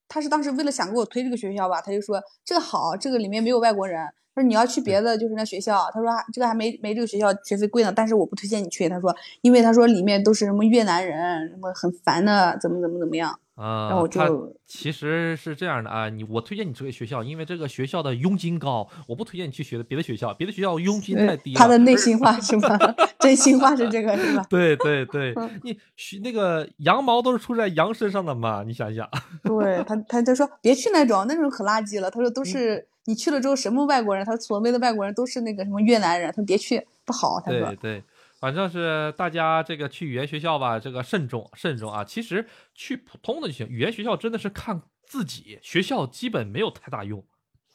[0.07, 4.07] 他是当时为了想给我推这个学校吧，他就说这个好，这个里面没有外国人。
[4.35, 8.89] 他说你要去别的就是那学校，他说这个还没没这个学校学费贵呢，但是我不推荐你去。
[8.89, 13.39] 他说因为他说里面都是什么越南人，什么很烦的，怎么怎么怎么样。
[13.57, 21.59] 啊、然后我他就其实是这样的啊，你我推荐你这个学校，因为这个学校的佣金高，我不推荐你去学的别的学校，别的学校佣金太低了。
[21.59, 22.79] 他的内 心话是吧？
[23.19, 24.43] 真心话是这个是吧？
[24.49, 29.07] 对对对 嗯，你学那个羊毛都是出在羊身上的嘛，你想想。
[29.45, 32.11] 对他，他他说别去那种，那种可垃圾了。
[32.11, 37.41] 他说嗯都是、你去了之后什么外国人，他所谓的外国人都是那个什么越南人，他说别去不好。
[37.41, 38.05] 他说对对，
[38.39, 42.05] 反正是大家这个去语言学校吧，这个慎重慎重啊。
[42.05, 47.25] 其实去普通的就行，语言学校真的是看自己，学校基本没有太大用，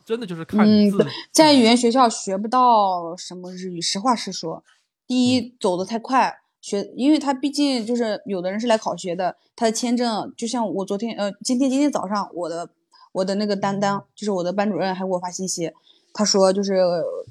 [0.06, 4.64] 真的就是看嗯自、在语言学校学不到什么日语，实话实说。
[5.08, 12.68] 第一，走得太快，学，因为他毕竟就是有的人是来考学的，他的签证就像我昨天呃，今天今天早上我的
[13.16, 15.72] 我的那个担当就是我的班主任还给我发信息，
[16.14, 16.82] 他说就是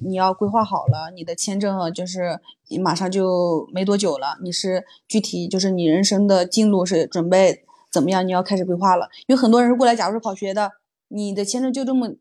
[0.00, 2.40] 你要规划好了，你的签证就是
[2.82, 10.72] 马上就没多久了，你是具体就是你人生的进路是准备怎么样，你要开始规划了，因为很多人是过来，假如是考学的，
[11.08, 12.14] 你的签证就这么。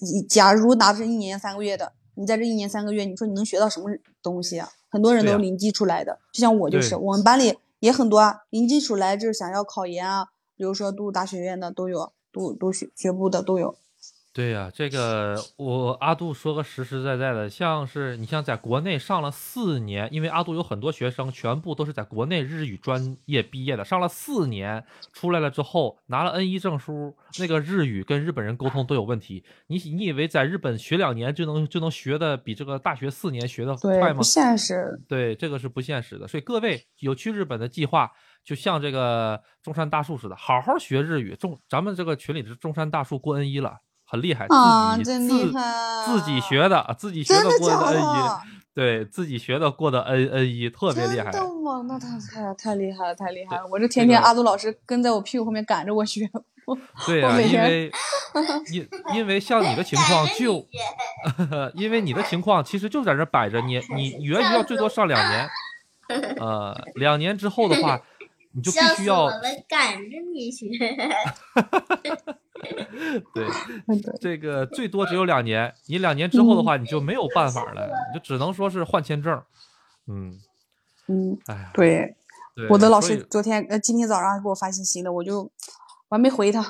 [0.00, 3.86] 你假如拿着一年三个月的，你在这一年三个月，你说你能学到什么
[4.22, 4.68] 东西啊？
[4.90, 13.76] 很多人都是零基础来的，就像我就是，我们班里也很多啊，零基础来就是想要考研啊，比如说读大学院的都有，读读学学部的都有。
[14.30, 29.42] 对呀、这个我阿杜说个实实在在的，像是你像在国内上了四年，因为阿杜有很多学生全部都是在国内日语专业毕业的，上了四年出来了之后拿了 N 一证书，那个日语跟日本人沟通都有问题。
[29.66, 34.22] 你你以为在日本学两年就能就能学的比这个大学四年学的，快吗不？
[34.22, 35.00] 现实。
[35.08, 36.28] 对，这个是不现实的。
[36.28, 38.12] 所以各位有去日本的计划，
[38.48, 41.36] 就像这个中山大树似的，好好学日语。
[41.36, 48.40] 中咱们这个群里是中山大树过 N 一了，很厉害，啊自己真厉自害自己学的，自己学真的过的假 N 一，？
[48.72, 51.30] 对自己学的过的 N N 一，特别厉害。
[51.30, 51.82] 真的吗？
[51.86, 53.66] 那他太太厉害了，太厉害了！
[53.70, 56.26] 我这天天阿杜老师跟在我屁股后面赶着我学。
[57.06, 57.92] 对呀、我每天 因为
[58.72, 60.66] 因因为像你的情况就，
[61.76, 65.48] 因为你的情况其实就在这摆着，你你语言学校最多上两年，
[66.40, 68.00] 呃，两年之后的话，
[68.52, 70.66] 你就必须要了，赶着你学。
[73.34, 73.46] 对。
[73.86, 79.40] 对这个最多只有两年，你两年之后的话，你就没有办法了，你就只能说是换签证。
[80.08, 80.40] 嗯，
[81.06, 82.16] 嗯，哎呀，对，
[82.56, 85.42] 对我的老师昨天呃今天早上还给我发信息了，我就
[86.08, 86.60] 我还没回他，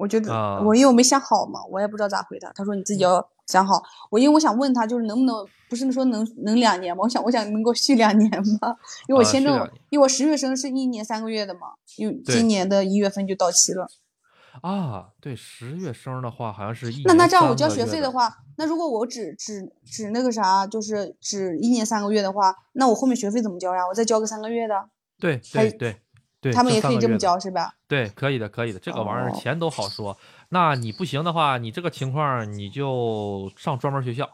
[0.00, 2.50] 我我觉得啊我因为我没想好嘛，我也不知道咋回他。
[2.54, 3.82] 他说你自己要想好。
[4.10, 7.02] 我因为我想问他，就是能不能不是说能能两年吗？
[7.02, 8.76] 我想我想能够续两年吗？
[9.08, 9.54] 因为我啊签证
[9.90, 13.86] 因为我十月生是一年三个月的嘛，因为今年的一月份就到期了。
[14.62, 23.86] 啊，对，十月生的话好像是一那那这样我交学费的话，那如果我只只只那个啥，就是只一年三个月的话，那我后面学费怎么交呀？
[23.86, 24.88] 我再交个三个月的，
[25.20, 25.96] 对还对对
[26.40, 27.74] 对，他们就也可以这么三个月的交是吧？
[27.86, 30.16] 对，可以的，可以的，这个玩意儿哦钱都好说。
[30.48, 34.24] 那你不行的话，你这个情况你就上专门学校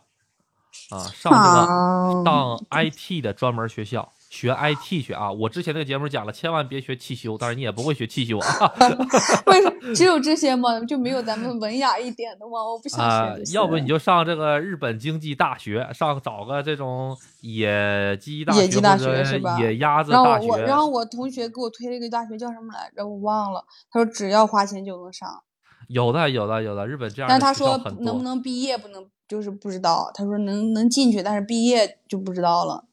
[0.90, 5.32] 啊，上这个啊上 IT 的专门学校学 IT 学啊。
[5.32, 8.72] 我之前那个节目讲了，千万别学汽修，当然你也不会学汽修啊。
[9.46, 10.78] 为什么只有这些吗？
[10.80, 12.62] 就没有咱们文雅一点的吗？
[12.62, 13.54] 我不想啊学。
[13.54, 20.46] 要不你就上这个日本经济大学，上找个这种野鸡大学野鸡大学是吧野鸭子然后大学。
[20.46, 23.06] 我我，然后我同学给我推了一个大学叫什么来着？
[23.06, 23.64] 我忘了。
[23.90, 25.42] 他说只要花钱就能上，
[25.88, 27.80] 有的有的有的，日本这样但是他说。
[28.00, 30.10] 能不能毕业不能，就是不知道。
[30.12, 32.84] 他说能能进去，但是毕业就不知道了，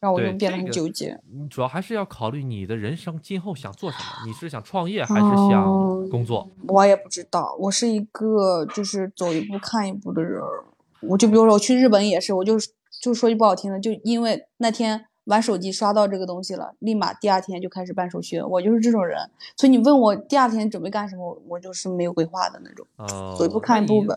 [0.00, 1.20] 让我就变得很这个纠结。
[1.30, 6.50] 你主要还是要考虑你的人生今后想做什么，你是想创业还是想哦工作？
[6.66, 10.64] 我也不知道，我是一个就是走一步看一步的人儿。
[11.02, 12.56] 我就比如说我去日本也是，我就
[13.00, 18.40] 就说句不好听的，就因为那天玩手机刷到这个东西了，立马第二天就开始办手续。
[18.40, 19.18] 我就是这种人，
[19.56, 22.86] 所以你问我第二天准备干什么，我我就是没有规划的那种。
[22.96, 24.16] 哦，走一步看一步那吧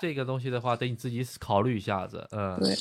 [0.00, 2.26] 这个东西的话，得你自己考虑一下子。
[2.32, 2.74] 嗯，对，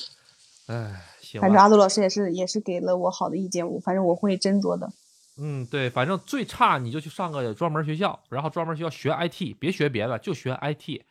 [0.68, 1.42] 哎，行。
[1.42, 4.90] 反正阿杜老师也是也是给了我好的意见，我反正我会斟酌的。
[5.38, 11.02] 嗯，对，反正最差你就去上个专门学校，然后专门学校学 IT，别学别的，就学 IT。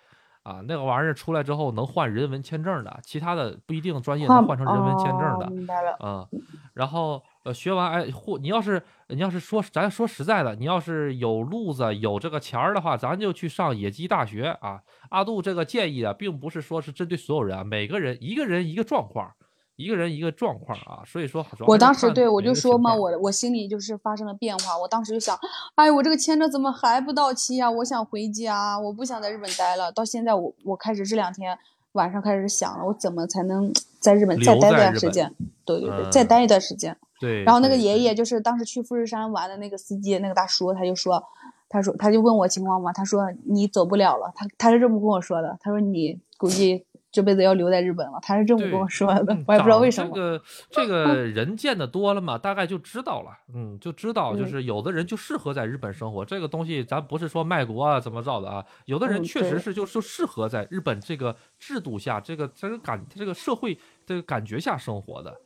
[0.45, 5.51] 啊，那个玩意儿出来之后能换人文签证的，其他的不一定专业能换成人文签证的哦。
[5.51, 5.93] 明白了。
[6.01, 6.27] 啊、
[6.75, 14.81] 然后呃，学完哎，或你要是你要是说咱说实在的，你要是有路子有这个钱儿的话，咱就去上野鸡大学啊。
[15.11, 19.33] 阿杜这个建议啊，并不是说是针对所有人啊，每个人一个人一个状况，
[19.77, 21.03] 一个人一个状况啊。
[21.07, 24.79] 所以说，我当时对我就说嘛，我我心里就是发生了变化。
[24.79, 25.39] 我当时就想，
[25.75, 29.91] 哎，我这个签证怎么还不到期呀、我想回家，我不想在日本待了。
[29.93, 31.59] 到现在我我开始这两天
[31.93, 35.35] 晚上开始想了，我怎么才能在日本再待留在日本段时间？
[35.65, 36.97] 对对对，再嗯待一段时间。
[37.21, 37.45] 对。
[37.45, 41.23] 然后那个爷爷就是当时去富士山玩的那个司机，那个大叔，他就说，
[41.69, 50.11] 他说他就问我情况嘛，他说你走不了了，他他是这么跟我说的，他说你估计这辈子要留在日本了，他是这么跟我说的嗯，我也不知道为什么。
[50.15, 53.31] 这个 这个人见的多了嘛，大概就知道了。
[53.55, 56.25] 嗯，就知道，就嗯是有的人就适合在日本生活。
[56.25, 65.39] 这个东西咱不是说卖国啊怎么着的啊，有的人嗯确实是就就适合在日本这个制度下，这个这个感这个社会这个感觉下生活的。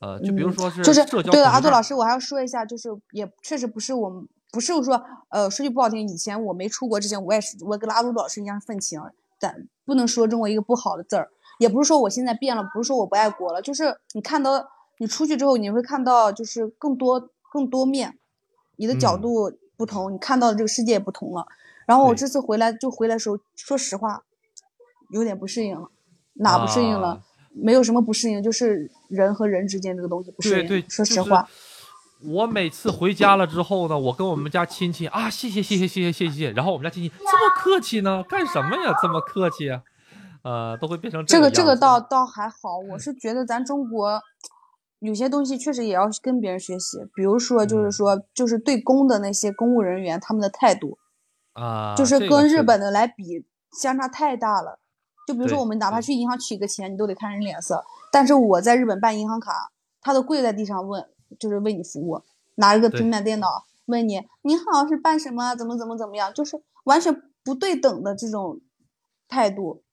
[0.00, 9.00] 呃，就比如嗯说是就是对了，恐惧症阿杜老师，我还要说一下，就是也确实不是我们，不是说，呃，说句不好听，以前我没出国之前，我也是，我跟阿杜老师一样愤青，
[9.44, 14.66] 但不能说中国一个不好的字儿，也不是说我现在变了，不是说我不爱国了，就是你看到
[14.98, 18.18] 你出去之后，你会看到就是更多更多面，
[18.76, 21.46] 你的角嗯度不同，你看到的这个世界也不同了。
[21.86, 24.22] 然后我这次回来就回来的时候，说实话，
[25.10, 25.90] 有点不适应了，
[26.34, 27.08] 哪不适应了？
[27.08, 27.24] 啊
[27.56, 30.66] 没有什么不适应，就是人和人之间这个东西不适应。
[30.66, 31.48] 对对，说实话，
[32.26, 38.94] 我每次回家了之后呢，我跟我们家亲戚啊，谢谢谢谢谢谢谢谢，然后我们家亲戚这么客气呢，干什么呀？
[39.02, 39.82] 这么客气啊？
[40.42, 44.20] 呃，都会变成这个这个倒倒还好，我是觉得咱中国
[44.98, 47.92] 有些东西确实也要跟别人学习，比如说就是嗯。
[47.92, 50.98] 说就是对公的那些公务人员他们的态度，
[51.54, 54.78] 啊，就是跟日本的来比相差太大了。
[55.26, 57.82] 就比如说我们哪怕去银行取个钱，你都得看人脸色，
[58.12, 59.70] 但是我在日本办银行卡，
[60.02, 61.06] 他都跪在地上问，
[61.38, 62.20] 就是为你服务，
[62.56, 68.60] 拿一个平板电脑问你，你好是办什么啊，怎么怎么怎么样，就是完全不对等的这种
[69.28, 69.83] 态度，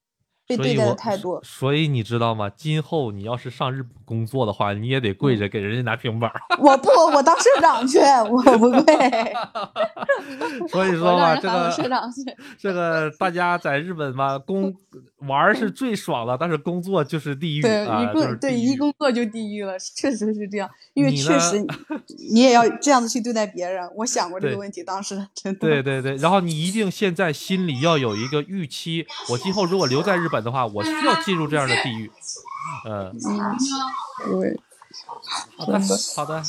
[0.58, 1.40] 被对待的所以我态度。
[1.44, 2.50] 所以你知道吗？
[2.56, 6.42] 今后你要是上日本工作的话，你也得跪着给人家拿平板儿。
[6.60, 8.00] 我不，我当社长去，
[8.30, 9.34] 我不 跪。
[10.70, 12.22] 所以说嘛，这个社个长去。
[12.58, 14.74] 这个大家在日本吧，工
[15.20, 20.70] 玩儿是最爽的，但是工作就是地狱对，啊，一就是工对一工作就地狱了，确实是这样。
[20.94, 21.68] 因为确实你
[22.34, 23.90] 你也要这样子去对待别人。
[23.96, 25.60] 我想过这个问题，当时真的。
[25.60, 32.12] 对对对，然后你一定现在心里要有一个预期，我今后如果留在日本的话，我需要进入这样的地狱。
[32.88, 34.60] 嗯，嗯，对，
[35.58, 35.80] 好的
[36.16, 36.44] 好的，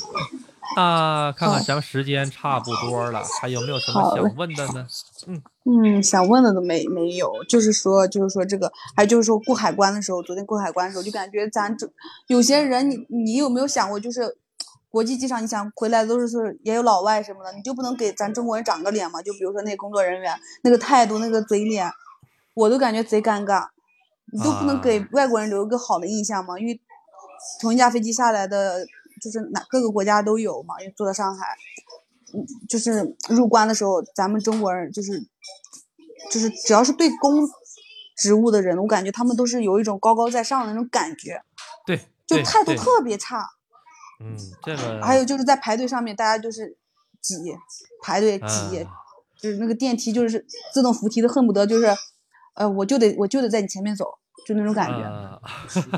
[0.77, 4.87] 那看看咱们时间差不多了，还有没有什么想问的呢？
[5.27, 11.89] 嗯嗯，想问的都没没有，就是说，就是说这个，还就是说过海关的时候，昨天过海关的时候，就感觉咱这
[12.27, 14.37] 有些人你，你有没有想过，就是
[14.91, 19.23] 国际机场，你想回来都是是也有老外什么的，你就不能给咱中国人长个脸吗？
[19.23, 21.91] 就比如说那个工作人员那个态度、那个嘴脸，
[22.55, 23.69] 我都感觉贼尴尬。
[24.33, 26.59] 你都不能给啊外国人留一个好的印象吗？
[26.59, 26.81] 因为
[27.61, 28.85] 同一架飞机下来的，
[29.21, 31.57] 就是哪各个国家都有嘛，因为坐到上海，
[32.35, 35.21] 嗯，就是入关的时候，咱们中国人就是
[36.31, 37.47] 就是只要是对公
[38.17, 41.43] 职务的人，我感觉他们都是有一种高高在上的那种感觉，
[41.85, 43.47] 对，就态度特别差。
[44.21, 46.79] 嗯，这个还有就是在排队上面，大家就是
[47.21, 47.35] 挤，
[48.01, 48.87] 排队挤，嗯
[49.37, 51.93] 就是那个电梯就是自动扶梯的，恨不得就是，
[52.55, 54.07] 呃，我就得我就得在你前面走，
[54.47, 55.03] 就那种感觉。
[55.03, 55.39] 啊，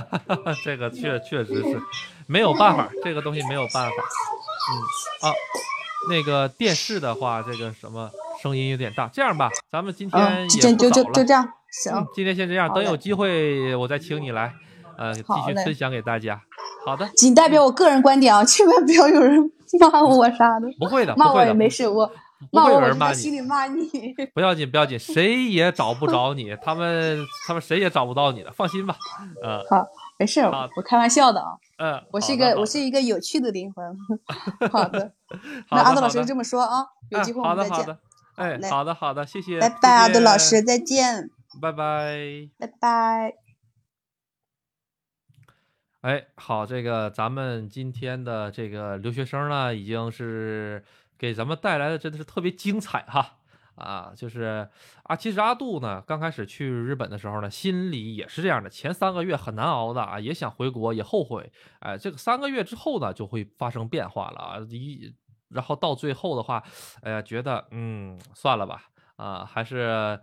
[0.65, 1.81] 这个确确实是
[2.27, 3.93] 没有办法，这个东西没有办法。
[3.93, 5.35] 嗯啊，
[6.11, 8.11] 那个电视的话，这个什么
[8.43, 9.09] 声音有点大。
[9.13, 14.53] 这样吧，咱们今天就就就就这样，行，嗯，今天先这样，等有机会我再请你来，
[14.97, 16.41] 呃，继续分享给大家。
[16.87, 19.51] 好的，仅代表我个人观点啊，千万不要有人
[19.81, 22.11] 骂我啥的，不会的，骂我也没事，我
[22.53, 23.89] 骂我我人骂你心里骂你。
[24.35, 28.97] 不要紧，不要紧，谁也找不着你，他们他们谁也找不到你的，放心吧。
[29.43, 29.87] 嗯好，
[30.19, 33.97] 没事好，我开玩笑的啊，嗯，我是一个我是一个有趣的灵魂。
[34.71, 35.13] 好的，
[35.69, 37.71] 好那阿杜老师这么说啊，有机会我们再见。
[37.71, 37.99] 的好的，
[38.37, 41.31] 哎，嘞好的好的，谢谢，拜拜，阿谢杜老师，再见，
[41.61, 42.49] 拜拜。
[42.59, 43.35] 拜拜。
[46.03, 50.85] 哎，好，这个咱们今天的这个留学生呢，已经是
[51.25, 53.39] 给咱们带来的真的是特别精彩哈
[53.77, 54.69] 啊，就是
[55.05, 65.15] 啊，其实阿杜呢，刚开始去日本的时候呢，心里也是这样的，前三个月很难熬的啊，也想回国，也后悔，哎，这个三个月之后呢，就会发生变化了啊，一
[65.49, 66.63] 然后到最后的话，
[67.03, 68.85] 哎呀，觉得嗯，算了吧，
[69.17, 70.21] 啊，还是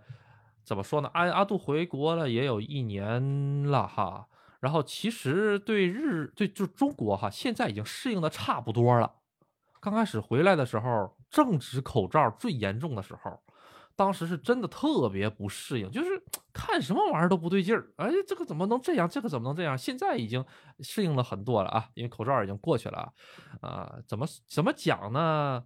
[0.64, 1.10] 怎么说呢？
[1.14, 4.28] 阿阿杜回国了也有一年了哈。
[4.60, 9.12] 然后其实对日对就中国哈，现在已经适应的差不多了。
[9.82, 13.42] 刚开始回来的时候，正值口罩最严重的时候，
[13.96, 16.22] 当时是真的特别不适应，就是
[16.54, 17.92] 看什么玩意儿都不对劲儿。
[17.96, 19.08] 哎，这个怎么能这样？
[19.08, 19.76] 这个怎么能这样？
[19.76, 20.44] 现在已经
[20.78, 23.12] 适应了很多了啊，因为口罩已经过去了
[23.60, 23.68] 啊。
[23.68, 25.64] 啊、怎么怎么讲呢？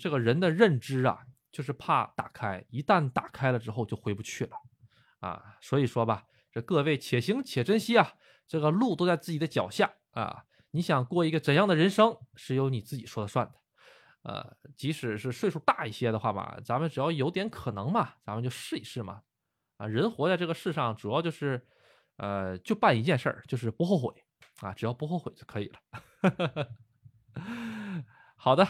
[0.00, 1.20] 这个人的认知啊，
[1.52, 4.56] 就是怕打开，一旦打开了之后就回不去了
[5.20, 5.40] 啊。
[5.60, 6.24] 所以说吧。
[6.50, 8.14] 这各位且行且珍惜啊！
[8.48, 10.44] 这个路都在自己的脚下啊！
[10.76, 13.54] 你想过一个怎样的人生，是由你自己说了算的。
[14.22, 19.22] 呃，即使是岁数大一些的话嘛，咱们只要有点可能嘛，咱们就试一试嘛。
[19.78, 21.66] 啊，人活在这个世上，主要就是，
[22.18, 24.12] 呃，就办一件事儿，就是不后悔
[24.60, 26.68] 啊，只要不后悔就可以了。
[28.36, 28.68] 好的，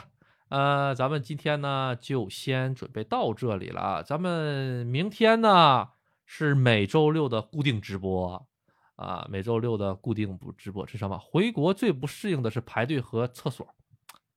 [0.48, 5.90] 呃，咱们今天呢就先准备到这里了啊，咱们明天呢。
[6.28, 8.48] 是每周六的固定直播
[8.96, 11.18] 啊，每周六的固定不直播是什么？
[11.18, 13.66] 回国最不适应的是排队和厕所。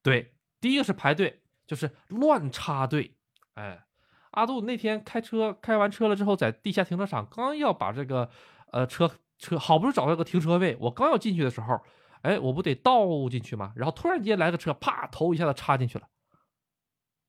[0.04, 3.18] 对，第一个是排队，就是乱插队。
[3.56, 3.86] 哎，
[4.32, 8.30] 阿杜那天开车开完车了之后，在地下停车场刚要把这个
[8.72, 11.82] 呃车车好不容易找到个停车位，我刚要进去的时候，
[12.22, 13.74] 哎，我不得倒进去吗？
[13.76, 16.08] 然后突然间来个车，啪，头一下子插进去了。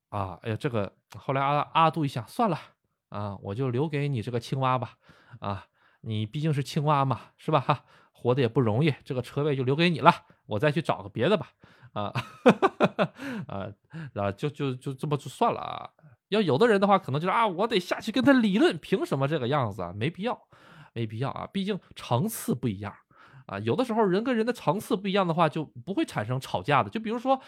[0.09, 2.59] 啊，哎呀，这个后来阿阿杜一想，算了。
[3.09, 4.93] 啊，我就留给你这个青蛙吧，
[5.41, 5.67] 啊，
[6.01, 7.59] 你毕竟是青蛙嘛，是吧？
[7.59, 10.11] 哈，活得也不容易，这个车位就留给你了，
[10.45, 11.49] 我再去找个别的吧，
[11.93, 12.13] 啊，
[13.47, 13.71] 啊，
[14.13, 15.89] 然后就就就这么就算了啊。
[16.29, 19.93] 要有的人的话，可能就是啊，我得下去跟他理论，凭什么这个样子啊？
[19.95, 20.41] 没必要，
[20.93, 22.93] 没必要啊，毕竟层次不一样
[23.45, 23.59] 啊。
[23.59, 26.89] 有的时候人跟人的层次不一样的话，就不会产生吵架的。
[26.89, 27.41] 就比如说。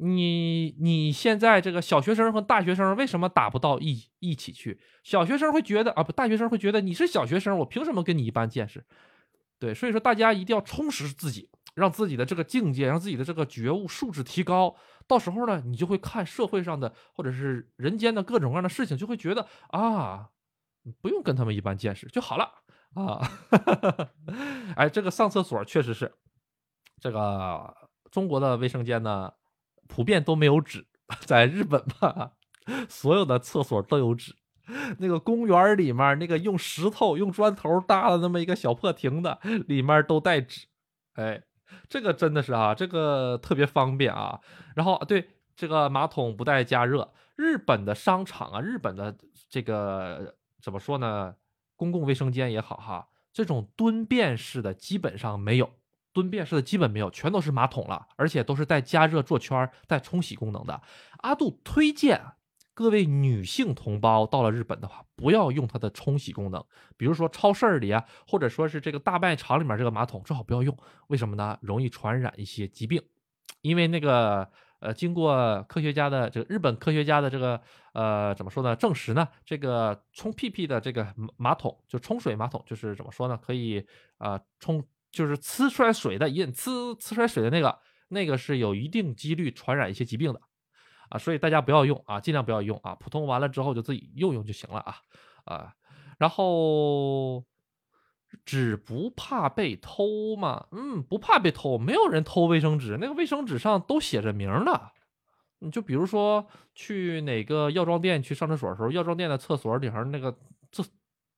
[0.00, 4.80] 你你现在这个小学生和大学生为什么打不到一一起去？
[5.02, 8.84] 小学生会觉得啊，不，大学生会觉得你是小学生，我凭什么跟你一般见识？
[9.58, 14.76] 对，所以说大家一定要充实自己，让自己的这个境界，让自己的这个觉悟素质提高。
[15.08, 20.28] 到时候呢，你就会看社会上的或者是人间的各种各样的事情，就会觉得啊，
[21.00, 22.62] 不用跟他们一般见识就好了
[22.94, 23.28] 啊。
[24.76, 26.12] 哎，这个上厕所确实是
[27.00, 27.74] 这个
[28.12, 29.32] 中国的卫生间呢。
[29.88, 30.86] 普遍都没有纸，
[31.26, 32.32] 在日本吧，
[32.88, 34.36] 所有的厕所都有纸。
[34.98, 39.36] 那个公园里面，那个用石头、用砖头搭的那么一个小破亭子，
[39.66, 40.66] 里面都带纸。
[41.14, 41.42] 哎，
[41.88, 44.38] 这个真的是啊，这个特别方便啊。
[44.76, 49.16] 然后对这个马桶不带加热，日本的商场啊，日本的
[49.48, 51.34] 这个怎么说呢？
[51.74, 55.70] 公共卫生间也好哈，这种蹲便式的基本上没有。
[56.12, 60.80] 蹲便式的基本没有，全都是马桶了，而且都是带加热坐圈、带冲洗功能的。
[61.18, 62.20] 阿杜推荐
[62.74, 66.64] 各位女性同胞到了日本的话，不要用它的冲洗功能，
[66.96, 70.76] 比如说超市里啊，或者说是这个大卖场里面这个马桶，最好不要用。
[71.08, 71.58] 为什么呢？
[71.60, 73.02] 容易传染一些疾病
[73.62, 74.48] 因为那个
[74.78, 77.60] 呃，经过科学家的这个日本科学家的这个
[77.94, 78.76] 呃怎么说呢？
[78.76, 83.36] 证实呢，这个冲屁屁的这个马桶，就冲水马桶，就是怎么说呢？
[83.44, 83.84] 可以
[84.18, 87.78] 啊、冲就是呲出来水的，引呲呲出来水的那个，
[88.08, 90.40] 那个是有一定几率传染一些疾病的
[91.10, 94.96] 啊，所以大家不要用啊，尽量不要用啊，普通完了之后就自己用用就行了啊
[95.44, 95.74] 啊，
[96.18, 97.44] 然后。
[98.44, 100.66] 纸不怕被偷吗？
[100.72, 104.92] 嗯，不怕被偷，没有人偷卫生纸，那个卫生纸上都写着名儿的。
[105.60, 110.30] 你就比如说去哪个药妆店去上厕所的时候，药妆店的厕所里头那个
[110.70, 110.84] 厕，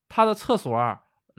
[0.09, 0.77] 它的厕所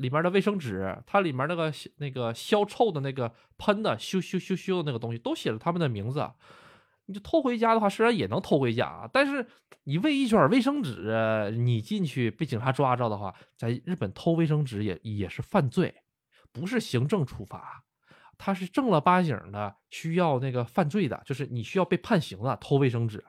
[0.02, 6.30] 里面的卫生纸，它里面那个那个消臭的那个喷的咻咻咻咻的那个东西，都写着他们的名字。
[7.06, 9.46] 你就偷回家的话，虽然也能偷回家，但是
[9.84, 15.94] 你喂一卷卫生纸，你进去被警察抓着的话，在日本偷卫生纸也也是犯罪，
[16.54, 17.84] 不是行政处罚，
[18.38, 22.56] 他是正儿八经的需要那个犯罪的，就是你需要被判刑的。
[22.58, 23.26] 偷卫生纸，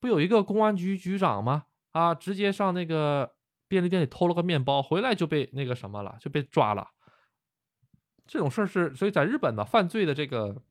[0.00, 1.66] 不有一个公安局局长吗？
[1.92, 3.33] 啊，直接上那个
[3.74, 6.88] 便利店里偷了个面包，回来就被那个什么了，就被抓了。
[8.26, 10.62] 这种事儿是，所以在日本呢，犯罪的这个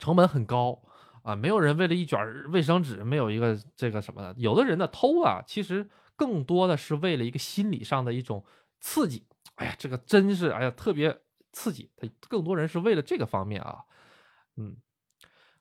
[0.00, 0.82] 成本很高。
[1.22, 2.18] 啊，没有人为了一卷
[2.50, 4.34] 卫生纸没有一个这个什么的。
[4.38, 8.44] 有的人呢偷啊，其实更多的是为了一个心理上的一种
[8.80, 9.26] 刺激。
[9.56, 11.20] 哎呀，这个真是哎呀特别
[11.52, 11.90] 刺激。
[11.96, 13.84] 他更多人是为了这个方面啊。
[14.56, 14.76] 嗯，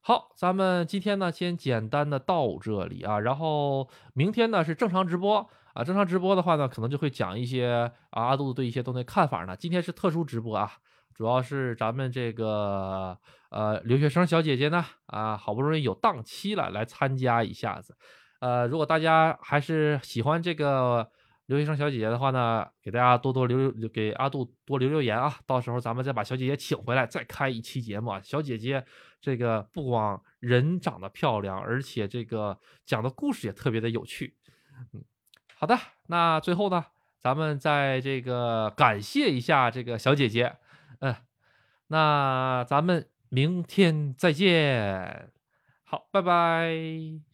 [0.01, 5.83] 好，咱们今天呢先简单的到这里啊，然后明天呢是正常直播啊。
[5.83, 9.55] 正常直播的话呢，可能就会讲一些啊阿杜对一些东西看法呢。
[9.55, 10.71] 今天是特殊直播啊。
[11.15, 13.15] 主要是咱们这个
[13.51, 17.95] 呃留学生小姐姐呢啊，好不容易有档期了，来参加一下子。
[18.39, 21.07] 呃，如果大家还是喜欢这个
[21.45, 28.19] 留学生小姐姐的话呢，给大家多多留留给阿杜多留留言啊，到时候咱们再把小姐姐请回来，再开一期节目啊。
[28.23, 28.83] 小姐姐
[29.21, 34.35] 这个不光人长得漂亮，而且这个讲的故事也特别的有趣。
[34.93, 35.03] 嗯，
[35.63, 36.87] 好的，那最后呢，
[37.21, 40.57] 咱们在这个感谢一下这个小姐姐。
[40.99, 41.15] 嗯，
[41.87, 45.31] 那咱们明天再见。
[45.85, 47.32] 好，拜拜。